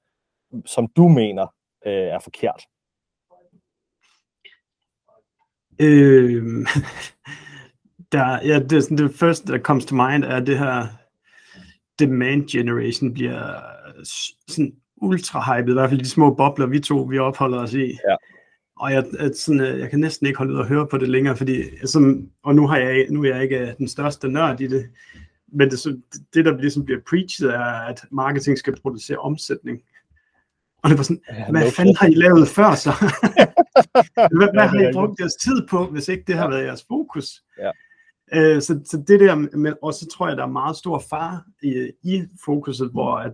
som 0.66 0.88
du 0.96 1.08
mener 1.08 1.46
øh, 1.86 1.92
er 1.92 2.18
forkert? 2.18 2.62
Øh, 5.80 6.44
der, 8.12 8.38
ja, 8.44 8.58
det, 8.58 8.98
det 8.98 9.14
første, 9.14 9.52
der 9.52 9.58
kommer 9.58 9.82
til 9.82 9.96
mind, 9.96 10.24
er 10.24 10.40
det 10.40 10.58
her 10.58 10.86
demand 11.98 12.48
generation 12.48 13.14
bliver 13.14 13.60
sådan 14.48 14.74
ultra 14.96 15.56
hyped, 15.56 15.72
i 15.72 15.72
hvert 15.72 15.90
fald 15.90 16.00
de 16.00 16.08
små 16.08 16.34
bobler, 16.34 16.66
vi 16.66 16.80
to 16.80 16.96
vi 16.98 17.18
opholder 17.18 17.58
os 17.58 17.74
i. 17.74 17.86
Ja. 18.08 18.16
Og 18.76 18.92
jeg, 18.92 19.04
at 19.18 19.36
sådan, 19.36 19.60
øh, 19.60 19.78
jeg 19.80 19.90
kan 19.90 19.98
næsten 19.98 20.26
ikke 20.26 20.38
holde 20.38 20.52
ud 20.52 20.58
og 20.58 20.66
høre 20.66 20.86
på 20.86 20.98
det 20.98 21.08
længere, 21.08 21.36
fordi 21.36 21.86
som, 21.86 22.28
og 22.42 22.54
nu, 22.54 22.66
har 22.66 22.76
jeg, 22.76 23.06
nu 23.10 23.22
er 23.22 23.34
jeg 23.34 23.42
ikke 23.42 23.74
den 23.78 23.88
største 23.88 24.28
nørd 24.28 24.60
i 24.60 24.66
det, 24.66 24.88
men 25.52 25.70
det, 25.70 26.02
det 26.34 26.44
der 26.44 26.56
ligesom 26.56 26.84
bliver 26.84 27.00
preached, 27.10 27.48
er, 27.48 27.64
at 27.64 28.04
marketing 28.10 28.58
skal 28.58 28.80
producere 28.80 29.18
omsætning. 29.18 29.82
Og 30.82 30.90
det 30.90 30.98
var 30.98 31.04
sådan, 31.04 31.22
ja, 31.30 31.50
hvad 31.50 31.70
fanden 31.70 31.96
har 31.96 32.06
I 32.06 32.14
lavet 32.14 32.48
før 32.48 32.74
så? 32.74 32.90
hvad, 34.38 34.48
hvad 34.54 34.68
har 34.68 34.88
I 34.88 34.92
brugt 34.92 35.20
jeres 35.20 35.34
tid 35.34 35.66
på, 35.70 35.86
hvis 35.86 36.08
ikke 36.08 36.24
det 36.26 36.36
har 36.36 36.48
været 36.48 36.64
jeres 36.64 36.84
fokus? 36.88 37.42
Ja. 37.58 37.70
Øh, 38.34 38.62
så, 38.62 38.80
så 38.84 39.04
det 39.08 39.20
der, 39.20 39.34
med, 39.34 39.72
og 39.82 39.94
så 39.94 40.06
tror 40.06 40.28
jeg, 40.28 40.36
der 40.36 40.42
er 40.42 40.48
meget 40.48 40.76
stor 40.76 41.04
far 41.10 41.44
i, 41.62 41.90
i 42.02 42.22
fokuset, 42.44 42.90
hvor 42.90 43.16
at, 43.16 43.32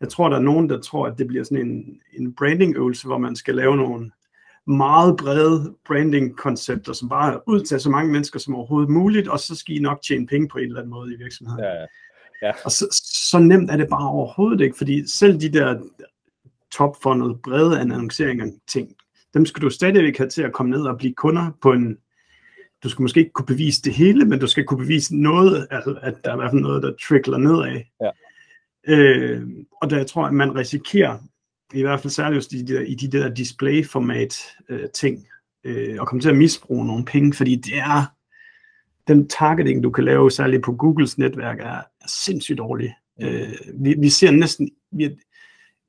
jeg 0.00 0.08
tror, 0.08 0.28
der 0.28 0.36
er 0.36 0.42
nogen, 0.42 0.68
der 0.68 0.80
tror, 0.80 1.06
at 1.06 1.18
det 1.18 1.26
bliver 1.26 1.44
sådan 1.44 1.66
en, 1.66 2.00
en 2.12 2.34
branding-øvelse, 2.34 3.06
hvor 3.06 3.18
man 3.18 3.36
skal 3.36 3.54
lave 3.54 3.76
nogle 3.76 4.10
meget 4.70 5.16
brede 5.16 5.74
branding-koncepter, 5.86 6.92
som 6.92 7.08
bare 7.08 7.40
ud 7.48 7.60
til 7.60 7.80
så 7.80 7.90
mange 7.90 8.12
mennesker 8.12 8.38
som 8.38 8.54
overhovedet 8.54 8.90
muligt, 8.90 9.28
og 9.28 9.40
så 9.40 9.56
skal 9.56 9.76
I 9.76 9.78
nok 9.78 10.02
tjene 10.02 10.26
penge 10.26 10.48
på 10.48 10.58
en 10.58 10.64
eller 10.64 10.78
anden 10.78 10.90
måde 10.90 11.14
i 11.14 11.16
virksomheden. 11.16 11.64
Ja, 11.64 11.80
ja. 11.80 11.86
Ja. 12.42 12.52
Og 12.64 12.70
så, 12.70 12.86
så 13.30 13.38
nemt 13.38 13.70
er 13.70 13.76
det 13.76 13.88
bare 13.90 14.08
overhovedet 14.08 14.60
ikke, 14.60 14.78
fordi 14.78 15.06
selv 15.06 15.40
de 15.40 15.52
der 15.52 15.80
top-funnel, 16.72 17.34
brede 17.44 17.80
annonceringer 17.80 18.46
ting, 18.68 18.94
dem 19.34 19.46
skal 19.46 19.62
du 19.62 19.70
stadigvæk 19.70 20.18
have 20.18 20.30
til 20.30 20.42
at 20.42 20.52
komme 20.52 20.70
ned 20.70 20.82
og 20.82 20.98
blive 20.98 21.14
kunder 21.14 21.50
på 21.62 21.72
en 21.72 21.98
du 22.82 22.88
skal 22.88 23.02
måske 23.02 23.20
ikke 23.20 23.32
kunne 23.32 23.46
bevise 23.46 23.82
det 23.82 23.92
hele, 23.92 24.24
men 24.24 24.38
du 24.38 24.46
skal 24.46 24.64
kunne 24.64 24.84
bevise 24.84 25.16
noget, 25.16 25.66
altså, 25.70 25.98
at 26.02 26.14
der 26.24 26.30
er 26.30 26.34
i 26.34 26.36
hvert 26.36 26.50
fald 26.50 26.62
noget, 26.62 26.82
der 26.82 26.92
trickler 27.08 27.38
nedad. 27.38 27.80
Ja. 28.00 28.10
Øh, 28.88 29.48
og 29.82 29.90
der 29.90 29.96
jeg 29.96 30.06
tror, 30.06 30.26
at 30.26 30.34
man 30.34 30.56
risikerer, 30.56 31.18
i 31.74 31.82
hvert 31.82 32.00
fald 32.00 32.10
særligt 32.10 32.52
i 32.52 32.62
de 32.62 32.74
der, 32.74 32.80
i 32.80 32.94
de 32.94 33.18
der 33.18 33.34
display-format 33.34 34.34
øh, 34.68 34.88
ting, 34.94 35.26
øh, 35.64 35.98
at 36.00 36.06
komme 36.06 36.20
til 36.20 36.30
at 36.30 36.36
misbruge 36.36 36.86
nogle 36.86 37.04
penge, 37.04 37.32
fordi 37.32 37.56
det 37.56 37.78
er, 37.78 38.06
den 39.08 39.28
targeting, 39.28 39.82
du 39.82 39.90
kan 39.90 40.04
lave, 40.04 40.30
særligt 40.30 40.64
på 40.64 40.72
Googles 40.72 41.18
netværk, 41.18 41.60
er, 41.60 41.82
er 42.00 42.08
sindssygt 42.24 42.58
dårlig. 42.58 42.94
Øh, 43.22 43.52
vi, 43.74 43.94
vi 43.98 44.08
ser 44.08 44.30
næsten, 44.30 44.70
vi, 44.92 45.16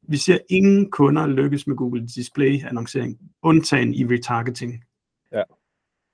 vi 0.08 0.18
ser 0.18 0.38
ingen 0.50 0.92
kunder 0.92 1.28
lykkes 1.28 1.68
med 1.68 1.76
Google 1.76 2.08
Display 2.08 2.66
annoncering, 2.66 3.18
undtagen 3.42 3.94
i 3.94 4.06
retargeting. 4.06 4.84
Ja. 5.32 5.44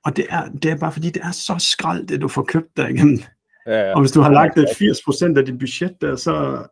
Og 0.06 0.18
det 0.18 0.26
er, 0.30 0.50
det 0.50 0.72
er 0.72 0.78
bare 0.78 0.92
fordi, 0.92 1.10
det 1.10 1.22
er 1.22 1.32
så 1.32 1.56
skrald, 1.60 2.08
det 2.08 2.22
du 2.22 2.28
får 2.28 2.44
købt 2.44 2.78
der 2.78 2.88
igennem. 2.88 3.20
Ja, 3.68 3.80
ja. 3.80 3.94
Og 3.94 4.02
hvis 4.02 4.12
du 4.12 4.22
har 4.22 4.32
lagt 4.32 4.58
80% 4.58 5.38
af 5.38 5.46
dit 5.46 5.60
budget 5.60 6.02
der, 6.02 6.16
så, 6.16 6.66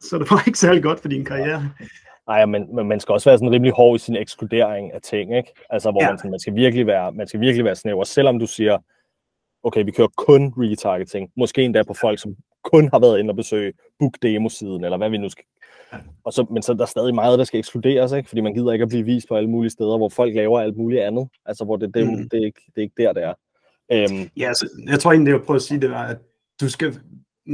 så 0.00 0.16
er 0.16 0.18
det 0.18 0.28
bare 0.28 0.42
ikke 0.46 0.58
særlig 0.58 0.82
godt 0.82 1.00
for 1.00 1.08
din 1.08 1.24
karriere. 1.24 1.70
Nej, 2.28 2.46
men, 2.46 2.74
men 2.74 2.88
man 2.88 3.00
skal 3.00 3.12
også 3.12 3.30
være 3.30 3.38
sådan 3.38 3.52
rimelig 3.52 3.72
hård 3.72 3.96
i 3.96 3.98
sin 3.98 4.16
ekskludering 4.16 4.92
af 4.92 5.00
ting, 5.02 5.36
ikke? 5.36 5.52
Altså, 5.70 5.90
hvor 5.90 6.02
ja. 6.02 6.08
man, 6.08 6.18
sådan, 6.18 6.30
man, 6.30 6.40
skal 6.40 6.54
virkelig 6.54 6.86
være, 6.86 7.12
man 7.12 7.28
skal 7.28 7.40
virkelig 7.40 7.64
være 7.64 7.76
snæver, 7.76 8.04
selvom 8.04 8.38
du 8.38 8.46
siger, 8.46 8.78
okay, 9.62 9.84
vi 9.84 9.90
kører 9.90 10.08
kun 10.16 10.54
retargeting, 10.56 11.30
måske 11.36 11.62
endda 11.62 11.82
på 11.82 11.94
folk, 11.94 12.18
som 12.18 12.36
kun 12.64 12.88
har 12.92 12.98
været 12.98 13.18
inde 13.18 13.30
og 13.30 13.36
besøge 13.36 13.72
book 13.98 14.12
demo-siden, 14.22 14.84
eller 14.84 14.96
hvad 14.96 15.10
vi 15.10 15.18
nu 15.18 15.28
skal 15.28 15.44
og 16.24 16.32
så, 16.32 16.46
men 16.50 16.62
så 16.62 16.72
er 16.72 16.76
der 16.76 16.86
stadig 16.86 17.14
meget, 17.14 17.38
der 17.38 17.44
skal 17.44 17.58
ekskluderes, 17.58 18.12
ikke? 18.12 18.28
fordi 18.28 18.40
man 18.40 18.54
gider 18.54 18.72
ikke 18.72 18.82
at 18.82 18.88
blive 18.88 19.04
vist 19.04 19.28
på 19.28 19.36
alle 19.36 19.50
mulige 19.50 19.70
steder, 19.70 19.96
hvor 19.96 20.08
folk 20.08 20.34
laver 20.34 20.60
alt 20.60 20.76
muligt 20.76 21.02
andet. 21.02 21.28
Altså, 21.46 21.64
hvor 21.64 21.76
det, 21.76 21.94
det, 21.94 22.06
mm. 22.06 22.28
det, 22.28 22.40
er, 22.40 22.44
ikke, 22.44 22.60
det 22.66 22.76
er 22.76 22.82
ikke 22.82 23.02
der, 23.02 23.12
det 23.12 23.22
er. 23.22 23.34
Um, 24.10 24.30
ja, 24.36 24.48
altså, 24.48 24.68
jeg 24.86 25.00
tror 25.00 25.12
egentlig, 25.12 25.32
det 25.32 25.38
jeg 25.38 25.46
prøver 25.46 25.56
at 25.56 25.62
sige, 25.62 25.80
det 25.80 25.90
var, 25.90 26.06
at 26.06 26.18
du 26.60 26.68
skal, 26.68 26.98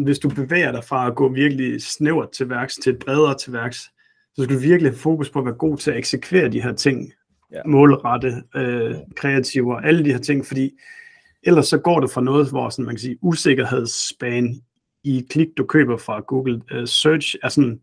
hvis 0.04 0.18
du 0.18 0.28
bevæger 0.28 0.72
dig 0.72 0.84
fra 0.84 1.06
at 1.06 1.14
gå 1.14 1.28
virkelig 1.28 1.82
snævert 1.82 2.30
til 2.30 2.50
værks, 2.50 2.74
til 2.74 2.92
et 2.92 2.98
bredere 2.98 3.38
til 3.38 3.52
værks, 3.52 3.90
så 4.34 4.42
skal 4.42 4.56
du 4.56 4.60
virkelig 4.60 4.92
have 4.92 4.98
fokus 4.98 5.30
på 5.30 5.38
at 5.38 5.44
være 5.44 5.54
god 5.54 5.76
til 5.76 5.90
at 5.90 5.96
eksekvere 5.96 6.48
de 6.48 6.62
her 6.62 6.72
ting. 6.72 7.12
Ja. 7.52 7.60
Målrette, 7.66 8.42
øh, 8.54 8.94
kreative 9.16 9.74
og 9.74 9.86
alle 9.86 10.04
de 10.04 10.12
her 10.12 10.18
ting, 10.18 10.46
fordi 10.46 10.70
ellers 11.42 11.66
så 11.66 11.78
går 11.78 12.00
det 12.00 12.10
fra 12.10 12.20
noget, 12.20 12.50
hvor 12.50 12.68
sådan, 12.68 12.84
man 12.84 12.94
kan 12.94 13.00
sige, 13.00 13.18
usikkerhedsspan 13.22 14.60
i 15.04 15.26
klik, 15.30 15.48
du 15.56 15.64
køber 15.64 15.96
fra 15.96 16.20
Google 16.20 16.62
uh, 16.74 16.84
Search, 16.84 17.34
er 17.42 17.48
sådan, 17.48 17.80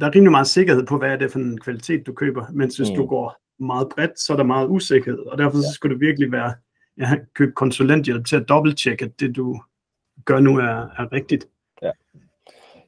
der 0.00 0.06
er 0.06 0.14
rimelig 0.14 0.30
meget 0.30 0.46
sikkerhed 0.46 0.86
på, 0.86 0.98
hvad 0.98 1.10
er 1.10 1.16
det 1.16 1.32
for 1.32 1.38
en 1.38 1.60
kvalitet, 1.60 2.06
du 2.06 2.12
køber, 2.12 2.46
mens 2.52 2.76
hvis 2.76 2.90
mm. 2.90 2.96
du 2.96 3.06
går 3.06 3.36
meget 3.64 3.88
bredt, 3.88 4.20
så 4.20 4.32
er 4.32 4.36
der 4.36 4.44
meget 4.44 4.68
usikkerhed, 4.68 5.18
og 5.18 5.38
derfor 5.38 5.56
ja. 5.56 5.62
så 5.62 5.72
skal 5.74 5.90
du 5.90 5.98
virkelig 5.98 6.32
være, 6.32 6.54
ja, 6.98 7.16
købe 7.34 7.52
konsulenthjælp 7.52 8.26
til 8.26 8.36
at 8.36 8.48
dobbelttjekke, 8.48 9.04
at 9.04 9.20
det 9.20 9.36
du 9.36 9.60
gør 10.24 10.40
nu 10.40 10.58
er, 10.58 10.88
er 10.98 11.12
rigtigt. 11.12 11.46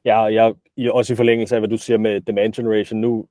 Ja. 0.04 0.24
Ja, 0.26 0.54
jeg, 0.76 0.92
også 0.92 1.12
i 1.12 1.16
forlængelse 1.16 1.54
af, 1.54 1.60
hvad 1.60 1.68
du 1.68 1.78
siger 1.78 1.98
med 1.98 2.20
demand 2.20 2.52
generation, 2.52 3.00
nu, 3.00 3.26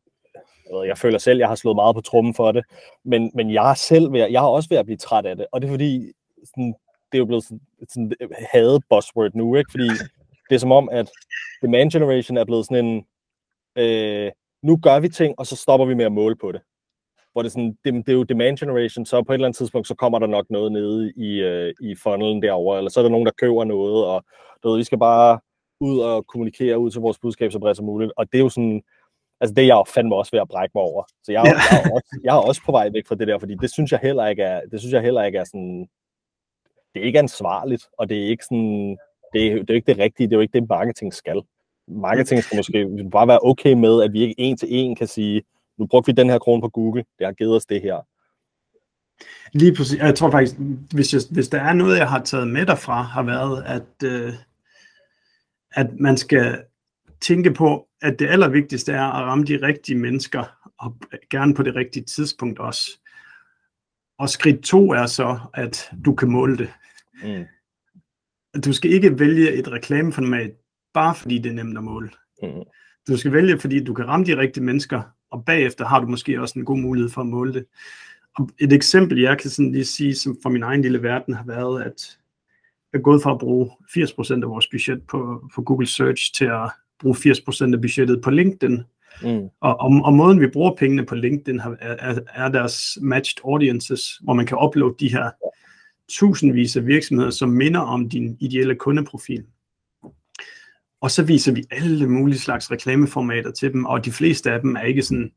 jeg 0.86 0.98
føler 0.98 1.18
selv, 1.18 1.40
jeg 1.40 1.48
har 1.48 1.56
slået 1.56 1.76
meget 1.76 1.96
på 1.96 2.02
trummen 2.02 2.34
for 2.34 2.52
det, 2.52 2.64
men, 3.04 3.32
men 3.34 3.54
jeg 3.54 3.70
er 3.70 3.74
selv 3.74 4.14
ved, 4.14 4.28
jeg 4.30 4.42
har 4.42 4.48
også 4.48 4.70
ved 4.70 4.78
at 4.78 4.86
blive 4.86 4.98
træt 4.98 5.26
af 5.26 5.36
det, 5.36 5.46
og 5.52 5.62
det 5.62 5.68
er 5.68 5.72
fordi, 5.72 6.12
sådan, 6.46 6.74
det 7.12 7.18
er 7.18 7.20
jo 7.20 7.26
blevet 7.26 7.44
sådan, 7.44 7.62
sådan 7.90 8.14
øh, 8.22 8.30
hadet 8.52 8.84
buzzword 8.90 9.32
nu, 9.34 9.56
ikke? 9.56 9.72
fordi 9.72 9.88
det 10.50 10.56
er 10.56 10.60
som 10.60 10.72
om, 10.72 10.90
at 10.92 11.12
demand 11.62 11.92
generation 11.92 12.38
er 12.38 12.46
blevet 12.46 12.66
sådan 12.66 12.86
en, 12.86 13.06
øh, 13.76 14.32
nu 14.64 14.78
gør 14.78 15.00
vi 15.00 15.10
ting, 15.10 15.36
og 15.38 15.48
så 15.48 15.56
stopper 15.56 15.86
vi 15.86 15.94
med 15.94 16.06
at 16.06 16.12
måle 16.12 16.36
på 16.36 16.52
det. 16.52 16.62
Hvor 17.32 17.42
det 17.42 17.50
er, 17.50 17.52
sådan, 17.52 17.78
det, 17.86 17.94
det 17.94 18.10
er 18.10 18.18
jo 18.18 18.24
demand 18.24 18.58
generation, 18.58 19.06
så 19.06 19.24
på 19.24 19.34
et 19.34 19.36
eller 19.36 19.48
andet 19.48 19.58
tidspunkt, 19.58 19.88
så 19.88 19.96
kommer 19.96 20.20
der 20.20 20.28
nok 20.28 20.46
noget 20.50 20.72
nede 20.72 21.14
i, 21.16 21.42
øh, 21.42 21.74
i 21.82 21.96
funnelen 21.96 22.42
derovre, 22.42 22.78
eller 22.78 22.92
så 22.92 23.00
er 23.00 23.04
der 23.04 23.10
nogen, 23.10 23.26
der 23.26 23.32
køber 23.38 23.64
noget, 23.64 24.06
og 24.06 24.26
du 24.64 24.70
ved, 24.70 24.78
vi 24.78 24.84
skal 24.84 25.00
bare 25.00 25.40
ud 25.82 26.00
og 26.00 26.28
kommunikere 26.28 26.80
ud 26.80 26.92
til 26.92 27.02
vores 27.02 27.20
budskab 27.20 27.52
så 27.52 27.60
bredt 27.60 27.78
som 27.78 27.86
muligt, 27.86 28.12
og 28.18 28.32
det 28.32 28.38
er 28.38 28.44
jo 28.44 28.50
sådan, 28.50 28.82
altså 29.42 29.54
det 29.54 29.62
er 29.62 29.68
jeg 29.68 29.76
jo 29.76 29.84
fandme 29.84 30.16
også 30.16 30.32
ved 30.32 30.40
at 30.40 30.48
brække 30.48 30.72
mig 30.76 30.84
over. 30.84 31.04
Så 31.24 31.32
jeg, 31.32 31.44
ja. 31.46 31.52
jeg, 31.52 31.84
er 31.86 31.94
også, 31.94 32.20
jeg 32.24 32.36
er 32.36 32.42
også 32.42 32.62
på 32.66 32.72
vej 32.72 32.90
væk 32.94 33.08
fra 33.08 33.16
det 33.16 33.28
der, 33.28 33.40
fordi 33.40 33.56
det 33.62 33.72
synes 33.72 33.92
jeg 33.92 34.00
heller 34.04 34.28
ikke 34.28 34.44
er, 34.44 34.62
det 34.72 34.80
synes 34.80 34.94
jeg 34.94 35.02
heller 35.02 35.24
ikke 35.24 35.38
er 35.38 35.44
sådan, 35.44 35.88
det 36.94 37.02
er 37.02 37.06
ikke 37.06 37.20
ansvarligt, 37.20 37.88
og 37.98 38.10
det 38.10 38.24
er 38.24 38.28
ikke 38.28 38.46
sådan, 38.46 38.98
det 39.34 39.48
er, 39.48 39.52
det 39.52 39.70
er 39.70 39.74
jo 39.74 39.76
ikke 39.76 39.92
det 39.92 40.00
rigtige, 40.00 40.28
det 40.28 40.34
er 40.34 40.38
jo 40.38 40.42
ikke 40.42 40.60
det, 40.60 40.70
marketing 40.70 41.14
skal 41.14 41.42
marketing 41.88 42.44
skal 42.44 42.58
måske 42.58 43.10
bare 43.12 43.28
være 43.28 43.40
okay 43.42 43.74
med, 43.74 44.04
at 44.04 44.14
vi 44.14 44.22
ikke 44.22 44.36
en 44.38 44.58
til 44.58 44.68
en 44.72 44.96
kan 44.96 45.08
sige, 45.08 45.42
nu 45.78 45.86
brugte 45.86 46.12
vi 46.12 46.22
den 46.22 46.30
her 46.30 46.40
krone 46.40 46.62
på 46.62 46.70
Google, 46.70 47.04
det 47.20 47.26
har 47.26 47.34
givet 47.34 47.56
os 47.56 47.66
det 47.66 47.82
her. 47.82 47.98
Lige 49.54 49.76
præcis. 49.76 50.00
Jeg 50.00 50.16
tror 50.16 50.32
faktisk, 50.32 50.56
hvis, 50.94 51.14
jeg, 51.14 51.22
hvis 51.32 51.50
der 51.50 51.62
er 51.62 51.74
noget, 51.74 51.98
jeg 51.98 52.10
har 52.10 52.20
taget 52.20 52.48
med 52.48 52.66
derfra, 52.66 53.02
har 53.02 53.24
været, 53.24 53.64
at, 53.64 54.08
øh, 54.08 54.34
at 55.72 56.00
man 56.00 56.18
skal 56.18 56.64
tænke 57.22 57.54
på, 57.54 57.88
at 58.02 58.20
det 58.20 58.28
allervigtigste 58.28 58.92
er 58.92 59.04
at 59.04 59.24
ramme 59.26 59.46
de 59.46 59.62
rigtige 59.62 59.98
mennesker, 59.98 60.72
og 60.78 60.98
gerne 61.30 61.54
på 61.54 61.64
det 61.64 61.76
rigtige 61.76 62.06
tidspunkt 62.06 62.60
også. 62.60 63.00
Og 64.20 64.30
skridt 64.30 64.64
to 64.64 64.92
er 64.92 65.06
så, 65.06 65.40
at 65.54 65.92
du 66.06 66.16
kan 66.16 66.30
måle 66.30 66.58
det. 66.58 66.74
Mm. 67.24 67.46
Du 68.62 68.74
skal 68.74 68.92
ikke 68.92 69.20
vælge 69.20 69.52
et 69.52 69.72
reklameformat, 69.72 70.52
bare 70.94 71.16
fordi 71.16 71.38
det 71.38 71.50
er 71.50 71.54
nemt 71.54 71.78
at 71.78 71.84
måle. 71.84 72.10
Mm. 72.44 72.50
Du 73.08 73.18
skal 73.18 73.34
vælge, 73.34 73.60
fordi 73.60 73.84
du 73.84 73.94
kan 73.94 74.08
ramme 74.08 74.26
de 74.26 74.38
rigtige 74.38 74.64
mennesker, 74.64 75.02
og 75.32 75.46
bagefter 75.46 75.86
har 75.86 76.00
du 76.00 76.08
måske 76.08 76.42
også 76.42 76.60
en 76.60 76.66
god 76.66 76.78
mulighed 76.78 77.10
for 77.10 77.22
at 77.22 77.28
måle 77.28 77.54
det. 77.54 77.66
Og 78.38 78.50
et 78.60 78.74
eksempel, 78.74 79.20
jeg 79.20 79.38
kan 79.38 79.50
sådan 79.50 79.72
lige 79.72 79.86
sige, 79.86 80.16
som 80.16 80.38
fra 80.44 80.50
min 80.50 80.64
egen 80.64 80.82
lille 80.82 81.04
verden 81.04 81.34
har 81.34 81.44
været, 81.44 81.84
at 81.84 82.18
er 82.94 83.00
gået 83.00 83.24
fra 83.24 83.32
at 83.32 83.40
bruge 83.40 83.70
80% 83.90 84.44
af 84.44 84.50
vores 84.50 84.68
budget 84.68 85.02
på, 85.08 85.50
på 85.56 85.62
Google 85.62 85.88
Search 85.88 86.34
til 86.34 86.46
at 86.46 86.70
bruge 87.00 87.16
80% 87.16 87.74
af 87.74 87.82
budgettet 87.82 88.22
på 88.22 88.30
LinkedIn. 88.30 88.84
Mm. 89.24 89.50
Og, 89.62 89.80
og, 89.80 90.02
og 90.04 90.14
måden 90.14 90.40
vi 90.40 90.48
bruger 90.48 90.76
pengene 90.76 91.06
på 91.06 91.16
LinkedIn 91.16 91.60
er, 91.60 91.76
er, 91.80 92.20
er 92.34 92.50
deres 92.50 92.98
matched 93.02 93.46
audiences, 93.46 94.18
hvor 94.24 94.34
man 94.34 94.46
kan 94.46 94.58
uploade 94.62 94.96
de 95.00 95.12
her 95.12 95.30
tusindvis 96.10 96.78
af 96.78 96.86
virksomheder, 96.86 97.30
som 97.30 97.50
minder 97.50 97.80
om 97.80 98.10
din 98.10 98.38
ideelle 98.40 98.76
kundeprofil. 98.76 99.44
Og 101.02 101.12
så 101.12 101.24
viser 101.24 101.52
vi 101.52 101.64
alle 101.72 102.10
mulige 102.10 102.40
slags 102.40 102.72
reklameformater 102.72 103.52
til 103.52 103.74
dem, 103.74 103.86
og 103.86 104.06
de 104.06 104.12
fleste 104.12 104.52
af 104.52 104.62
dem 104.62 104.76
er 104.76 104.82
ikke 104.82 105.02
sådan, 105.02 105.32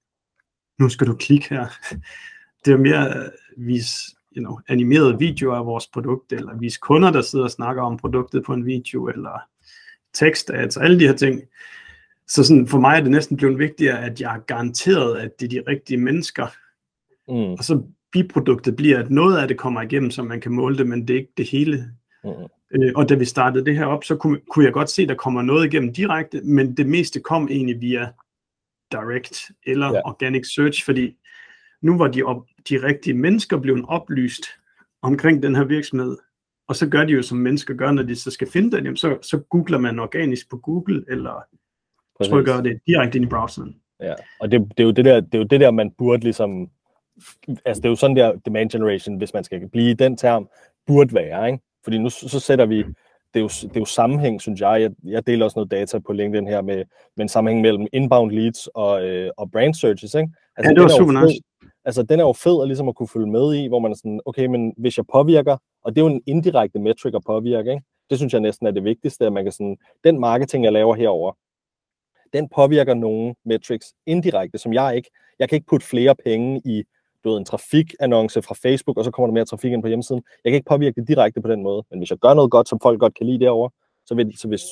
nu 0.79 0.89
skal 0.89 1.07
du 1.07 1.15
klikke 1.15 1.49
her. 1.49 1.67
Det 2.65 2.73
er 2.73 2.79
mere 2.79 3.15
at 3.15 3.31
vise 3.57 4.17
you 4.37 4.45
know, 4.45 4.59
animerede 4.69 5.19
videoer 5.19 5.57
af 5.57 5.67
vores 5.67 5.87
produkt, 5.87 6.33
eller 6.33 6.59
vise 6.59 6.79
kunder, 6.83 7.11
der 7.11 7.21
sidder 7.21 7.45
og 7.45 7.51
snakker 7.51 7.83
om 7.83 7.97
produktet 7.97 8.45
på 8.45 8.53
en 8.53 8.67
video, 8.67 9.09
eller 9.09 9.41
tekst 10.15 10.51
ads, 10.51 10.77
alle 10.77 11.01
de 11.01 11.07
her 11.07 11.17
ting. 11.17 11.41
Så 12.29 12.45
sådan, 12.45 12.67
for 12.67 12.79
mig 12.81 12.97
er 12.97 13.01
det 13.01 13.11
næsten 13.11 13.37
blevet 13.37 13.59
vigtigere, 13.59 14.05
at 14.05 14.21
jeg 14.21 14.31
har 14.31 14.39
garanteret, 14.39 15.17
at 15.17 15.41
det 15.41 15.47
er 15.47 15.63
de 15.63 15.71
rigtige 15.71 15.99
mennesker. 15.99 16.47
Mm. 17.29 17.53
Og 17.53 17.65
så 17.65 17.83
biproduktet 18.13 18.77
bliver, 18.77 18.99
at 18.99 19.11
noget 19.11 19.39
af 19.39 19.49
det 19.49 19.59
kommer 19.59 19.83
igennem, 19.83 20.11
så 20.11 20.23
man 20.23 20.41
kan 20.41 20.53
måle 20.53 20.79
det, 20.79 20.87
men 20.87 21.09
det 21.09 21.15
er 21.15 21.21
ikke 21.21 21.33
det 21.37 21.49
hele. 21.51 21.91
Mm. 22.25 22.31
Øh, 22.75 22.93
og 22.97 23.09
da 23.09 23.15
vi 23.15 23.25
startede 23.25 23.65
det 23.65 23.77
her 23.77 23.87
op, 23.87 24.05
så 24.05 24.17
kunne, 24.17 24.41
kunne 24.51 24.65
jeg 24.65 24.73
godt 24.73 24.91
se, 24.91 25.03
at 25.03 25.09
der 25.09 25.15
kommer 25.15 25.43
noget 25.43 25.67
igennem 25.67 25.93
direkte, 25.93 26.41
men 26.41 26.77
det 26.77 26.87
meste 26.87 27.21
kom 27.21 27.49
egentlig 27.51 27.81
via 27.81 28.09
direct 28.93 29.51
eller 29.67 29.93
ja. 29.93 30.01
organic 30.05 30.55
search, 30.55 30.85
fordi 30.85 31.17
nu 31.83 31.99
var 31.99 32.09
de, 32.09 32.23
op, 32.23 32.47
de 32.69 32.83
rigtige 32.83 33.15
mennesker 33.15 33.59
blevet 33.59 33.85
oplyst 33.89 34.45
omkring 35.03 35.43
den 35.43 35.57
her 35.57 35.65
virksomhed, 35.65 36.17
og 36.69 36.77
så 36.77 36.89
gør 36.89 37.05
de 37.05 37.13
jo, 37.13 37.23
som 37.23 37.39
mennesker 37.39 37.75
gør, 37.75 37.93
når 37.93 38.03
de 38.03 38.17
så 38.17 38.31
skal 38.31 38.51
finde 38.51 38.77
den, 38.77 38.97
så, 38.97 39.19
så 39.23 39.39
googler 39.39 39.79
man 39.79 39.99
organisk 39.99 40.51
på 40.51 40.57
Google, 40.57 41.05
eller 41.09 41.45
Præcis. 42.19 42.31
trykker 42.31 42.61
det 42.61 42.81
direkte 42.87 43.19
ind 43.19 43.27
i 43.27 43.29
browseren. 43.29 43.77
Ja, 44.01 44.15
og 44.41 44.51
det, 44.51 44.61
det, 44.61 44.81
er 44.81 44.85
jo 44.85 44.91
det, 44.91 45.05
der, 45.05 45.21
det 45.21 45.35
er 45.35 45.39
jo 45.39 45.45
det 45.45 45.61
der, 45.61 45.71
man 45.71 45.91
burde 45.91 46.23
ligesom, 46.23 46.71
altså 47.65 47.81
det 47.81 47.85
er 47.85 47.89
jo 47.89 47.97
sådan 47.97 48.17
der 48.17 48.33
demand 48.47 48.71
generation, 48.71 49.17
hvis 49.17 49.35
man 49.35 49.45
skal 49.45 49.69
blive 49.69 49.95
den 49.95 50.17
term, 50.17 50.49
burde 50.87 51.15
være, 51.15 51.47
ikke? 51.47 51.63
Fordi 51.85 51.99
nu 51.99 52.11
så 52.11 52.41
sætter 52.41 52.67
vi, 52.67 52.77
det 53.35 53.41
er 53.41 53.41
jo, 53.41 53.49
det 53.49 53.77
er 53.77 53.81
jo 53.81 53.85
sammenhæng, 53.85 54.41
synes 54.41 54.61
jeg. 54.61 54.81
jeg. 54.81 54.91
Jeg 55.05 55.27
deler 55.27 55.45
også 55.45 55.59
noget 55.59 55.71
data 55.71 55.99
på 55.99 56.13
LinkedIn 56.13 56.47
her 56.47 56.63
med, 56.63 56.77
med 57.17 57.25
en 57.25 57.29
sammenhæng 57.29 57.63
mellem 57.63 57.87
inbound 57.93 58.33
leads 58.33 58.67
og, 58.67 59.07
øh, 59.07 59.31
og 59.37 59.51
brand 59.51 59.75
searches, 59.75 60.15
ikke? 60.15 60.33
Altså, 60.57 60.71
ja, 60.71 60.75
det 60.75 60.83
var 60.83 60.89
super 60.89 61.27
nice. 61.27 61.41
Altså, 61.85 62.03
den 62.03 62.21
er 62.21 62.25
jo 62.25 62.33
fed 62.33 62.63
at, 62.63 62.69
ligesom 62.69 62.89
at 62.89 62.95
kunne 62.95 63.09
følge 63.09 63.27
med 63.27 63.55
i, 63.55 63.67
hvor 63.67 63.79
man 63.79 63.91
er 63.91 63.97
sådan, 63.97 64.21
okay, 64.25 64.47
men 64.47 64.75
hvis 64.77 64.97
jeg 64.97 65.07
påvirker, 65.13 65.57
og 65.83 65.95
det 65.95 66.01
er 66.01 66.07
jo 66.07 66.15
en 66.15 66.23
indirekte 66.27 66.79
metric 66.79 67.15
at 67.15 67.23
påvirke, 67.27 67.71
ikke? 67.71 67.83
Det 68.11 68.19
synes 68.19 68.33
jeg 68.33 68.41
næsten 68.41 68.67
er 68.67 68.71
det 68.71 68.85
vigtigste, 68.85 69.27
at 69.27 69.33
man 69.33 69.45
kan 69.45 69.53
sådan, 69.53 69.77
den 70.05 70.21
marketing, 70.21 70.65
jeg 70.65 70.73
laver 70.73 70.95
herover, 70.95 71.33
den 72.33 72.49
påvirker 72.49 72.95
nogle 72.95 73.35
metrics 73.45 73.95
indirekte, 74.07 74.59
som 74.59 74.73
jeg 74.73 74.97
ikke, 74.97 75.11
jeg 75.39 75.49
kan 75.49 75.57
ikke 75.57 75.67
putte 75.67 75.87
flere 75.87 76.15
penge 76.25 76.63
i, 76.65 76.85
du 77.25 77.31
ved, 77.31 77.39
en 77.39 77.45
trafikannonce 77.45 78.43
fra 78.43 78.55
Facebook, 78.55 78.99
og 78.99 79.05
så 79.05 79.11
kommer 79.11 79.27
der 79.27 79.35
mere 79.35 79.45
trafik 79.45 79.73
ind 79.73 79.83
på 79.83 79.89
hjemmesiden. 79.89 80.23
Jeg 80.45 80.51
kan 80.51 80.57
ikke 80.57 80.69
påvirke 80.69 81.01
det 81.01 81.09
direkte 81.09 81.41
på 81.41 81.49
den 81.49 81.63
måde, 81.63 81.85
men 81.91 81.99
hvis 81.99 82.11
jeg 82.11 82.19
gør 82.19 82.35
noget 82.35 82.51
godt, 82.51 82.69
som 82.69 82.81
folk 82.83 83.01
godt 83.01 83.15
kan 83.15 83.27
lide 83.27 83.45
derovre, 83.45 83.71
så 84.07 84.15
vil, 84.15 84.39
så 84.39 84.49
hvis 84.49 84.63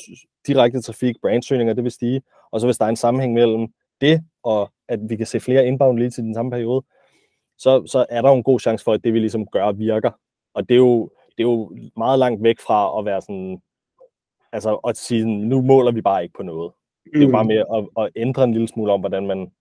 direkte 0.46 0.82
trafik, 0.82 1.16
brandsøgninger, 1.22 1.74
det 1.74 1.84
vil 1.84 1.92
stige, 1.92 2.22
og 2.50 2.60
så 2.60 2.66
hvis 2.66 2.78
der 2.78 2.84
er 2.84 2.88
en 2.88 2.96
sammenhæng 2.96 3.32
mellem 3.32 3.68
det, 4.00 4.24
og 4.42 4.72
at 4.92 5.00
vi 5.08 5.16
kan 5.16 5.26
se 5.26 5.40
flere 5.40 5.66
inbound 5.66 5.98
leads 5.98 6.18
i 6.18 6.22
den 6.22 6.34
samme 6.34 6.50
periode, 6.50 6.84
så, 7.58 7.86
så 7.86 8.06
er 8.08 8.22
der 8.22 8.28
jo 8.28 8.36
en 8.36 8.42
god 8.42 8.60
chance 8.60 8.84
for, 8.84 8.92
at 8.92 9.04
det 9.04 9.12
vi 9.12 9.18
ligesom 9.18 9.46
gør 9.46 9.72
virker. 9.72 10.10
Og 10.54 10.68
det 10.68 10.74
er 10.74 10.78
jo, 10.78 11.10
det 11.38 11.44
er 11.44 11.48
jo 11.48 11.76
meget 11.96 12.18
langt 12.18 12.42
væk 12.42 12.60
fra 12.60 12.98
at 12.98 13.04
være 13.04 13.20
sådan, 13.20 13.58
altså 14.52 14.74
at 14.74 14.96
sige, 14.96 15.24
nu 15.24 15.62
måler 15.62 15.92
vi 15.92 16.00
bare 16.00 16.22
ikke 16.22 16.34
på 16.36 16.42
noget. 16.42 16.72
Det 17.04 17.22
er 17.22 17.26
jo 17.26 17.32
bare 17.32 17.42
mm. 17.42 17.48
med 17.48 17.56
at, 17.56 18.04
at 18.04 18.12
ændre 18.16 18.44
en 18.44 18.52
lille 18.52 18.68
smule 18.68 18.92
om, 18.92 19.00
hvordan 19.00 19.26
man 19.26 19.52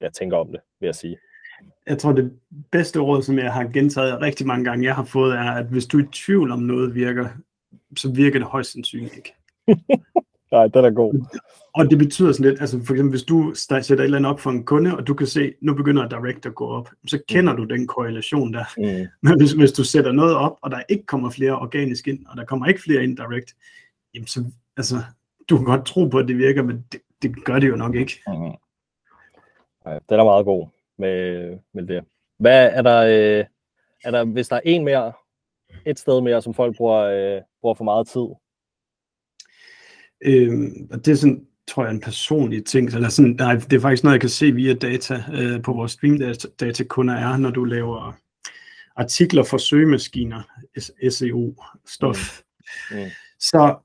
ja, 0.00 0.08
tænker 0.08 0.36
om 0.36 0.46
det, 0.46 0.60
vil 0.80 0.86
jeg 0.86 0.94
sige. 0.94 1.18
Jeg 1.86 1.98
tror, 1.98 2.12
det 2.12 2.38
bedste 2.72 3.00
råd, 3.00 3.22
som 3.22 3.38
jeg 3.38 3.52
har 3.52 3.64
gentaget 3.64 4.20
rigtig 4.20 4.46
mange 4.46 4.64
gange, 4.64 4.86
jeg 4.86 4.94
har 4.94 5.04
fået, 5.04 5.34
er, 5.34 5.50
at 5.50 5.66
hvis 5.66 5.86
du 5.86 5.98
er 5.98 6.02
i 6.02 6.06
tvivl 6.12 6.50
om 6.50 6.58
noget 6.58 6.94
virker, 6.94 7.28
så 7.96 8.12
virker 8.12 8.38
det 8.38 8.48
højst 8.48 8.72
sandsynligt 8.72 9.16
ikke. 9.16 9.34
Nej, 10.52 10.66
den 10.66 10.84
er 10.84 10.90
god. 10.90 11.40
Og 11.74 11.90
det 11.90 11.98
betyder 11.98 12.32
sådan 12.32 12.50
lidt, 12.50 12.60
altså 12.60 12.80
for 12.84 12.94
eksempel 12.94 13.10
hvis 13.10 13.22
du 13.22 13.52
sætter 13.54 13.92
et 13.92 14.00
eller 14.00 14.18
andet 14.18 14.32
op 14.32 14.40
for 14.40 14.50
en 14.50 14.64
kunde, 14.64 14.96
og 14.96 15.06
du 15.06 15.14
kan 15.14 15.26
se, 15.26 15.54
nu 15.60 15.74
begynder 15.74 16.08
direct 16.08 16.46
at 16.46 16.54
gå 16.54 16.66
op, 16.66 16.90
så 17.06 17.18
kender 17.28 17.52
mm. 17.52 17.56
du 17.56 17.64
den 17.64 17.86
korrelation 17.86 18.52
der. 18.52 18.64
Mm. 18.76 19.06
Men 19.28 19.38
hvis, 19.38 19.52
hvis 19.52 19.72
du 19.72 19.84
sætter 19.84 20.12
noget 20.12 20.36
op, 20.36 20.56
og 20.62 20.70
der 20.70 20.82
ikke 20.88 21.06
kommer 21.06 21.30
flere 21.30 21.58
organisk 21.58 22.08
ind, 22.08 22.26
og 22.26 22.36
der 22.36 22.44
kommer 22.44 22.66
ikke 22.66 22.82
flere 22.82 23.02
ind 23.02 23.16
direct, 23.16 23.54
jamen 24.14 24.26
så, 24.26 24.44
altså, 24.76 24.96
du 25.48 25.56
kan 25.56 25.66
godt 25.66 25.86
tro 25.86 26.08
på, 26.08 26.18
at 26.18 26.28
det 26.28 26.38
virker, 26.38 26.62
men 26.62 26.84
det, 26.92 27.00
det 27.22 27.44
gør 27.44 27.58
det 27.58 27.68
jo 27.68 27.76
nok 27.76 27.94
ikke. 27.94 28.22
Mm. 28.26 28.52
Nej, 29.84 29.98
den 30.08 30.20
er 30.20 30.24
meget 30.24 30.44
god 30.44 30.66
med, 30.98 31.58
med 31.74 31.86
det. 31.86 32.04
Hvad 32.38 32.70
er 32.72 32.82
der, 32.82 33.00
øh, 33.00 33.44
er 34.04 34.10
der, 34.10 34.24
hvis 34.24 34.48
der 34.48 34.56
er 34.56 34.60
en 34.64 34.84
mere, 34.84 35.12
et 35.86 35.98
sted 35.98 36.20
mere, 36.20 36.42
som 36.42 36.54
folk 36.54 36.76
bruger, 36.76 37.00
øh, 37.00 37.42
bruger 37.60 37.74
for 37.74 37.84
meget 37.84 38.08
tid? 38.08 38.26
Øh, 40.24 40.50
det 40.92 41.08
er 41.08 41.14
sådan, 41.14 41.46
tror 41.68 41.84
jeg, 41.84 41.94
en 41.94 42.00
personlig 42.00 42.64
ting. 42.64 42.94
Eller 42.94 43.08
sådan, 43.08 43.36
nej, 43.38 43.54
det 43.54 43.72
er 43.72 43.80
faktisk 43.80 44.04
noget, 44.04 44.14
jeg 44.14 44.20
kan 44.20 44.30
se 44.30 44.52
via 44.52 44.74
data 44.74 45.24
øh, 45.32 45.62
på 45.62 45.72
vores 45.72 45.92
streamdata 45.92 46.84
kunder 46.84 47.14
er, 47.14 47.36
når 47.36 47.50
du 47.50 47.64
laver 47.64 48.16
artikler 48.96 49.42
for 49.42 49.58
søgemaskiner, 49.58 50.42
SEO-stof. 51.08 52.42
Mm. 52.90 52.96
Mm. 52.96 53.10
Så 53.40 53.76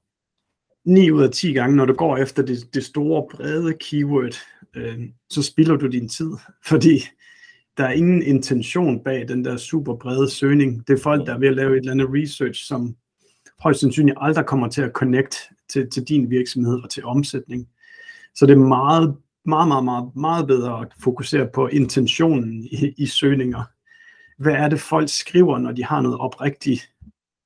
9 0.85 1.11
ud 1.11 1.23
af 1.23 1.31
10 1.31 1.53
gange, 1.53 1.75
når 1.75 1.85
du 1.85 1.93
går 1.93 2.17
efter 2.17 2.43
det, 2.43 2.73
det 2.73 2.83
store, 2.83 3.27
brede 3.31 3.73
keyword, 3.73 4.35
øh, 4.75 4.99
så 5.29 5.43
spilder 5.43 5.75
du 5.75 5.87
din 5.87 6.09
tid, 6.09 6.31
fordi 6.69 7.03
der 7.77 7.83
er 7.83 7.91
ingen 7.91 8.23
intention 8.23 9.03
bag 9.03 9.27
den 9.27 9.45
der 9.45 9.57
super 9.57 9.95
brede 9.95 10.29
søgning. 10.29 10.87
Det 10.87 10.99
er 10.99 11.03
folk, 11.03 11.27
der 11.27 11.33
er 11.33 11.39
ved 11.39 11.47
at 11.47 11.55
lave 11.55 11.71
et 11.71 11.77
eller 11.77 11.91
andet 11.91 12.09
research, 12.09 12.67
som 12.67 12.95
højst 13.59 13.79
sandsynligt 13.79 14.17
aldrig 14.21 14.45
kommer 14.45 14.67
til 14.67 14.81
at 14.81 14.91
connect 14.91 15.35
til, 15.73 15.89
til 15.89 16.03
din 16.03 16.29
virksomhed 16.29 16.83
og 16.83 16.89
til 16.89 17.05
omsætning. 17.05 17.67
Så 18.36 18.45
det 18.45 18.53
er 18.53 18.57
meget, 18.57 19.15
meget, 19.45 19.67
meget, 19.67 19.83
meget, 19.83 20.15
meget 20.15 20.47
bedre 20.47 20.81
at 20.81 20.88
fokusere 21.03 21.49
på 21.53 21.67
intentionen 21.67 22.63
i, 22.63 22.93
i 22.97 23.05
søgninger. 23.05 23.63
Hvad 24.38 24.53
er 24.53 24.69
det, 24.69 24.79
folk 24.79 25.09
skriver, 25.09 25.57
når 25.57 25.71
de 25.71 25.83
har 25.83 26.01
noget 26.01 26.17
oprigtigt 26.17 26.89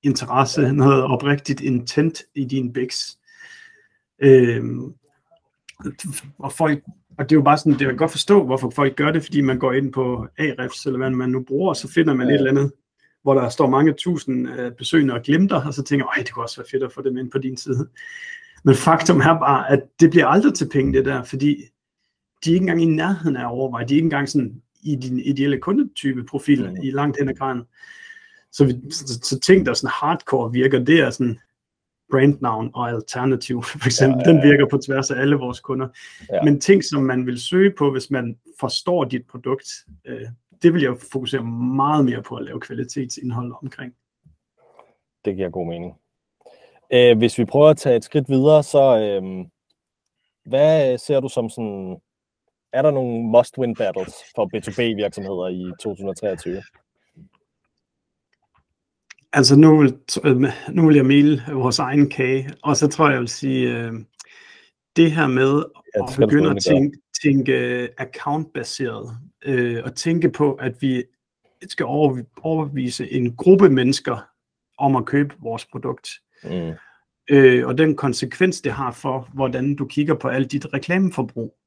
interesse, 0.04 0.74
noget 0.74 1.04
oprigtigt 1.04 1.62
intent 1.62 2.24
i 2.36 2.46
din 2.46 2.74
biks? 2.74 3.18
Øhm, 4.20 4.94
og 6.40 6.54
folk 6.54 6.84
og 7.18 7.30
det 7.30 7.36
er 7.36 7.40
jo 7.40 7.44
bare 7.44 7.58
sådan, 7.58 7.72
det 7.72 7.80
kan 7.80 7.98
godt 7.98 8.12
forstå, 8.12 8.46
hvorfor 8.46 8.70
folk 8.70 8.96
gør 8.96 9.12
det, 9.12 9.24
fordi 9.24 9.42
man 9.42 9.60
går 9.60 9.74
ind 9.74 9.94
på 9.94 10.28
Ahrefs, 10.38 10.86
eller 10.86 10.98
hvad 10.98 11.10
man 11.10 11.30
nu 11.30 11.44
bruger, 11.44 11.70
og 11.70 11.76
så 11.76 11.92
finder 11.92 12.14
man 12.14 12.28
ja. 12.28 12.34
et 12.34 12.38
eller 12.38 12.52
andet, 12.52 12.72
hvor 13.28 13.34
der 13.34 13.50
står 13.50 13.70
mange 13.70 13.94
tusind 13.94 14.50
øh, 14.50 14.72
besøgende 14.72 15.14
og 15.14 15.22
glimter, 15.22 15.62
og 15.66 15.74
så 15.74 15.84
tænker 15.84 16.06
jeg, 16.16 16.26
det 16.26 16.34
kunne 16.34 16.46
også 16.46 16.58
være 16.58 16.68
fedt 16.72 16.84
at 16.84 16.92
få 16.94 17.02
dem 17.02 17.18
ind 17.18 17.32
på 17.32 17.38
din 17.38 17.58
side. 17.58 17.88
Men 18.64 18.76
faktum 18.76 19.20
er 19.20 19.40
bare, 19.40 19.72
at 19.72 19.80
det 20.00 20.10
bliver 20.10 20.28
aldrig 20.28 20.54
til 20.54 20.70
penge, 20.70 20.94
det 20.94 21.06
der, 21.06 21.24
fordi 21.24 21.64
de 22.46 22.50
er 22.50 22.54
ikke 22.54 22.64
engang 22.64 22.82
i 22.82 22.86
nærheden 22.86 23.36
af 23.36 23.42
at 23.42 23.48
overveje. 23.48 23.86
De 23.86 23.94
er 23.94 23.96
ikke 23.96 24.06
engang 24.06 24.30
sådan 24.30 24.62
i 24.84 24.96
din 24.96 25.20
ideelle 25.20 25.58
kundetype 25.58 26.24
profil 26.24 26.70
mm. 26.70 26.78
i 26.84 26.92
langt 26.92 27.18
hen 27.20 27.30
ad 27.30 27.34
graden. 27.34 27.64
Så, 28.52 28.78
så, 28.92 29.20
så 29.24 29.40
ting, 29.40 29.66
der 29.66 29.74
sådan 29.74 29.94
hardcore 29.94 30.52
virker, 30.52 30.80
det 30.80 31.00
er 31.00 31.10
sådan 31.10 31.40
brandnavn 32.12 32.72
og 32.74 32.90
alternativ, 32.90 33.64
for 33.64 33.86
eksempel. 33.86 34.22
Ja, 34.26 34.32
ja, 34.32 34.38
ja. 34.38 34.42
Den 34.42 34.52
virker 34.52 34.68
på 34.70 34.78
tværs 34.78 35.12
af 35.12 35.22
alle 35.22 35.36
vores 35.36 35.60
kunder. 35.60 35.88
Ja. 36.34 36.44
Men 36.44 36.60
ting, 36.60 36.84
som 36.84 37.04
man 37.04 37.26
vil 37.26 37.40
søge 37.40 37.74
på, 37.78 37.92
hvis 37.92 38.12
man 38.12 38.38
forstår 38.60 39.04
dit 39.04 39.26
produkt, 39.30 39.68
øh, 40.08 40.28
det 40.62 40.74
vil 40.74 40.82
jeg 40.82 40.98
fokusere 41.12 41.44
meget 41.44 42.06
mere 42.06 42.24
på 42.24 42.36
at 42.36 42.46
lave 42.46 42.60
kvalitetsindhold 42.60 43.54
omkring. 43.64 43.94
Det 45.26 45.36
giver 45.36 45.50
god 45.50 45.68
mening. 45.68 45.94
Øh, 46.94 47.18
hvis 47.18 47.38
vi 47.38 47.46
prøver 47.46 47.70
at 47.70 47.78
tage 47.78 47.96
et 47.96 48.04
skridt 48.04 48.30
videre, 48.30 48.64
så 48.64 49.00
øh, 49.00 49.46
hvad 50.46 50.98
ser 50.98 51.20
du 51.20 51.30
som 51.30 51.50
sådan, 51.50 51.98
er 52.74 52.82
der 52.82 52.92
nogle 52.92 53.32
must-win 53.32 53.74
battles 53.74 54.16
for 54.36 54.46
B2B 54.46 54.96
virksomheder 54.96 55.48
i 55.48 55.72
2023? 55.80 56.64
Altså 59.34 59.56
nu 59.56 59.78
vil, 59.78 59.98
nu 60.70 60.88
vil 60.88 60.96
jeg 60.96 61.06
male 61.06 61.44
vores 61.54 61.80
egen 61.80 62.10
kage, 62.10 62.50
og 62.64 62.78
så 62.78 62.88
tror 62.88 63.06
jeg, 63.06 63.14
jeg 63.14 63.20
vil 63.20 63.28
sige, 63.28 63.78
øh, 63.78 63.94
det 64.98 65.12
her 65.12 65.28
med 65.28 65.64
at 65.94 66.04
begynde 66.20 66.50
at 66.50 66.64
tænke, 66.64 66.98
tænke 67.24 67.90
account-baseret, 67.98 69.18
øh, 69.46 69.82
og 69.84 69.96
tænke 69.96 70.30
på, 70.30 70.54
at 70.54 70.82
vi 70.82 71.04
skal 71.68 71.86
overbevise 72.42 73.12
en 73.12 73.36
gruppe 73.36 73.70
mennesker 73.70 74.28
om 74.78 74.96
at 74.96 75.06
købe 75.06 75.36
vores 75.40 75.66
produkt. 75.66 76.10
Mm. 76.44 76.74
Øh, 77.30 77.68
og 77.68 77.78
den 77.78 77.96
konsekvens, 77.96 78.62
det 78.62 78.72
har 78.72 78.92
for, 78.92 79.30
hvordan 79.34 79.76
du 79.76 79.86
kigger 79.86 80.14
på 80.16 80.28
alt 80.28 80.52
dit 80.52 80.74
reklameforbrug. 80.74 81.58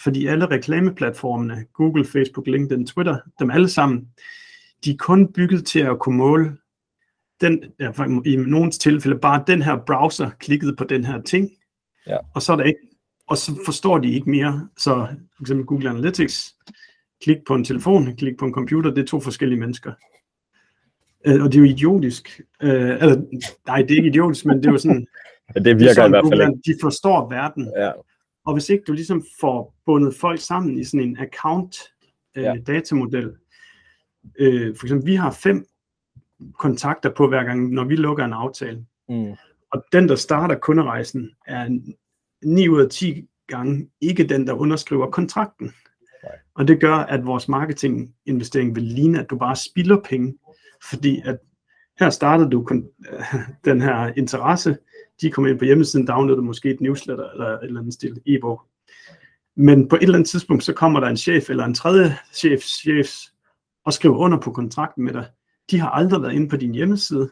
Fordi 0.00 0.26
alle 0.26 0.46
reklameplatformene, 0.46 1.66
Google, 1.74 2.04
Facebook, 2.04 2.46
LinkedIn, 2.46 2.86
Twitter, 2.86 3.18
dem 3.38 3.50
alle 3.50 3.68
sammen, 3.68 4.08
de 4.84 4.90
er 4.90 4.96
kun 4.98 5.32
bygget 5.32 5.66
til 5.66 5.80
at 5.80 5.98
kunne 5.98 6.16
måle 6.16 6.56
den, 7.40 7.64
ja, 7.80 7.90
i 8.24 8.36
nogle 8.36 8.70
tilfælde 8.70 9.18
bare 9.18 9.44
den 9.46 9.62
her 9.62 9.76
browser 9.86 10.30
klikkede 10.30 10.76
på 10.76 10.84
den 10.84 11.04
her 11.04 11.22
ting, 11.22 11.50
ja. 12.06 12.18
og 12.34 12.42
så 12.42 12.52
er 12.52 12.56
der 12.56 12.64
ikke 12.64 12.80
og 13.28 13.38
så 13.38 13.62
forstår 13.64 13.98
de 13.98 14.12
ikke 14.12 14.30
mere. 14.30 14.68
Så 14.76 15.06
for 15.36 15.42
eksempel 15.42 15.66
Google 15.66 15.90
Analytics, 15.90 16.54
klik 17.22 17.36
på 17.46 17.54
en 17.54 17.64
telefon, 17.64 18.16
klik 18.16 18.38
på 18.38 18.44
en 18.44 18.52
computer, 18.52 18.90
det 18.90 19.02
er 19.02 19.06
to 19.06 19.20
forskellige 19.20 19.60
mennesker. 19.60 19.92
Øh, 21.26 21.42
og 21.42 21.52
det 21.52 21.54
er 21.54 21.58
jo 21.58 21.64
idiotisk. 21.74 22.40
Øh, 22.62 22.70
eller, 22.70 23.22
nej, 23.66 23.82
det 23.82 23.90
er 23.90 23.96
ikke 23.96 24.08
idiotisk, 24.08 24.46
men 24.46 24.56
det 24.56 24.66
er 24.66 24.72
jo 24.72 24.78
sådan... 24.78 25.06
Ja, 25.54 25.60
det 25.60 25.80
virker 25.80 25.94
sådan, 25.94 26.10
i 26.10 26.12
hvert 26.12 26.24
fald 26.24 26.40
Google, 26.40 26.56
ikke. 26.56 26.72
De 26.72 26.78
forstår 26.82 27.28
verden. 27.30 27.72
Ja. 27.76 27.92
Og 28.46 28.52
hvis 28.52 28.68
ikke 28.68 28.84
du 28.86 28.92
ligesom 28.92 29.24
får 29.40 29.74
bundet 29.86 30.14
folk 30.14 30.40
sammen 30.40 30.78
i 30.78 30.84
sådan 30.84 31.00
en 31.00 31.18
account 31.18 31.76
øh, 32.36 32.44
Ja. 32.44 32.54
datamodel, 32.66 33.32
øh, 34.38 34.76
for 34.76 34.86
eksempel 34.86 35.06
vi 35.06 35.14
har 35.14 35.30
fem 35.30 35.66
kontakter 36.58 37.10
på 37.10 37.28
hver 37.28 37.44
gang, 37.44 37.72
når 37.72 37.84
vi 37.84 37.96
lukker 37.96 38.24
en 38.24 38.32
aftale. 38.32 38.86
Mm. 39.08 39.34
Og 39.76 39.84
den, 39.92 40.08
der 40.08 40.16
starter 40.16 40.54
kunderejsen, 40.54 41.30
er 41.46 41.78
9 42.44 42.68
ud 42.68 42.80
af 42.80 42.90
10 42.90 43.28
gange 43.48 43.90
ikke 44.00 44.24
den, 44.24 44.46
der 44.46 44.52
underskriver 44.52 45.10
kontrakten. 45.10 45.66
Nej. 45.66 46.32
Og 46.54 46.68
det 46.68 46.80
gør, 46.80 46.94
at 46.94 47.26
vores 47.26 47.48
marketinginvestering 47.48 48.74
vil 48.74 48.82
ligne, 48.82 49.20
at 49.20 49.30
du 49.30 49.36
bare 49.36 49.56
spilder 49.56 50.00
penge. 50.04 50.34
Fordi 50.90 51.22
at 51.24 51.38
her 52.00 52.10
startede 52.10 52.50
du 52.50 52.66
kon- 52.70 53.06
den 53.70 53.80
her 53.80 54.12
interesse, 54.16 54.76
de 55.20 55.30
kommer 55.30 55.50
ind 55.50 55.58
på 55.58 55.64
hjemmesiden, 55.64 56.06
downloader 56.06 56.42
måske 56.42 56.70
et 56.70 56.80
newsletter 56.80 57.30
eller 57.30 57.46
et 57.46 57.64
eller 57.64 57.80
andet 57.80 57.94
stil 57.94 58.20
e-bog. 58.26 58.62
Men 59.56 59.88
på 59.88 59.96
et 59.96 60.02
eller 60.02 60.14
andet 60.14 60.28
tidspunkt, 60.28 60.64
så 60.64 60.72
kommer 60.72 61.00
der 61.00 61.08
en 61.08 61.16
chef 61.16 61.50
eller 61.50 61.64
en 61.64 61.74
tredje 61.74 62.16
chef, 62.32 62.60
chef 62.60 63.10
og 63.84 63.92
skriver 63.92 64.16
under 64.16 64.38
på 64.40 64.52
kontrakten 64.52 65.04
med 65.04 65.12
dig. 65.12 65.26
De 65.70 65.80
har 65.80 65.90
aldrig 65.90 66.22
været 66.22 66.32
inde 66.32 66.48
på 66.48 66.56
din 66.56 66.74
hjemmeside. 66.74 67.30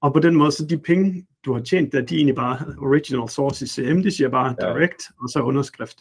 Og 0.00 0.12
på 0.12 0.18
den 0.20 0.34
måde, 0.34 0.52
så 0.52 0.66
de 0.66 0.78
penge, 0.78 1.26
du 1.44 1.52
har 1.52 1.60
tjent, 1.60 1.92
der, 1.92 2.00
de 2.00 2.14
er 2.14 2.18
egentlig 2.18 2.34
bare 2.36 2.58
original 2.78 3.28
source 3.28 3.64
i 3.64 3.68
CM, 3.68 4.02
de 4.02 4.10
siger 4.10 4.28
bare 4.28 4.54
Ja. 4.62 4.66
direct, 4.68 5.02
og 5.22 5.28
så 5.28 5.40
underskrift. 5.40 5.98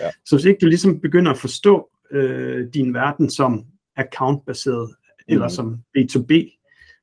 Ja. 0.00 0.10
Så 0.24 0.36
hvis 0.36 0.44
ikke 0.44 0.58
du 0.60 0.66
ligesom 0.66 1.00
begynder 1.00 1.30
at 1.32 1.38
forstå 1.38 1.88
øh, 2.10 2.66
din 2.74 2.94
verden 2.94 3.30
som 3.30 3.64
account-baseret, 3.96 4.94
eller 5.28 5.44
Mhm. 5.44 5.50
som 5.50 5.76
B2B, 5.98 6.52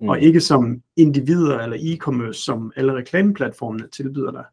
Mm. 0.02 0.10
og 0.10 0.22
ikke 0.22 0.42
som 0.42 0.82
individer 0.98 1.60
eller 1.60 1.78
e-commerce, 1.80 2.34
som 2.44 2.72
alle 2.76 2.94
reklameplatformene 2.94 3.88
tilbyder 3.88 4.32
dig, 4.32 4.44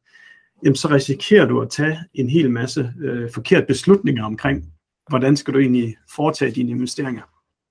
jamen 0.64 0.76
så 0.76 0.88
risikerer 0.88 1.46
du 1.46 1.60
at 1.60 1.70
tage 1.70 1.98
en 2.14 2.28
hel 2.30 2.50
masse 2.50 2.92
øh, 3.00 3.30
forkerte 3.30 3.66
beslutninger 3.66 4.24
omkring, 4.24 4.72
hvordan 5.08 5.36
skal 5.36 5.54
du 5.54 5.58
egentlig 5.58 5.96
foretage 6.14 6.50
dine 6.52 6.70
investeringer. 6.70 7.22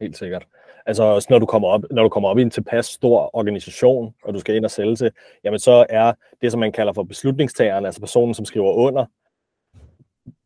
Helt 0.02 0.18
sikkert. 0.18 0.46
Altså 0.90 1.04
også 1.04 1.28
når 1.32 1.40
du 1.40 1.46
kommer 1.46 1.68
op, 1.68 1.82
når 1.92 2.04
du 2.04 2.10
kommer 2.10 2.30
op 2.30 2.38
i 2.38 2.42
en 2.42 2.50
tilpas 2.50 2.86
stor 2.86 3.30
organisation, 3.34 4.14
og 4.24 4.34
du 4.34 4.40
skal 4.40 4.56
ind 4.56 4.66
og 4.66 4.72
sælge 4.72 4.96
til, 4.96 5.12
jamen 5.44 5.60
så 5.60 5.86
er 5.90 6.14
det, 6.42 6.52
som 6.52 6.60
man 6.60 6.72
kalder 6.72 6.94
for 6.94 7.04
beslutningstageren, 7.04 7.86
altså 7.86 8.00
personen, 8.02 8.34
som 8.34 8.46
skriver 8.46 8.72
under, 8.74 9.06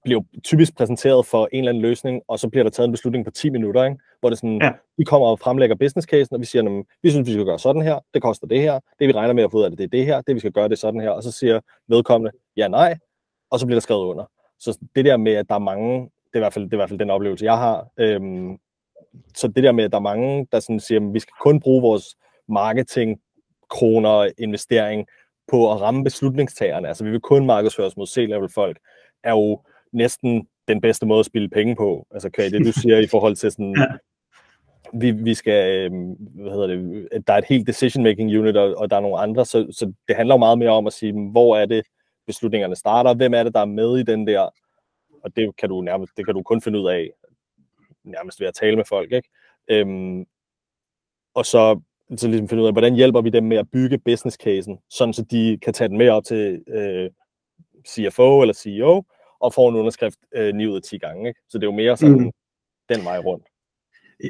bliver 0.03 0.21
typisk 0.43 0.77
præsenteret 0.77 1.25
for 1.25 1.49
en 1.51 1.59
eller 1.59 1.69
anden 1.71 1.81
løsning, 1.81 2.21
og 2.27 2.39
så 2.39 2.49
bliver 2.49 2.63
der 2.63 2.69
taget 2.69 2.87
en 2.87 2.91
beslutning 2.91 3.25
på 3.25 3.31
10 3.31 3.49
minutter, 3.49 3.83
ikke? 3.83 3.97
hvor 4.19 4.29
det 4.29 4.37
sådan, 4.37 4.61
Ja. 4.61 4.71
vi 4.97 5.03
kommer 5.03 5.27
og 5.27 5.39
fremlægger 5.39 5.75
business 5.75 6.07
casen, 6.07 6.33
og 6.35 6.39
vi 6.39 6.45
siger, 6.45 6.63
"Jamen, 6.63 6.85
vi 7.03 7.09
synes, 7.09 7.27
vi 7.27 7.33
skal 7.33 7.45
gøre 7.45 7.59
sådan 7.59 7.81
her, 7.81 7.99
det 8.13 8.21
koster 8.21 8.47
det 8.47 8.61
her, 8.61 8.79
det 8.99 9.07
vi 9.07 9.13
regner 9.13 9.33
med 9.33 9.43
at 9.43 9.51
få 9.51 9.57
ud 9.57 9.63
af 9.63 9.69
det, 9.69 9.77
det 9.77 9.85
er 9.85 9.89
det 9.89 10.05
her, 10.05 10.21
det 10.21 10.35
vi 10.35 10.39
skal 10.39 10.51
gøre, 10.51 10.63
det 10.67 10.71
er 10.73 10.77
sådan 10.77 11.01
her, 11.01 11.09
og 11.09 11.23
så 11.23 11.31
siger 11.31 11.59
vedkommende, 11.87 12.31
ja, 12.57 12.67
nej, 12.67 12.97
og 13.51 13.59
så 13.59 13.65
bliver 13.65 13.75
der 13.75 13.81
skrevet 13.81 14.05
under. 14.05 14.25
Så 14.59 14.79
det 14.95 15.05
der 15.05 15.17
med, 15.17 15.33
at 15.33 15.49
der 15.49 15.55
er 15.55 15.59
mange, 15.59 15.99
det 16.01 16.33
er 16.33 16.37
i 16.37 16.39
hvert 16.39 16.53
fald, 16.53 16.63
det 16.65 16.73
er 16.73 16.77
i 16.77 16.79
hvert 16.79 16.89
fald 16.89 16.99
den 16.99 17.09
oplevelse, 17.09 17.45
jeg 17.45 17.57
har, 17.57 17.87
øhm, 17.97 18.57
så 19.35 19.47
det 19.47 19.63
der 19.63 19.71
med, 19.71 19.83
at 19.83 19.91
der 19.91 19.97
er 19.97 20.01
mange, 20.01 20.47
der 20.51 20.59
sådan 20.59 20.79
siger, 20.79 20.99
at 20.99 21.13
vi 21.13 21.19
skal 21.19 21.33
kun 21.41 21.59
bruge 21.59 21.81
vores 21.81 22.15
marketing, 22.49 23.19
kroner, 23.69 24.31
investering 24.37 25.07
på 25.47 25.71
at 25.71 25.81
ramme 25.81 26.03
beslutningstagerne. 26.03 26.87
Altså 26.87 27.03
vi 27.03 27.11
vil 27.11 27.19
kun 27.19 27.45
markedsføre 27.45 27.87
os 27.87 27.97
mod 27.97 28.07
C-level 28.07 28.49
folk, 28.49 28.77
er 29.23 29.31
jo 29.31 29.61
næsten 29.91 30.47
den 30.67 30.81
bedste 30.81 31.05
måde 31.05 31.19
at 31.19 31.25
spille 31.25 31.49
penge 31.49 31.75
på. 31.75 32.07
Altså 32.11 32.29
kan 32.29 32.51
det, 32.51 32.65
du 32.65 32.71
siger 32.81 32.97
i 32.97 33.07
forhold 33.07 33.35
til 33.35 33.51
sådan, 33.51 33.75
Ja. 33.77 33.85
vi, 34.93 35.11
vi 35.11 35.33
skal, 35.33 35.85
øhm, 35.85 36.11
hvad 36.13 36.51
hedder 36.51 36.67
det, 36.67 37.27
der 37.27 37.33
er 37.33 37.37
et 37.37 37.45
helt 37.49 37.67
decision-making 37.67 38.39
unit, 38.39 38.57
og, 38.57 38.75
og 38.77 38.89
der 38.89 38.95
er 38.95 39.01
nogle 39.01 39.17
andre, 39.19 39.45
så, 39.45 39.67
så 39.71 39.93
det 40.07 40.15
handler 40.15 40.35
jo 40.35 40.39
meget 40.39 40.57
mere 40.57 40.69
om 40.69 40.87
at 40.87 40.93
sige, 40.93 41.29
hvor 41.31 41.57
er 41.57 41.65
det, 41.65 41.83
beslutningerne 42.27 42.75
starter, 42.75 43.13
hvem 43.13 43.33
er 43.33 43.43
det, 43.43 43.53
der 43.53 43.59
er 43.59 43.65
med 43.65 43.97
i 43.97 44.03
den 44.03 44.27
der, 44.27 44.49
og 45.23 45.35
det 45.35 45.57
kan 45.57 45.69
du 45.69 45.81
nærmest, 45.81 46.11
det 46.17 46.25
kan 46.25 46.33
du 46.33 46.41
kun 46.41 46.61
finde 46.61 46.79
ud 46.79 46.89
af, 46.89 47.09
nærmest 48.03 48.39
ved 48.39 48.47
at 48.47 48.53
tale 48.53 48.75
med 48.75 48.85
folk, 48.89 49.11
ikke? 49.11 49.29
Øhm, 49.69 50.25
og 51.33 51.45
så, 51.45 51.81
så 52.17 52.27
ligesom 52.27 52.47
finde 52.47 52.63
ud 52.63 52.67
af, 52.67 52.73
hvordan 52.73 52.95
hjælper 52.95 53.21
vi 53.21 53.29
dem 53.29 53.43
med 53.43 53.57
at 53.57 53.71
bygge 53.71 53.97
business 53.97 54.37
casen, 54.43 54.77
sådan 54.89 55.13
så 55.13 55.23
de 55.31 55.59
kan 55.61 55.73
tage 55.73 55.87
den 55.87 55.97
med 55.97 56.09
op 56.09 56.23
til 56.23 56.63
øh, 56.67 57.09
CFO 57.87 58.41
eller 58.41 58.53
CEO, 58.53 59.03
og 59.39 59.53
få 59.53 59.67
en 59.67 59.75
underskrift 59.75 60.19
øh, 60.35 60.53
9 60.55 60.67
ud 60.67 60.75
af 60.75 60.81
10 60.81 60.97
gange. 60.97 61.27
Ikke? 61.27 61.39
Så 61.49 61.57
det 61.57 61.63
er 61.63 61.67
jo 61.67 61.75
mere 61.75 61.97
sådan 61.97 62.19
mm. 62.19 62.31
den 62.89 63.05
vej 63.05 63.19
rundt. 63.19 63.45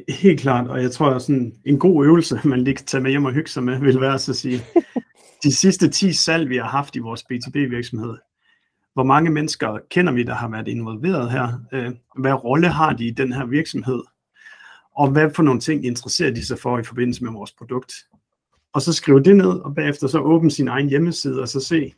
Helt 0.09 0.39
klart, 0.39 0.67
og 0.67 0.81
jeg 0.81 0.91
tror, 0.91 1.09
at 1.09 1.21
sådan 1.21 1.61
en 1.65 1.79
god 1.79 2.05
øvelse, 2.05 2.39
man 2.43 2.63
lige 2.63 2.75
kan 2.75 2.85
tage 2.85 3.03
med 3.03 3.11
hjem 3.11 3.25
og 3.25 3.33
hygge 3.33 3.49
sig 3.49 3.63
med, 3.63 3.79
vil 3.79 4.01
være 4.01 4.19
så 4.19 4.31
at 4.31 4.35
sige, 4.35 4.59
de 5.43 5.55
sidste 5.55 5.89
10 5.89 6.13
salg, 6.13 6.49
vi 6.49 6.57
har 6.57 6.67
haft 6.67 6.95
i 6.95 6.99
vores 6.99 7.23
B2B-virksomhed, 7.23 8.17
hvor 8.93 9.03
mange 9.03 9.29
mennesker 9.29 9.79
kender 9.89 10.13
vi, 10.13 10.23
der 10.23 10.33
har 10.33 10.49
været 10.49 10.67
involveret 10.67 11.31
her? 11.31 11.47
Øh, 11.73 11.91
Hvad 12.17 12.33
rolle 12.33 12.67
har 12.67 12.93
de 12.93 13.07
i 13.07 13.11
den 13.11 13.33
her 13.33 13.45
virksomhed? 13.45 14.01
Og 14.95 15.11
hvad 15.11 15.29
for 15.35 15.43
nogle 15.43 15.59
ting 15.59 15.85
interesserer 15.85 16.31
de 16.31 16.45
sig 16.45 16.59
for 16.59 16.79
i 16.79 16.83
forbindelse 16.83 17.23
med 17.23 17.31
vores 17.31 17.51
produkt? 17.51 17.93
Og 18.73 18.81
så 18.81 18.93
skrive 18.93 19.23
det 19.23 19.35
ned, 19.35 19.49
og 19.49 19.75
bagefter 19.75 20.07
så 20.07 20.19
åbne 20.19 20.51
sin 20.51 20.67
egen 20.67 20.89
hjemmeside, 20.89 21.41
og 21.41 21.47
så 21.47 21.59
se, 21.59 21.93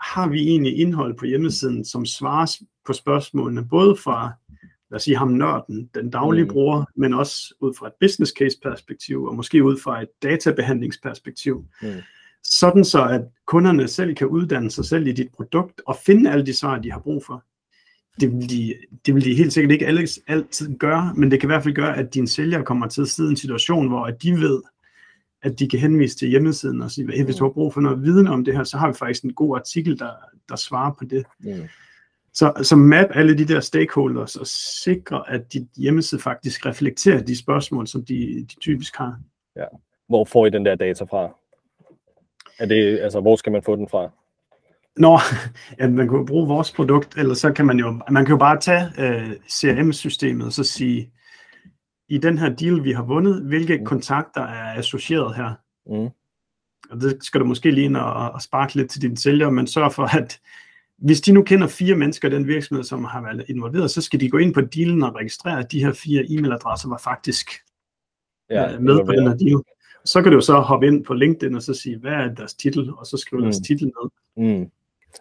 har 0.00 0.28
vi 0.28 0.40
egentlig 0.40 0.78
indhold 0.78 1.18
på 1.18 1.26
hjemmesiden, 1.26 1.84
som 1.84 2.06
svarer 2.06 2.56
på 2.86 2.92
spørgsmålene, 2.92 3.68
både 3.68 3.96
fra 3.96 4.32
lad 4.90 4.96
os 4.96 5.02
sige 5.02 5.16
ham 5.16 5.28
nørden, 5.28 5.90
den 5.94 6.10
daglige 6.10 6.44
Mm. 6.44 6.50
bruger, 6.50 6.84
men 6.96 7.14
også 7.14 7.54
ud 7.60 7.74
fra 7.78 7.86
et 7.86 7.92
business 8.00 8.32
case 8.38 8.58
perspektiv, 8.62 9.24
og 9.24 9.34
måske 9.34 9.64
ud 9.64 9.78
fra 9.80 10.02
et 10.02 10.08
databehandlingsperspektiv. 10.22 11.64
Mm. 11.82 11.88
Sådan 12.44 12.84
så, 12.84 13.04
at 13.08 13.22
kunderne 13.46 13.88
selv 13.88 14.14
kan 14.14 14.26
uddanne 14.26 14.70
sig 14.70 14.84
selv 14.84 15.06
i 15.06 15.12
dit 15.12 15.28
produkt, 15.36 15.82
og 15.86 15.96
finde 15.96 16.30
alle 16.30 16.46
de 16.46 16.54
svar, 16.54 16.78
de 16.78 16.92
har 16.92 17.00
brug 17.00 17.24
for. 17.24 17.44
Det 18.20 18.32
vil 18.32 18.50
de, 18.50 18.74
det 19.06 19.14
vil 19.14 19.24
de 19.24 19.34
helt 19.34 19.52
sikkert 19.52 19.72
ikke 19.72 19.86
alle, 19.86 20.08
altid 20.28 20.76
gøre, 20.78 21.14
men 21.16 21.30
det 21.30 21.40
kan 21.40 21.46
i 21.46 21.52
hvert 21.52 21.62
fald 21.62 21.74
gøre, 21.74 21.96
at 21.96 22.14
dine 22.14 22.28
sælgere 22.28 22.64
kommer 22.64 22.86
til 22.86 23.02
at 23.02 23.08
sidde 23.08 23.28
i 23.28 23.30
en 23.30 23.36
situation, 23.36 23.88
hvor 23.88 24.04
at 24.04 24.22
de 24.22 24.32
ved, 24.32 24.62
at 25.42 25.58
de 25.58 25.68
kan 25.68 25.78
henvise 25.78 26.16
til 26.16 26.28
hjemmesiden 26.28 26.82
og 26.82 26.90
sige, 26.90 27.12
hey, 27.12 27.24
hvis 27.24 27.36
du 27.36 27.44
har 27.44 27.52
brug 27.52 27.74
for 27.74 27.80
noget 27.80 28.02
viden 28.02 28.28
om 28.28 28.44
det 28.44 28.56
her, 28.56 28.64
så 28.64 28.76
har 28.76 28.88
vi 28.88 28.94
faktisk 28.94 29.24
en 29.24 29.34
god 29.34 29.56
artikel, 29.56 29.98
der, 29.98 30.10
der 30.48 30.56
svarer 30.56 30.92
på 30.98 31.04
det. 31.04 31.24
Mm. 31.40 31.68
Så, 32.34 32.52
så 32.62 32.76
map 32.76 33.06
alle 33.10 33.38
de 33.38 33.44
der 33.44 33.60
stakeholders 33.60 34.36
og 34.36 34.46
sikre, 34.46 35.30
at 35.30 35.52
dit 35.52 35.68
hjemmeside 35.76 36.20
faktisk 36.20 36.66
reflekterer 36.66 37.22
de 37.22 37.36
spørgsmål, 37.36 37.86
som 37.86 38.04
de, 38.04 38.46
de 38.48 38.60
typisk 38.60 38.96
har. 38.96 39.18
Hvor 40.08 40.24
får 40.24 40.46
I 40.46 40.50
den 40.50 40.64
der 40.64 40.74
data 40.74 41.04
fra? 41.04 41.34
Er 42.58 42.66
det, 42.66 42.98
altså, 43.00 43.20
hvor 43.20 43.36
skal 43.36 43.52
man 43.52 43.62
få 43.62 43.76
den 43.76 43.88
fra? 43.88 44.10
Nå, 44.96 45.18
ja, 45.78 45.88
man 45.88 46.08
kan 46.08 46.18
jo 46.18 46.24
bruge 46.24 46.48
vores 46.48 46.72
produkt, 46.72 47.16
eller 47.16 47.34
så 47.34 47.52
kan 47.52 47.66
man 47.66 47.78
jo, 47.78 48.00
man 48.10 48.24
kan 48.24 48.32
jo 48.32 48.38
bare 48.38 48.60
tage 48.60 48.84
øh, 48.98 49.36
CRM-systemet 49.50 50.46
og 50.46 50.52
så 50.52 50.64
sige, 50.64 51.12
i 52.08 52.18
den 52.18 52.38
her 52.38 52.48
deal, 52.48 52.84
vi 52.84 52.92
har 52.92 53.02
vundet, 53.02 53.42
hvilke 53.42 53.78
Mm. 53.78 53.84
kontakter 53.84 54.42
er 54.42 54.78
associeret 54.78 55.36
her? 55.36 55.54
Mm. 55.86 56.10
Og 56.90 57.00
det 57.00 57.18
skal 57.24 57.40
du 57.40 57.44
måske 57.44 57.70
lige 57.70 57.84
ind 57.84 57.96
og, 57.96 58.30
og 58.30 58.42
sparke 58.42 58.74
lidt 58.74 58.90
til 58.90 59.02
dine 59.02 59.16
sælgere, 59.18 59.52
men 59.52 59.66
sørg 59.66 59.92
for, 59.92 60.16
at 60.18 60.40
hvis 60.98 61.20
de 61.20 61.32
nu 61.32 61.42
kender 61.42 61.66
fire 61.66 61.96
mennesker 61.96 62.28
i 62.28 62.30
den 62.30 62.46
virksomhed, 62.46 62.84
som 62.84 63.04
har 63.04 63.22
været 63.22 63.44
involveret, 63.48 63.90
så 63.90 64.02
skal 64.02 64.20
de 64.20 64.30
gå 64.30 64.38
ind 64.38 64.54
på 64.54 64.60
dealen 64.60 65.02
og 65.02 65.14
registrere, 65.14 65.58
at 65.58 65.72
de 65.72 65.84
her 65.84 65.92
fire 65.92 66.22
e-mailadresser 66.22 66.88
var 66.88 67.00
faktisk 67.04 67.50
Ja, 68.50 68.74
øh, 68.74 68.82
med 68.82 69.04
på 69.06 69.12
den 69.12 69.28
her 69.28 69.36
deal. 69.36 69.62
Så 70.04 70.22
kan 70.22 70.32
du 70.32 70.40
så 70.40 70.60
hoppe 70.60 70.86
ind 70.86 71.04
på 71.04 71.14
LinkedIn 71.14 71.54
og 71.54 71.62
så 71.62 71.74
sige, 71.74 71.98
hvad 71.98 72.12
er 72.12 72.34
deres 72.34 72.54
titel, 72.54 72.90
og 72.98 73.06
så 73.06 73.16
skrive 73.16 73.40
mm. 73.40 73.44
deres 73.44 73.58
titel 73.66 73.84
ned. 73.86 74.10
Mm. 74.36 74.70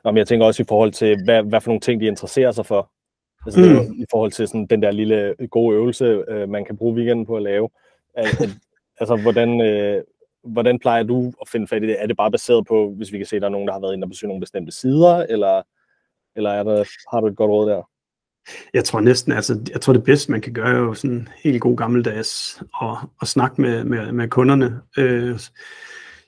Men 0.04 0.18
jeg 0.18 0.28
tænker 0.28 0.46
også 0.46 0.64
i 0.64 0.66
forhold 0.70 0.92
til, 0.92 1.24
hvad, 1.24 1.44
hvad 1.44 1.62
for 1.62 1.70
nogle 1.70 1.80
ting, 1.80 2.02
de 2.02 2.06
interesserer 2.06 2.52
sig 2.52 2.66
for. 2.66 2.92
Altså 3.46 3.60
mm. 3.60 3.66
det 3.66 3.96
i 3.96 4.06
forhold 4.12 4.32
til 4.32 4.48
sådan, 4.48 4.66
den 4.66 4.82
der 4.82 4.92
lille 4.92 5.36
gode 5.50 5.76
øvelse, 5.76 6.06
øh, 6.06 6.50
man 6.50 6.66
kan 6.66 6.78
bruge 6.78 6.96
weekenden 6.96 7.26
på 7.26 7.36
at 7.36 7.44
lave. 7.44 7.70
Al- 8.14 8.26
al- 8.40 8.60
altså, 9.00 9.16
hvordan, 9.16 9.62
øh, 9.62 10.04
hvordan 10.44 10.80
plejer 10.80 11.04
du 11.04 11.34
at 11.42 11.48
finde 11.48 11.68
fat 11.68 11.84
i 11.84 11.88
det? 11.88 12.02
Er 12.04 12.08
det 12.08 12.18
bare 12.18 12.32
baseret 12.32 12.68
på, 12.68 12.94
hvis 12.98 13.12
vi 13.12 13.18
kan 13.18 13.28
se, 13.28 13.36
at 13.36 13.42
der 13.42 13.48
er 13.48 13.52
nogen, 13.52 13.68
der 13.68 13.74
har 13.74 13.82
været 13.82 13.94
inde 13.94 14.06
og 14.06 14.10
besøge 14.10 14.28
nogle 14.28 14.42
bestemte 14.42 14.72
sider, 14.72 15.26
eller, 15.30 15.62
eller 16.36 16.50
er 16.50 16.64
der, 16.64 16.84
har 17.12 17.22
du 17.22 17.28
et 17.28 17.36
godt 17.36 17.52
råd 17.52 17.70
der? 17.70 17.90
Jeg 18.74 18.84
tror 18.86 19.00
næsten, 19.00 19.32
altså, 19.32 19.62
jeg 19.72 19.82
tror 19.82 19.94
det 19.94 20.04
bedste, 20.04 20.32
man 20.32 20.42
kan 20.42 20.54
gøre, 20.54 20.70
er 20.76 20.78
jo 20.80 20.94
sådan 20.94 21.28
helt 21.44 21.62
god 21.62 21.78
gammeldags 21.78 22.62
og, 22.74 22.98
og 23.20 23.28
snakke 23.28 23.62
med, 23.62 23.84
med, 23.84 24.12
med 24.12 24.28
kunderne. 24.28 24.82
Øh, 24.98 25.40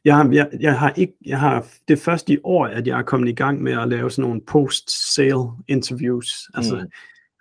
jeg, 0.05 0.15
har- 0.15 0.29
jeg, 0.31 0.49
jeg 0.59 0.79
har 0.79 0.89
ikke, 0.95 1.13
jeg 1.25 1.39
har, 1.39 1.65
det 1.87 1.93
er 1.99 2.01
først 2.03 2.29
i 2.29 2.37
år, 2.43 2.65
at 2.65 2.87
jeg 2.87 2.99
er 2.99 3.03
kommet 3.03 3.29
i 3.29 3.33
gang 3.35 3.61
med 3.63 3.71
at 3.73 3.87
lave 3.87 4.11
sådan 4.11 4.29
nogle 4.29 4.41
post-sale 4.47 5.47
interviews. 5.67 6.49
Altså 6.53 6.75
Mm. 6.75 6.89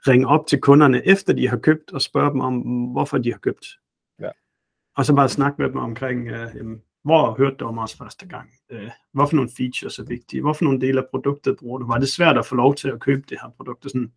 ringe 0.08 0.26
op 0.28 0.46
til 0.46 0.60
kunderne, 0.60 1.06
efter 1.06 1.32
de 1.32 1.48
har 1.48 1.56
købt, 1.56 1.92
og 1.92 2.02
spørge 2.02 2.30
dem 2.30 2.40
om, 2.40 2.54
hvorfor 2.92 3.18
de 3.18 3.30
har 3.32 3.38
købt. 3.38 3.66
Ja. 4.20 4.28
Og 4.96 5.04
så 5.06 5.14
bare 5.14 5.28
snakke 5.28 5.62
med 5.62 5.68
dem 5.68 5.76
omkring, 5.76 6.28
øh, 6.28 6.48
jamen, 6.56 6.82
hvor 7.04 7.34
hørte 7.38 7.56
du 7.56 7.64
om 7.64 7.78
os 7.78 7.94
første 7.94 8.26
gang? 8.28 8.50
Øh, 8.70 8.90
hvorfor 9.12 9.36
nogle 9.36 9.50
features 9.56 9.98
er 9.98 10.04
vigtige? 10.04 10.40
Hvorfor 10.40 10.64
nogle 10.64 10.80
dele 10.80 11.00
af 11.00 11.06
produktet 11.10 11.56
bruger 11.58 11.78
du? 11.78 11.86
Var 11.86 11.98
det 11.98 12.08
svært 12.08 12.38
at 12.38 12.46
få 12.46 12.54
lov 12.54 12.74
til 12.74 12.88
at 12.88 13.00
købe 13.00 13.22
det 13.28 13.38
her 13.42 13.48
produkt? 13.56 13.84
Og, 13.84 13.90
sådan. 13.90 14.12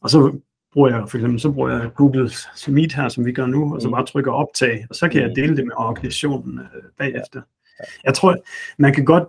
Og 0.00 0.10
så 0.10 0.38
bruger 0.72 0.90
jeg 0.90 1.08
for 1.08 1.18
eksempel, 1.18 1.40
så 1.40 1.50
bruger 1.50 1.70
jeg 1.70 1.90
Google 1.94 2.30
Meet 2.68 2.92
her, 2.92 3.08
som 3.08 3.24
vi 3.24 3.32
gør 3.32 3.46
nu, 3.46 3.74
og 3.74 3.82
så 3.82 3.88
mm. 3.88 3.92
bare 3.92 4.06
trykker 4.06 4.32
optag, 4.32 4.86
og 4.90 4.94
så 4.94 5.08
kan 5.08 5.20
jeg 5.20 5.28
mm. 5.28 5.34
dele 5.34 5.56
det 5.56 5.64
med 5.64 5.74
organisationen 5.76 6.58
øh, 6.58 6.82
bagefter. 6.98 7.42
Jeg 8.04 8.14
tror, 8.14 8.36
man 8.78 8.94
kan 8.94 9.04
godt, 9.04 9.24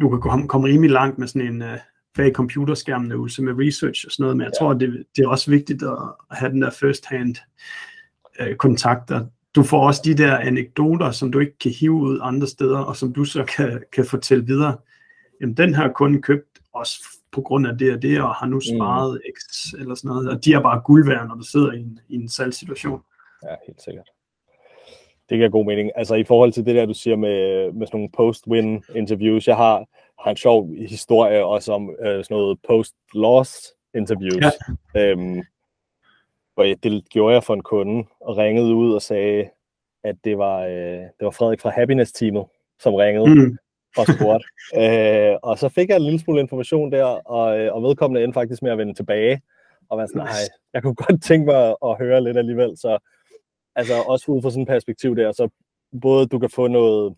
du 0.00 0.08
kan 0.08 0.20
komme, 0.20 0.48
komme 0.48 0.68
rimelig 0.68 0.90
langt 0.90 1.18
med 1.18 1.28
sådan 1.28 1.48
en 1.48 1.62
uh, 1.62 1.78
bag 2.16 2.32
computerskærmøvelse 2.32 3.42
med 3.42 3.66
research 3.66 4.06
og 4.06 4.12
sådan 4.12 4.22
noget, 4.22 4.36
men 4.36 4.44
jeg 4.44 4.52
tror, 4.58 4.74
det, 4.74 5.04
det 5.16 5.24
er 5.24 5.28
også 5.28 5.50
vigtigt 5.50 5.82
at 5.82 5.98
have 6.30 6.52
den 6.52 6.62
der 6.62 6.70
first-hand 6.70 7.36
uh, 8.40 8.56
kontakter. 8.56 9.26
Du 9.54 9.62
får 9.62 9.86
også 9.86 10.00
de 10.04 10.14
der 10.14 10.36
anekdoter, 10.36 11.10
som 11.10 11.32
du 11.32 11.38
ikke 11.38 11.58
kan 11.58 11.70
hive 11.70 11.92
ud 11.92 12.18
andre 12.22 12.46
steder, 12.46 12.78
og 12.78 12.96
som 12.96 13.12
du 13.12 13.24
så 13.24 13.44
kan, 13.56 13.82
kan 13.92 14.04
fortælle 14.04 14.46
videre. 14.46 14.76
Jamen, 15.40 15.56
den 15.56 15.74
her 15.74 15.92
kunde 15.92 16.22
købt 16.22 16.58
også 16.74 17.13
på 17.34 17.40
grund 17.40 17.66
af 17.66 17.78
det 17.78 17.94
og 17.94 18.02
det, 18.02 18.22
og 18.22 18.34
har 18.34 18.46
nu 18.46 18.56
mm. 18.56 18.60
sparet 18.60 19.12
mm. 19.12 19.32
X 19.38 19.72
eller 19.80 19.94
sådan 19.94 20.08
noget, 20.08 20.30
og 20.30 20.44
de 20.44 20.52
er 20.52 20.60
bare 20.60 20.80
guld 20.84 21.08
værd, 21.08 21.26
når 21.28 21.34
du 21.34 21.42
sidder 21.42 21.72
i 21.72 21.80
en, 21.80 21.98
i 22.08 22.14
en 22.14 22.28
salgssituation. 22.28 23.00
Ja, 23.42 23.54
helt 23.66 23.82
sikkert. 23.82 24.08
Det 25.28 25.36
giver 25.38 25.48
god 25.48 25.66
mening. 25.66 25.90
Altså 25.96 26.14
i 26.14 26.24
forhold 26.24 26.52
til 26.52 26.66
det 26.66 26.74
der, 26.74 26.86
du 26.86 26.94
siger 26.94 27.16
med, 27.16 27.72
med 27.72 27.86
sådan 27.86 27.98
nogle 27.98 28.10
post-win 28.16 28.98
interviews, 28.98 29.48
jeg 29.48 29.56
har, 29.56 29.84
har 30.22 30.30
en 30.30 30.36
sjov 30.36 30.74
historie 30.74 31.44
også 31.44 31.72
om 31.72 31.90
øh, 31.90 32.24
sådan 32.24 32.36
noget 32.36 32.58
post-loss 32.68 33.74
interviews. 33.94 34.44
Ja. 34.94 35.10
Øhm, 35.10 35.42
og 36.56 36.64
det 36.82 37.08
gjorde 37.08 37.34
jeg 37.34 37.44
for 37.44 37.54
en 37.54 37.62
kunde, 37.62 38.04
og 38.20 38.36
ringede 38.36 38.74
ud 38.74 38.94
og 38.94 39.02
sagde, 39.02 39.48
at 40.04 40.16
det 40.24 40.38
var, 40.38 40.60
øh, 40.60 41.00
det 41.18 41.20
var 41.20 41.30
Frederik 41.30 41.60
fra 41.60 41.70
Happiness-teamet, 41.70 42.44
som 42.80 42.94
ringede. 42.94 43.34
Mm 43.34 43.58
og 43.96 44.06
spurgte. 44.06 44.46
øh, 44.80 45.36
og 45.42 45.58
så 45.58 45.68
fik 45.68 45.88
jeg 45.88 45.96
en 45.96 46.02
lille 46.02 46.20
smule 46.20 46.40
information 46.40 46.92
der, 46.92 47.04
og, 47.04 47.60
øh, 47.60 47.74
og 47.74 47.82
vedkommende 47.82 48.24
endte 48.24 48.36
faktisk 48.36 48.62
med 48.62 48.70
at 48.70 48.78
vende 48.78 48.94
tilbage, 48.94 49.42
og 49.88 49.98
var 49.98 50.06
sådan, 50.06 50.22
nej, 50.22 50.30
jeg 50.72 50.82
kunne 50.82 50.94
godt 50.94 51.22
tænke 51.22 51.46
mig 51.46 51.68
at, 51.68 51.76
at 51.84 51.98
høre 51.98 52.24
lidt 52.24 52.36
alligevel, 52.36 52.76
så 52.76 52.98
altså 53.76 53.94
også 54.06 54.32
ud 54.32 54.42
fra 54.42 54.50
sådan 54.50 54.62
et 54.62 54.68
perspektiv 54.68 55.16
der, 55.16 55.32
så 55.32 55.48
både 56.00 56.26
du 56.26 56.38
kan 56.38 56.50
få 56.50 56.68
noget, 56.68 57.14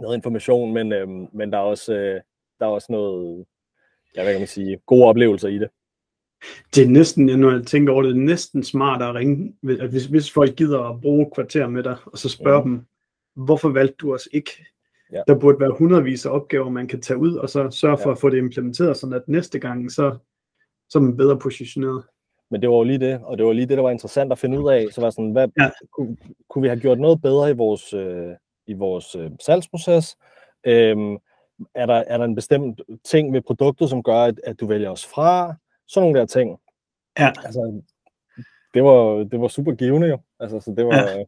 noget 0.00 0.16
information, 0.16 0.74
men, 0.74 0.92
øh, 0.92 1.08
men 1.08 1.52
der 1.52 1.58
er 1.58 1.62
også, 1.62 1.94
øh, 1.94 2.20
der 2.58 2.66
er 2.66 2.70
også 2.70 2.92
noget, 2.92 3.44
ja, 4.16 4.22
hvad 4.22 4.32
kan 4.32 4.40
man 4.40 4.48
sige, 4.48 4.78
gode 4.86 5.04
oplevelser 5.04 5.48
i 5.48 5.58
det. 5.58 5.68
Det 6.74 6.84
er 6.84 6.88
næsten, 6.88 7.26
når 7.26 7.50
jeg 7.50 7.66
tænker 7.66 7.92
over 7.92 8.02
det, 8.02 8.14
det 8.14 8.20
er 8.20 8.24
næsten 8.24 8.64
smart 8.64 9.02
at 9.02 9.14
ringe, 9.14 9.54
hvis, 9.60 10.06
hvis 10.06 10.32
folk 10.32 10.56
gider 10.56 10.80
at 10.80 11.00
bruge 11.00 11.30
kvarter 11.34 11.68
med 11.68 11.82
dig, 11.82 11.96
og 12.06 12.18
så 12.18 12.28
spørge 12.28 12.64
mm. 12.64 12.70
dem, 12.70 12.86
hvorfor 13.44 13.68
valgte 13.68 13.96
du 13.98 14.14
os 14.14 14.28
ikke? 14.32 14.66
Ja. 15.12 15.22
Der 15.28 15.38
burde 15.38 15.60
være 15.60 15.74
hundredvis 15.78 16.26
af 16.26 16.30
opgaver, 16.30 16.68
man 16.68 16.86
kan 16.86 17.00
tage 17.00 17.18
ud, 17.18 17.34
og 17.34 17.50
så 17.50 17.70
sørge 17.70 17.98
for 17.98 18.08
ja. 18.08 18.12
at 18.12 18.18
få 18.18 18.30
det 18.30 18.38
implementeret, 18.38 18.96
sådan 18.96 19.14
at 19.14 19.28
næste 19.28 19.58
gang, 19.58 19.92
så, 19.92 20.16
så 20.88 20.98
er 20.98 21.02
man 21.02 21.16
bedre 21.16 21.38
positioneret. 21.38 22.04
Men 22.50 22.60
det 22.60 22.70
var 22.70 22.76
jo 22.76 22.82
lige 22.82 22.98
det, 22.98 23.20
og 23.24 23.38
det 23.38 23.46
var 23.46 23.52
lige 23.52 23.66
det, 23.66 23.76
der 23.76 23.82
var 23.82 23.90
interessant 23.90 24.32
at 24.32 24.38
finde 24.38 24.60
ud 24.60 24.70
af. 24.70 24.86
Så 24.92 25.00
var 25.00 25.10
sådan, 25.10 25.30
hvad, 25.30 25.48
ja. 25.60 25.70
kunne, 25.92 26.16
kunne 26.48 26.62
vi 26.62 26.68
have 26.68 26.80
gjort 26.80 26.98
noget 26.98 27.22
bedre 27.22 27.50
i 27.50 27.54
vores, 27.54 27.92
øh, 27.92 28.32
i 28.66 28.72
vores 28.72 29.14
øh, 29.14 29.30
salgsproces? 29.40 30.16
Øhm, 30.66 31.16
er, 31.74 31.86
der, 31.86 31.94
er 31.94 32.18
der 32.18 32.24
en 32.24 32.34
bestemt 32.34 32.80
ting 33.04 33.32
ved 33.32 33.40
produktet, 33.40 33.90
som 33.90 34.02
gør, 34.02 34.22
at, 34.22 34.40
at 34.44 34.60
du 34.60 34.66
vælger 34.66 34.90
os 34.90 35.06
fra? 35.06 35.54
Sådan 35.88 36.04
nogle 36.06 36.20
der 36.20 36.26
ting. 36.26 36.58
Ja. 37.18 37.32
Altså, 37.44 37.82
det 38.74 38.84
var, 38.84 39.24
det 39.24 39.40
var 39.40 39.48
super 39.48 39.72
givende 39.72 40.08
jo. 40.08 40.18
Altså, 40.40 40.60
så 40.60 40.74
det, 40.76 40.86
var, 40.86 40.94
ja. 40.94 41.24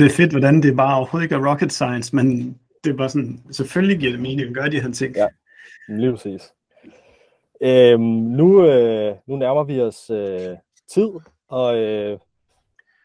det 0.00 0.04
er 0.04 0.16
fedt, 0.16 0.30
hvordan 0.30 0.62
det 0.62 0.76
bare 0.76 0.96
overhovedet 0.96 1.24
ikke 1.24 1.34
er 1.34 1.50
rocket 1.50 1.72
science, 1.72 2.16
men 2.16 2.58
det 2.84 2.90
er 2.92 2.96
bare 2.96 3.08
sådan, 3.08 3.40
selvfølgelig 3.50 3.98
giver 3.98 4.12
det 4.12 4.20
mening 4.20 4.48
at 4.48 4.54
gøre 4.54 4.70
de 4.70 4.80
her 4.80 4.92
ting. 4.92 5.16
Ja, 5.16 5.26
lige 5.88 6.12
præcis. 6.12 6.52
Øhm, 7.60 8.00
nu, 8.38 8.66
øh, 8.66 9.14
nu 9.26 9.36
nærmer 9.36 9.64
vi 9.64 9.80
os 9.80 10.10
øh, 10.10 10.56
tid, 10.94 11.08
og 11.48 11.76
øh, 11.76 12.18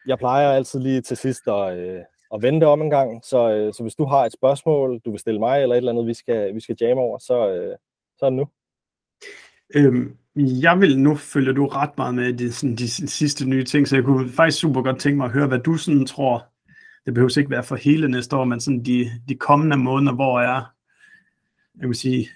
jeg 0.06 0.18
plejer 0.18 0.50
altid 0.50 0.80
lige 0.80 1.00
til 1.00 1.16
sidst 1.16 1.48
at, 1.48 1.78
øh, 1.78 2.00
at 2.34 2.42
vende 2.42 2.60
det 2.60 2.68
om 2.68 2.82
en 2.82 2.90
gang, 2.90 3.24
så, 3.24 3.50
øh, 3.50 3.74
så 3.74 3.82
hvis 3.82 3.94
du 3.94 4.04
har 4.04 4.24
et 4.24 4.32
spørgsmål, 4.32 5.00
du 5.04 5.10
vil 5.10 5.20
stille 5.20 5.40
mig, 5.40 5.62
eller 5.62 5.74
et 5.74 5.78
eller 5.78 5.92
andet, 5.92 6.06
vi 6.06 6.14
skal, 6.14 6.54
vi 6.54 6.60
skal 6.60 6.76
jamme 6.80 7.02
over, 7.02 7.18
så, 7.18 7.48
øh, 7.50 7.76
så 8.18 8.26
er 8.26 8.30
det 8.30 8.36
nu. 8.36 8.48
Øhm, 9.74 10.16
jeg 10.36 10.80
vil, 10.80 10.98
nu 10.98 11.14
følger 11.16 11.52
du 11.52 11.66
ret 11.66 11.90
meget 11.96 12.14
med 12.14 12.32
de, 12.32 12.52
sådan, 12.52 12.76
de 12.76 12.88
sidste 13.08 13.44
nye 13.44 13.64
ting, 13.64 13.88
så 13.88 13.96
jeg 13.96 14.04
kunne 14.04 14.28
faktisk 14.28 14.60
super 14.60 14.82
godt 14.82 15.00
tænke 15.00 15.16
mig 15.16 15.24
at 15.24 15.32
høre, 15.32 15.46
hvad 15.46 15.58
du 15.58 15.76
sådan 15.76 16.06
tror, 16.06 16.46
det 17.10 17.14
behøver 17.14 17.38
ikke 17.38 17.50
være 17.50 17.62
for 17.62 17.76
hele 17.76 18.08
næste 18.08 18.36
år, 18.36 18.44
men 18.44 18.60
sådan 18.60 18.84
de, 18.84 19.10
de 19.28 19.34
kommende 19.34 19.76
måneder, 19.76 20.12
hvor 20.12 20.40
er, 20.40 20.74
jeg 21.80 21.88
vil 21.88 21.96
sige, 21.96 22.28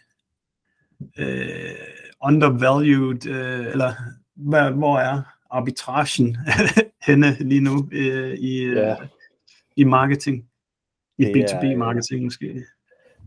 øh, 1.18 1.74
undervalued, 2.22 3.26
øh, 3.26 3.66
eller 3.66 3.92
hvad, 4.36 4.70
hvor 4.70 4.98
er 4.98 5.22
arbitragen 5.50 6.36
henne 7.06 7.36
lige 7.40 7.60
nu 7.60 7.88
øh, 7.92 8.34
i, 8.34 8.62
øh, 8.62 8.96
i 9.76 9.84
marketing? 9.84 10.44
I 11.18 11.24
B2B 11.24 11.76
marketing 11.76 12.24
måske? 12.24 12.64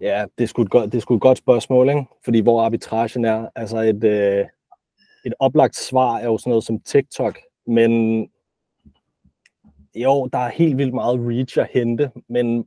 Ja, 0.02 0.26
det 0.38 0.44
er 0.44 0.48
sgu 0.48 0.62
et 0.62 0.70
godt, 0.70 0.92
det 0.92 0.98
er 0.98 1.02
sgu 1.02 1.16
et 1.16 1.22
godt 1.22 1.38
spørgsmål, 1.38 1.90
ikke? 1.90 2.06
fordi 2.24 2.40
hvor 2.40 2.62
arbitragen 2.62 3.26
er, 3.26 3.50
altså 3.56 3.78
et, 3.78 4.04
øh, 4.04 4.46
et 5.26 5.34
oplagt 5.40 5.76
svar 5.76 6.18
er 6.18 6.26
jo 6.26 6.38
sådan 6.38 6.52
noget 6.52 6.64
som 6.64 6.80
TikTok, 6.80 7.40
men 7.68 8.22
jo, 10.04 10.28
der 10.34 10.40
er 10.40 10.50
helt 10.50 10.78
vildt 10.78 10.94
meget 10.94 11.20
reach 11.20 11.60
at 11.60 11.70
hente, 11.74 12.12
men 12.30 12.66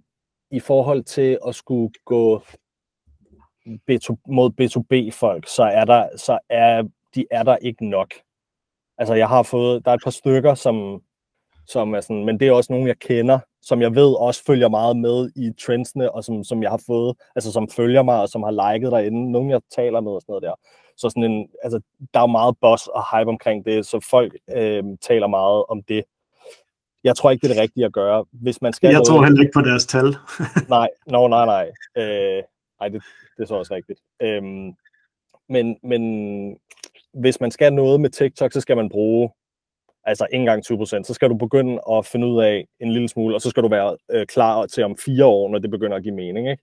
i 0.50 0.60
forhold 0.60 1.02
til 1.02 1.38
at 1.46 1.54
skulle 1.54 1.92
gå 2.04 2.42
B2, 3.66 4.16
mod 4.26 4.50
B2B-folk, 4.60 5.48
så 5.48 5.62
er 5.62 5.84
der, 5.84 6.08
så 6.16 6.38
er, 6.48 6.82
de 7.14 7.26
er 7.30 7.42
der 7.42 7.56
ikke 7.56 7.88
nok. 7.88 8.14
Altså, 8.98 9.14
jeg 9.14 9.28
har 9.28 9.42
fået, 9.42 9.84
der 9.84 9.90
er 9.90 9.94
et 9.94 10.04
par 10.04 10.10
stykker, 10.10 10.54
som, 10.54 11.02
som 11.66 11.94
er 11.94 12.00
sådan, 12.00 12.24
men 12.24 12.40
det 12.40 12.48
er 12.48 12.52
også 12.52 12.72
nogen, 12.72 12.88
jeg 12.88 12.98
kender, 12.98 13.38
som 13.62 13.82
jeg 13.82 13.94
ved 13.94 14.14
også 14.18 14.44
følger 14.44 14.68
meget 14.68 14.96
med 14.96 15.30
i 15.36 15.52
trendsene, 15.64 16.12
og 16.12 16.24
som, 16.24 16.44
som 16.44 16.62
jeg 16.62 16.70
har 16.70 16.82
fået, 16.86 17.16
altså 17.34 17.52
som 17.52 17.68
følger 17.68 18.02
mig, 18.02 18.20
og 18.20 18.28
som 18.28 18.42
har 18.42 18.72
liket 18.72 18.92
derinde, 18.92 19.32
nogen 19.32 19.50
jeg 19.50 19.60
taler 19.76 20.00
med 20.00 20.12
og 20.12 20.20
sådan 20.20 20.32
noget 20.32 20.42
der. 20.42 20.54
Så 20.96 21.10
sådan 21.10 21.30
en, 21.30 21.48
altså, 21.62 21.80
der 22.14 22.20
er 22.20 22.26
meget 22.26 22.56
buzz 22.60 22.86
og 22.86 23.18
hype 23.18 23.30
omkring 23.30 23.64
det, 23.64 23.86
så 23.86 24.06
folk 24.10 24.36
øh, 24.56 24.84
taler 25.00 25.26
meget 25.26 25.64
om 25.68 25.82
det 25.82 26.04
jeg 27.04 27.16
tror 27.16 27.30
ikke, 27.30 27.42
det 27.42 27.50
er 27.50 27.54
det 27.54 27.62
rigtige 27.62 27.86
at 27.86 27.92
gøre. 27.92 28.24
Hvis 28.32 28.62
man 28.62 28.72
skal 28.72 28.88
jeg 28.88 28.94
noget... 28.94 29.06
tror 29.06 29.24
heller 29.24 29.40
ikke 29.40 29.52
på 29.54 29.60
deres 29.60 29.86
tal. 29.86 30.16
nej, 30.76 30.88
no, 31.06 31.28
nej, 31.28 31.46
nej. 31.46 31.70
Øh, 31.96 32.42
nej, 32.80 32.88
det, 32.88 33.02
det 33.36 33.42
er 33.42 33.46
så 33.46 33.54
også 33.54 33.74
rigtigt. 33.74 34.00
Øhm, 34.22 34.72
men, 35.48 35.76
men 35.82 36.56
hvis 37.14 37.40
man 37.40 37.50
skal 37.50 37.72
noget 37.72 38.00
med 38.00 38.10
TikTok, 38.10 38.52
så 38.52 38.60
skal 38.60 38.76
man 38.76 38.88
bruge 38.88 39.30
altså 40.04 40.26
ikke 40.32 40.40
engang 40.40 40.72
20%, 40.72 40.84
så 40.84 41.14
skal 41.14 41.28
du 41.28 41.34
begynde 41.34 41.80
at 41.92 42.06
finde 42.06 42.26
ud 42.26 42.42
af 42.42 42.66
en 42.80 42.92
lille 42.92 43.08
smule, 43.08 43.34
og 43.34 43.40
så 43.40 43.50
skal 43.50 43.62
du 43.62 43.68
være 43.68 43.96
øh, 44.10 44.26
klar 44.26 44.66
til 44.66 44.84
om 44.84 44.96
fire 45.04 45.24
år, 45.24 45.48
når 45.48 45.58
det 45.58 45.70
begynder 45.70 45.96
at 45.96 46.02
give 46.02 46.14
mening. 46.14 46.50
Ikke? 46.50 46.62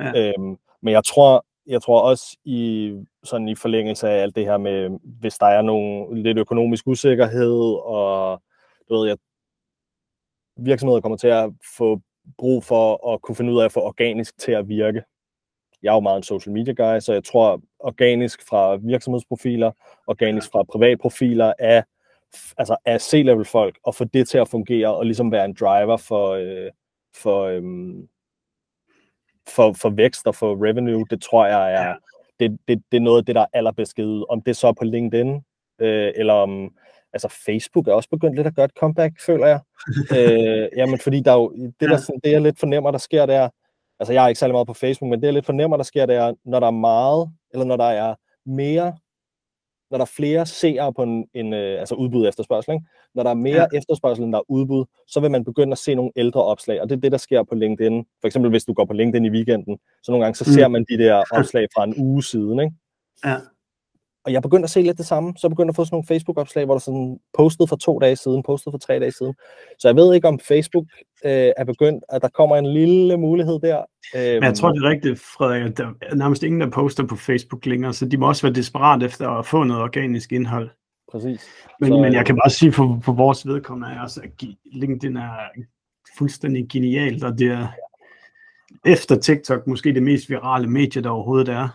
Ja. 0.00 0.32
Øhm, 0.38 0.56
men 0.82 0.92
jeg 0.92 1.04
tror, 1.04 1.44
jeg 1.66 1.82
tror 1.82 2.00
også 2.00 2.36
i, 2.44 2.92
sådan 3.24 3.48
i 3.48 3.54
forlængelse 3.54 4.08
af 4.08 4.22
alt 4.22 4.36
det 4.36 4.44
her 4.44 4.56
med, 4.56 4.98
hvis 5.20 5.38
der 5.38 5.46
er 5.46 5.62
nogle 5.62 6.22
lidt 6.22 6.38
økonomisk 6.38 6.86
usikkerhed, 6.86 7.52
og 7.84 8.42
du 8.88 8.96
ved, 8.96 9.08
jeg 9.08 9.16
virksomheder 10.56 11.00
kommer 11.00 11.16
til 11.16 11.28
at 11.28 11.50
få 11.76 12.00
brug 12.38 12.64
for 12.64 13.12
at 13.14 13.22
kunne 13.22 13.36
finde 13.36 13.52
ud 13.52 13.60
af 13.60 13.64
at 13.64 13.72
få 13.72 13.80
organisk 13.80 14.38
til 14.38 14.52
at 14.52 14.68
virke. 14.68 15.02
Jeg 15.82 15.90
er 15.90 15.94
jo 15.94 16.00
meget 16.00 16.16
en 16.16 16.22
social 16.22 16.52
media 16.52 16.72
guy, 16.72 17.00
så 17.00 17.12
jeg 17.12 17.24
tror 17.24 17.60
organisk 17.78 18.48
fra 18.48 18.76
virksomhedsprofiler, 18.76 19.72
organisk 20.06 20.50
fra 20.52 20.62
privatprofiler 20.62 21.52
af, 21.58 21.84
altså 22.56 22.76
af 22.84 23.00
C-level 23.00 23.44
folk, 23.44 23.78
og 23.82 23.94
få 23.94 24.04
det 24.04 24.28
til 24.28 24.38
at 24.38 24.48
fungere 24.48 24.94
og 24.96 25.06
ligesom 25.06 25.32
være 25.32 25.44
en 25.44 25.54
driver 25.54 25.96
for, 25.96 26.30
øh, 26.30 26.70
for, 27.16 27.42
øhm, 27.42 28.08
for, 29.48 29.72
for 29.72 29.90
vækst 29.90 30.26
og 30.26 30.34
for 30.34 30.64
revenue, 30.64 31.06
det 31.10 31.22
tror 31.22 31.46
jeg 31.46 31.74
er, 31.74 31.94
det, 32.40 32.58
det, 32.68 32.82
det 32.92 32.96
er 32.96 33.00
noget 33.00 33.18
af 33.18 33.26
det, 33.26 33.34
der 33.34 33.40
er 33.40 33.46
allerbedst 33.52 33.94
givet. 33.94 34.24
Om 34.28 34.42
det 34.42 34.56
så 34.56 34.68
er 34.68 34.72
på 34.72 34.84
LinkedIn, 34.84 35.34
øh, 35.78 36.12
eller 36.16 36.34
om 36.34 36.74
altså 37.14 37.28
Facebook 37.46 37.88
er 37.88 37.92
også 37.92 38.08
begyndt 38.08 38.36
lidt 38.36 38.46
at 38.46 38.54
gøre 38.54 38.64
et 38.64 38.78
comeback, 38.80 39.20
føler 39.20 39.46
jeg. 39.46 39.60
øh, 40.18 40.68
jamen, 40.76 40.98
fordi 40.98 41.20
der 41.20 41.32
er 41.32 41.36
jo, 41.36 41.52
det, 41.80 41.90
der, 41.90 41.96
sådan, 41.96 42.20
det 42.24 42.30
jeg 42.30 42.42
lidt 42.42 42.58
fornemmer, 42.58 42.90
der 42.90 42.98
sker 42.98 43.26
der, 43.26 43.48
altså 44.00 44.12
jeg 44.12 44.24
er 44.24 44.28
ikke 44.28 44.38
særlig 44.38 44.54
meget 44.54 44.66
på 44.66 44.74
Facebook, 44.74 45.10
men 45.10 45.20
det 45.20 45.26
jeg 45.26 45.34
lidt 45.34 45.46
fornemmer, 45.46 45.76
der 45.76 45.84
sker 45.84 46.06
der, 46.06 46.34
når 46.44 46.60
der 46.60 46.66
er 46.66 46.70
meget, 46.70 47.30
eller 47.52 47.64
når 47.64 47.76
der 47.76 47.84
er 47.84 48.14
mere, 48.46 48.92
når 49.90 49.98
der 49.98 50.04
er 50.04 50.10
flere 50.16 50.46
seere 50.46 50.92
på 50.92 51.02
en, 51.02 51.26
en 51.34 51.52
øh, 51.52 51.80
altså 51.80 51.94
udbud 51.94 52.28
efterspørgsel, 52.28 52.72
ikke? 52.72 52.84
når 53.14 53.22
der 53.22 53.30
er 53.30 53.34
mere 53.34 53.66
ja. 53.72 53.78
efterspørgsel, 53.78 54.24
end 54.24 54.32
der 54.32 54.38
er 54.38 54.50
udbud, 54.50 54.84
så 55.06 55.20
vil 55.20 55.30
man 55.30 55.44
begynde 55.44 55.72
at 55.72 55.78
se 55.78 55.94
nogle 55.94 56.10
ældre 56.16 56.44
opslag, 56.44 56.82
og 56.82 56.88
det 56.88 56.96
er 56.96 57.00
det, 57.00 57.12
der 57.12 57.18
sker 57.18 57.42
på 57.42 57.54
LinkedIn. 57.54 58.06
For 58.20 58.26
eksempel, 58.26 58.50
hvis 58.50 58.64
du 58.64 58.72
går 58.72 58.84
på 58.84 58.92
LinkedIn 58.92 59.24
i 59.24 59.30
weekenden, 59.30 59.78
så 60.02 60.12
nogle 60.12 60.24
gange, 60.24 60.36
så 60.36 60.44
ser 60.44 60.68
mm. 60.68 60.72
man 60.72 60.84
de 60.88 60.98
der 60.98 61.24
opslag 61.38 61.66
fra 61.74 61.84
en 61.84 61.94
uge 61.96 62.22
siden, 62.22 62.60
ikke? 62.60 62.74
Ja. 63.24 63.36
Og 64.24 64.32
jeg 64.32 64.42
begyndte 64.42 64.64
at 64.64 64.70
se 64.70 64.82
lidt 64.82 64.98
det 64.98 65.06
samme. 65.06 65.32
Så 65.36 65.40
jeg 65.46 65.50
begyndte 65.50 65.70
at 65.70 65.76
få 65.76 65.84
sådan 65.84 65.94
nogle 65.94 66.06
Facebook-opslag, 66.06 66.64
hvor 66.64 66.74
der 66.74 66.78
sådan 66.78 67.18
postet 67.38 67.68
for 67.68 67.76
to 67.76 67.98
dage 67.98 68.16
siden, 68.16 68.42
postet 68.42 68.72
for 68.72 68.78
tre 68.78 68.98
dage 68.98 69.12
siden. 69.12 69.34
Så 69.78 69.88
jeg 69.88 69.96
ved 69.96 70.14
ikke, 70.14 70.28
om 70.28 70.38
Facebook 70.38 70.84
øh, 71.24 71.52
er 71.56 71.64
begyndt, 71.64 72.04
at 72.08 72.22
der 72.22 72.28
kommer 72.28 72.56
en 72.56 72.66
lille 72.66 73.16
mulighed 73.16 73.58
der. 73.60 73.78
Øh, 74.16 74.34
Men 74.34 74.42
jeg 74.42 74.54
tror, 74.54 74.72
det 74.72 74.84
er 74.84 74.88
rigtigt, 74.88 75.20
Frederik, 75.20 75.76
der 75.76 75.92
er 76.02 76.14
nærmest 76.14 76.42
ingen, 76.42 76.60
der 76.60 76.70
poster 76.70 77.06
på 77.06 77.16
Facebook 77.16 77.66
længere, 77.66 77.92
så 77.92 78.06
de 78.06 78.16
må 78.16 78.28
også 78.28 78.42
være 78.42 78.54
desperat 78.54 79.02
efter 79.02 79.28
at 79.28 79.46
få 79.46 79.64
noget 79.64 79.82
organisk 79.82 80.32
indhold. 80.32 80.70
Præcis. 81.12 81.40
Men, 81.80 81.90
så, 81.90 82.00
men 82.00 82.12
jeg 82.12 82.26
kan 82.26 82.36
bare 82.36 82.50
sige, 82.50 82.72
for, 82.72 83.00
for 83.04 83.12
vores 83.12 83.46
vedkommende, 83.46 83.94
er 83.94 84.02
også, 84.02 84.20
at 84.24 84.48
LinkedIn 84.72 85.16
er 85.16 85.30
fuldstændig 86.18 86.68
genialt, 86.68 87.24
og 87.24 87.38
det 87.38 87.50
er 87.50 87.66
efter 88.86 89.16
TikTok 89.16 89.66
måske 89.66 89.94
det 89.94 90.02
mest 90.02 90.30
virale 90.30 90.66
medie, 90.66 91.02
der 91.02 91.10
overhovedet 91.10 91.48
er. 91.48 91.68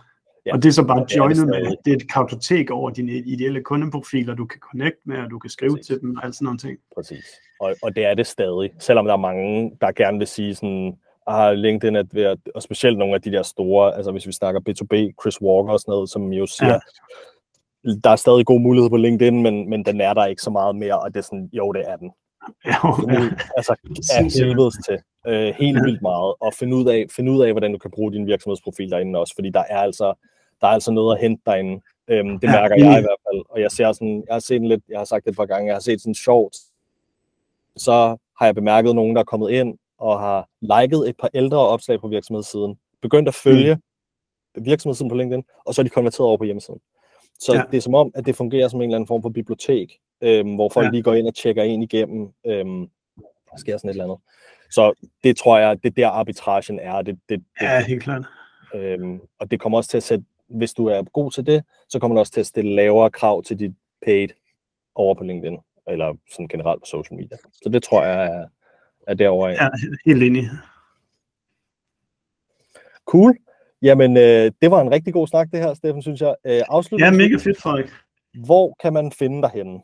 Ja, 0.46 0.52
og 0.52 0.62
det 0.62 0.68
er 0.68 0.72
så 0.72 0.84
bare 0.84 1.06
joinet 1.16 1.46
med, 1.46 1.76
det 1.84 1.90
er 1.90 1.96
et 1.96 2.10
kartotek 2.12 2.70
over 2.70 2.90
dine 2.90 3.12
ideelle 3.12 3.62
kundeprofiler, 3.62 4.34
du 4.34 4.46
kan 4.46 4.60
connect 4.60 4.96
med, 5.04 5.18
og 5.18 5.30
du 5.30 5.38
kan 5.38 5.50
skrive 5.50 5.70
Præcis. 5.70 5.86
til 5.86 6.00
dem, 6.00 6.16
og 6.16 6.24
alt 6.24 6.34
sådan 6.34 6.44
nogle 6.44 6.58
ting. 6.58 6.78
Præcis. 6.94 7.24
Og, 7.60 7.74
og 7.82 7.96
det 7.96 8.04
er 8.04 8.14
det 8.14 8.26
stadig, 8.26 8.70
selvom 8.78 9.06
der 9.06 9.12
er 9.12 9.16
mange, 9.18 9.72
der 9.80 9.92
gerne 9.92 10.18
vil 10.18 10.26
sige 10.26 10.54
sådan, 10.54 10.94
ah, 11.26 11.54
LinkedIn 11.54 11.96
er 11.96 12.04
ved 12.12 12.22
at, 12.22 12.38
og 12.54 12.62
specielt 12.62 12.98
nogle 12.98 13.14
af 13.14 13.22
de 13.22 13.32
der 13.32 13.42
store, 13.42 13.96
altså 13.96 14.12
hvis 14.12 14.26
vi 14.26 14.32
snakker 14.32 14.60
B2B, 14.60 15.22
Chris 15.22 15.42
Walker 15.42 15.72
og 15.72 15.80
sådan 15.80 15.92
noget, 15.92 16.10
som 16.10 16.32
jo 16.32 16.46
siger, 16.46 16.78
ja. 17.84 17.90
der 18.04 18.10
er 18.10 18.16
stadig 18.16 18.46
god 18.46 18.60
mulighed 18.60 18.90
på 18.90 18.96
LinkedIn, 18.96 19.42
men, 19.42 19.70
men 19.70 19.84
den 19.84 20.00
er 20.00 20.14
der 20.14 20.26
ikke 20.26 20.42
så 20.42 20.50
meget 20.50 20.76
mere, 20.76 21.00
og 21.00 21.14
det 21.14 21.20
er 21.20 21.24
sådan, 21.24 21.50
jo, 21.52 21.72
det 21.72 21.82
er 21.86 21.96
den. 21.96 22.10
Ja. 22.64 22.72
Altså, 23.56 23.76
er 24.16 24.44
helvedes 24.44 24.74
til. 24.86 24.98
Øh, 25.26 25.54
helt 25.58 25.78
ja. 25.78 25.82
vildt 25.84 26.02
meget. 26.02 26.34
Og 26.40 26.54
finde 26.54 26.76
ud, 26.76 26.86
af, 26.86 27.06
finde 27.10 27.32
ud 27.32 27.42
af, 27.42 27.52
hvordan 27.52 27.72
du 27.72 27.78
kan 27.78 27.90
bruge 27.90 28.12
din 28.12 28.26
virksomhedsprofil 28.26 28.90
derinde 28.90 29.18
også, 29.18 29.34
fordi 29.34 29.50
der 29.50 29.64
er 29.68 29.78
altså, 29.78 30.14
der 30.60 30.66
er 30.66 30.70
altså 30.72 30.92
noget 30.92 31.16
at 31.16 31.20
hente 31.20 31.42
derinde. 31.46 31.82
Øhm, 32.08 32.38
det 32.38 32.50
mærker 32.50 32.76
ja. 32.78 32.90
jeg 32.90 32.98
i 32.98 33.02
hvert 33.02 33.22
fald. 33.28 33.42
Og 33.50 33.60
jeg 33.60 33.70
ser 33.70 33.92
sådan, 33.92 34.24
jeg 34.26 34.34
har 34.34 34.40
set 34.40 34.62
lidt, 34.62 34.84
jeg 34.88 34.98
har 34.98 35.04
sagt 35.04 35.24
det 35.24 35.30
et 35.30 35.36
par 35.36 35.46
gange, 35.46 35.66
jeg 35.66 35.74
har 35.74 35.80
set 35.80 36.00
sådan 36.00 36.14
sjovt. 36.14 36.56
Så 37.76 38.16
har 38.38 38.46
jeg 38.46 38.54
bemærket 38.54 38.94
nogen, 38.94 39.16
der 39.16 39.20
er 39.20 39.24
kommet 39.24 39.50
ind 39.50 39.78
og 39.98 40.20
har 40.20 40.48
liket 40.60 41.08
et 41.08 41.16
par 41.16 41.30
ældre 41.34 41.58
opslag 41.58 42.00
på 42.00 42.08
virksomhedssiden, 42.08 42.78
begyndt 43.02 43.28
at 43.28 43.34
følge 43.34 43.74
mm. 43.74 44.64
virksomhedssiden 44.64 45.08
på 45.08 45.16
LinkedIn, 45.16 45.44
og 45.66 45.74
så 45.74 45.80
er 45.80 45.84
de 45.84 45.90
konverteret 45.90 46.28
over 46.28 46.36
på 46.36 46.44
hjemmesiden. 46.44 46.80
Så 47.40 47.54
ja. 47.54 47.62
det 47.70 47.76
er 47.76 47.80
som 47.80 47.94
om, 47.94 48.10
at 48.14 48.26
det 48.26 48.36
fungerer 48.36 48.68
som 48.68 48.80
en 48.80 48.84
eller 48.84 48.96
anden 48.96 49.06
form 49.06 49.22
for 49.22 49.28
bibliotek, 49.28 49.98
øhm, 50.22 50.54
hvor 50.54 50.68
folk 50.68 50.86
ja. 50.86 50.90
lige 50.90 51.02
går 51.02 51.14
ind 51.14 51.26
og 51.26 51.34
tjekker 51.34 51.62
ind 51.62 51.82
igennem, 51.82 52.28
øhm, 52.46 52.88
der 53.50 53.56
sker 53.56 53.76
sådan 53.76 53.90
et 53.90 53.94
eller 53.94 54.04
andet. 54.04 54.18
Så 54.70 55.06
det 55.24 55.36
tror 55.36 55.58
jeg, 55.58 55.82
det 55.82 55.88
er 55.88 55.94
der 55.94 56.08
arbitragen 56.08 56.78
er. 56.78 57.02
Det, 57.02 57.18
det, 57.28 57.44
det, 57.58 57.66
ja, 57.66 57.84
helt 57.84 58.02
klart. 58.02 58.24
Øhm, 58.74 59.20
og 59.38 59.50
det 59.50 59.60
kommer 59.60 59.78
også 59.78 59.90
til 59.90 59.96
at 59.96 60.02
sætte, 60.02 60.24
hvis 60.48 60.74
du 60.74 60.86
er 60.86 61.02
god 61.02 61.30
til 61.30 61.46
det, 61.46 61.64
så 61.88 61.98
kommer 61.98 62.14
det 62.14 62.20
også 62.20 62.32
til 62.32 62.40
at 62.40 62.46
stille 62.46 62.74
lavere 62.74 63.10
krav 63.10 63.42
til 63.42 63.58
dit 63.58 63.72
paid 64.04 64.28
over 64.94 65.14
på 65.14 65.24
LinkedIn, 65.24 65.58
eller 65.88 66.14
sådan 66.30 66.48
generelt 66.48 66.82
på 66.82 66.86
social 66.86 67.16
media. 67.16 67.36
Så 67.52 67.68
det 67.68 67.82
tror 67.82 68.04
jeg 68.04 68.26
er, 68.26 68.46
er 69.06 69.14
derovre. 69.14 69.48
Ja, 69.48 69.68
helt 70.06 70.22
enig. 70.22 70.44
Cool. 73.04 73.36
Jamen, 73.82 74.16
øh, 74.16 74.50
det 74.62 74.70
var 74.70 74.80
en 74.80 74.90
rigtig 74.90 75.12
god 75.12 75.26
snak, 75.26 75.48
det 75.52 75.60
her, 75.60 75.74
Steffen, 75.74 76.02
synes 76.02 76.20
jeg. 76.20 76.34
Øh, 76.44 76.62
ja, 76.98 77.10
mega 77.10 77.36
fedt, 77.36 77.58
Frederik. 77.58 77.90
Hvor 78.34 78.76
kan 78.82 78.92
man 78.92 79.12
finde 79.12 79.42
dig 79.42 79.50
henne? 79.54 79.80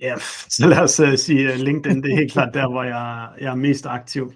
Ja, 0.00 0.14
så 0.56 0.66
lad 0.66 0.78
os 0.78 1.00
uh, 1.00 1.14
sige 1.14 1.56
LinkedIn, 1.56 2.02
det 2.02 2.12
er 2.12 2.16
helt 2.16 2.32
klart 2.32 2.54
der, 2.54 2.68
hvor 2.68 2.82
jeg, 2.82 3.28
jeg 3.40 3.50
er 3.50 3.54
mest 3.54 3.86
aktiv. 3.86 4.32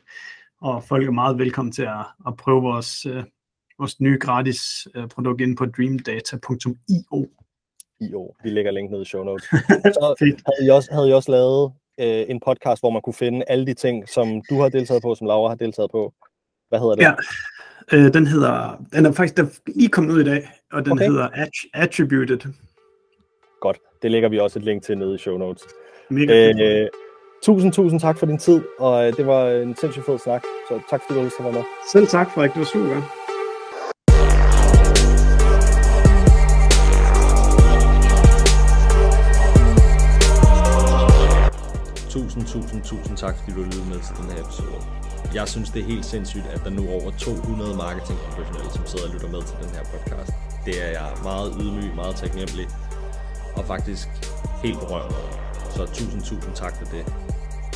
Og 0.61 0.85
folk 0.85 1.07
er 1.07 1.13
meget 1.13 1.39
velkommen 1.39 1.73
til 1.73 1.83
at, 1.83 2.07
at 2.27 2.37
prøve 2.37 2.63
vores, 2.63 3.07
uh, 3.07 3.23
vores 3.79 4.01
nye 4.01 4.19
gratis 4.19 4.89
uh, 4.99 5.09
produkt 5.09 5.41
ind 5.41 5.57
på 5.57 5.67
dreamdata.io. 5.67 7.27
IO. 8.01 8.35
Vi 8.43 8.51
lægger 8.51 8.71
link 8.71 8.91
ned 8.91 9.03
i 9.03 9.05
show 9.05 9.25
notes. 9.25 9.45
Så 9.95 10.17
havde 10.21 10.67
I 10.67 10.71
også, 10.71 10.89
havde 10.93 11.09
I 11.09 11.13
også 11.13 11.31
lavet 11.31 11.65
uh, 11.99 12.31
en 12.31 12.41
podcast, 12.41 12.83
hvor 12.83 12.91
man 12.91 13.03
kunne 13.03 13.15
finde 13.15 13.45
alle 13.49 13.67
de 13.67 13.75
ting, 13.75 14.09
som 14.09 14.43
du 14.51 14.61
har 14.61 14.69
deltaget 14.69 15.03
på, 15.03 15.15
som 15.15 15.27
Laura 15.27 15.49
har 15.49 15.57
deltaget 15.57 15.91
på. 15.91 16.15
Hvad 16.69 16.79
hedder 16.79 16.95
det? 16.95 17.03
Ja, 17.03 17.15
uh, 17.97 18.13
den 18.13 18.27
hedder, 18.27 18.85
den 18.93 19.07
er 19.07 19.13
faktisk 19.13 19.37
der 19.37 19.43
er 19.43 19.49
lige 19.67 19.89
kommet 19.89 20.15
ud 20.15 20.21
i 20.21 20.25
dag, 20.25 20.49
og 20.73 20.85
den 20.85 20.93
okay. 20.93 21.07
hedder 21.07 21.29
Attributed. 21.75 22.53
Godt. 23.65 23.79
Det 24.03 24.11
lægger 24.11 24.29
vi 24.29 24.39
også 24.39 24.59
et 24.59 24.65
link 24.65 24.83
til 24.83 24.99
nede 24.99 25.15
i 25.15 25.19
show 25.19 25.37
notes. 25.39 25.63
øh, 26.61 26.89
tusind, 27.43 27.73
tusind 27.73 28.01
tak 28.01 28.19
for 28.19 28.27
din 28.27 28.39
tid, 28.39 28.63
og 28.79 29.07
øh, 29.07 29.17
det 29.17 29.27
var 29.27 29.51
en 29.51 29.77
sindssygt 29.77 30.07
fed 30.07 30.19
snak. 30.19 30.43
Så 30.69 30.81
tak 30.91 31.01
fordi 31.07 31.21
du 31.21 31.43
være 31.43 31.53
med. 31.53 31.63
Selv 31.93 32.07
tak, 32.07 32.31
Frederik. 32.31 32.53
Det 32.53 32.59
var 32.59 32.65
super. 32.65 33.01
Tusind, 42.15 42.45
tusind, 42.47 42.83
tusind 42.83 43.17
tak, 43.17 43.35
fordi 43.39 43.51
du 43.57 43.63
lyttede 43.65 43.89
med 43.93 44.01
til 44.07 44.15
den 44.21 44.27
her 44.33 44.41
episode. 44.45 44.81
Jeg 45.35 45.49
synes, 45.49 45.71
det 45.71 45.81
er 45.83 45.87
helt 45.95 46.05
sindssygt, 46.05 46.47
at 46.55 46.61
der 46.65 46.71
nu 46.71 46.83
er 46.89 46.93
over 47.01 47.11
200 47.19 47.77
marketingprofessionelle, 47.85 48.71
som 48.77 48.87
sidder 48.91 49.07
og 49.09 49.13
lytter 49.15 49.31
med 49.35 49.43
til 49.49 49.57
den 49.63 49.71
her 49.77 49.85
podcast. 49.93 50.33
Det 50.67 50.75
er 50.87 50.91
jeg 50.99 51.09
meget 51.29 51.49
ydmyg, 51.61 51.91
meget 52.03 52.15
taknemmelig 52.23 52.67
og 53.57 53.65
faktisk 53.65 54.09
helt 54.63 54.79
berørt 54.79 55.13
over. 55.13 55.31
Så 55.71 55.87
tusind, 55.87 56.23
tusind 56.23 56.55
tak 56.55 56.75
for 56.79 56.85
det. 56.85 57.15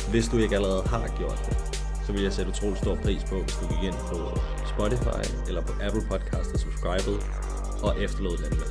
Hvis 0.09 0.27
du 0.27 0.37
ikke 0.37 0.55
allerede 0.55 0.83
har 0.87 1.07
gjort 1.17 1.41
det, 1.49 1.57
så 2.05 2.11
vil 2.11 2.21
jeg 2.21 2.33
sætte 2.33 2.51
utrolig 2.51 2.77
stor 2.77 2.95
pris 2.95 3.23
på, 3.23 3.35
hvis 3.41 3.55
du 3.55 3.67
gik 3.67 3.83
ind 3.83 3.95
på 4.11 4.39
Spotify 4.65 5.23
eller 5.47 5.61
på 5.61 5.73
Apple 5.81 6.01
Podcast 6.09 6.49
og 6.53 6.59
subscribede 6.59 7.19
og 7.83 8.01
efterlod 8.01 8.37
den 8.37 8.57
med. 8.57 8.67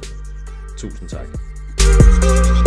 Tusind 0.78 1.08
tak. 1.08 2.57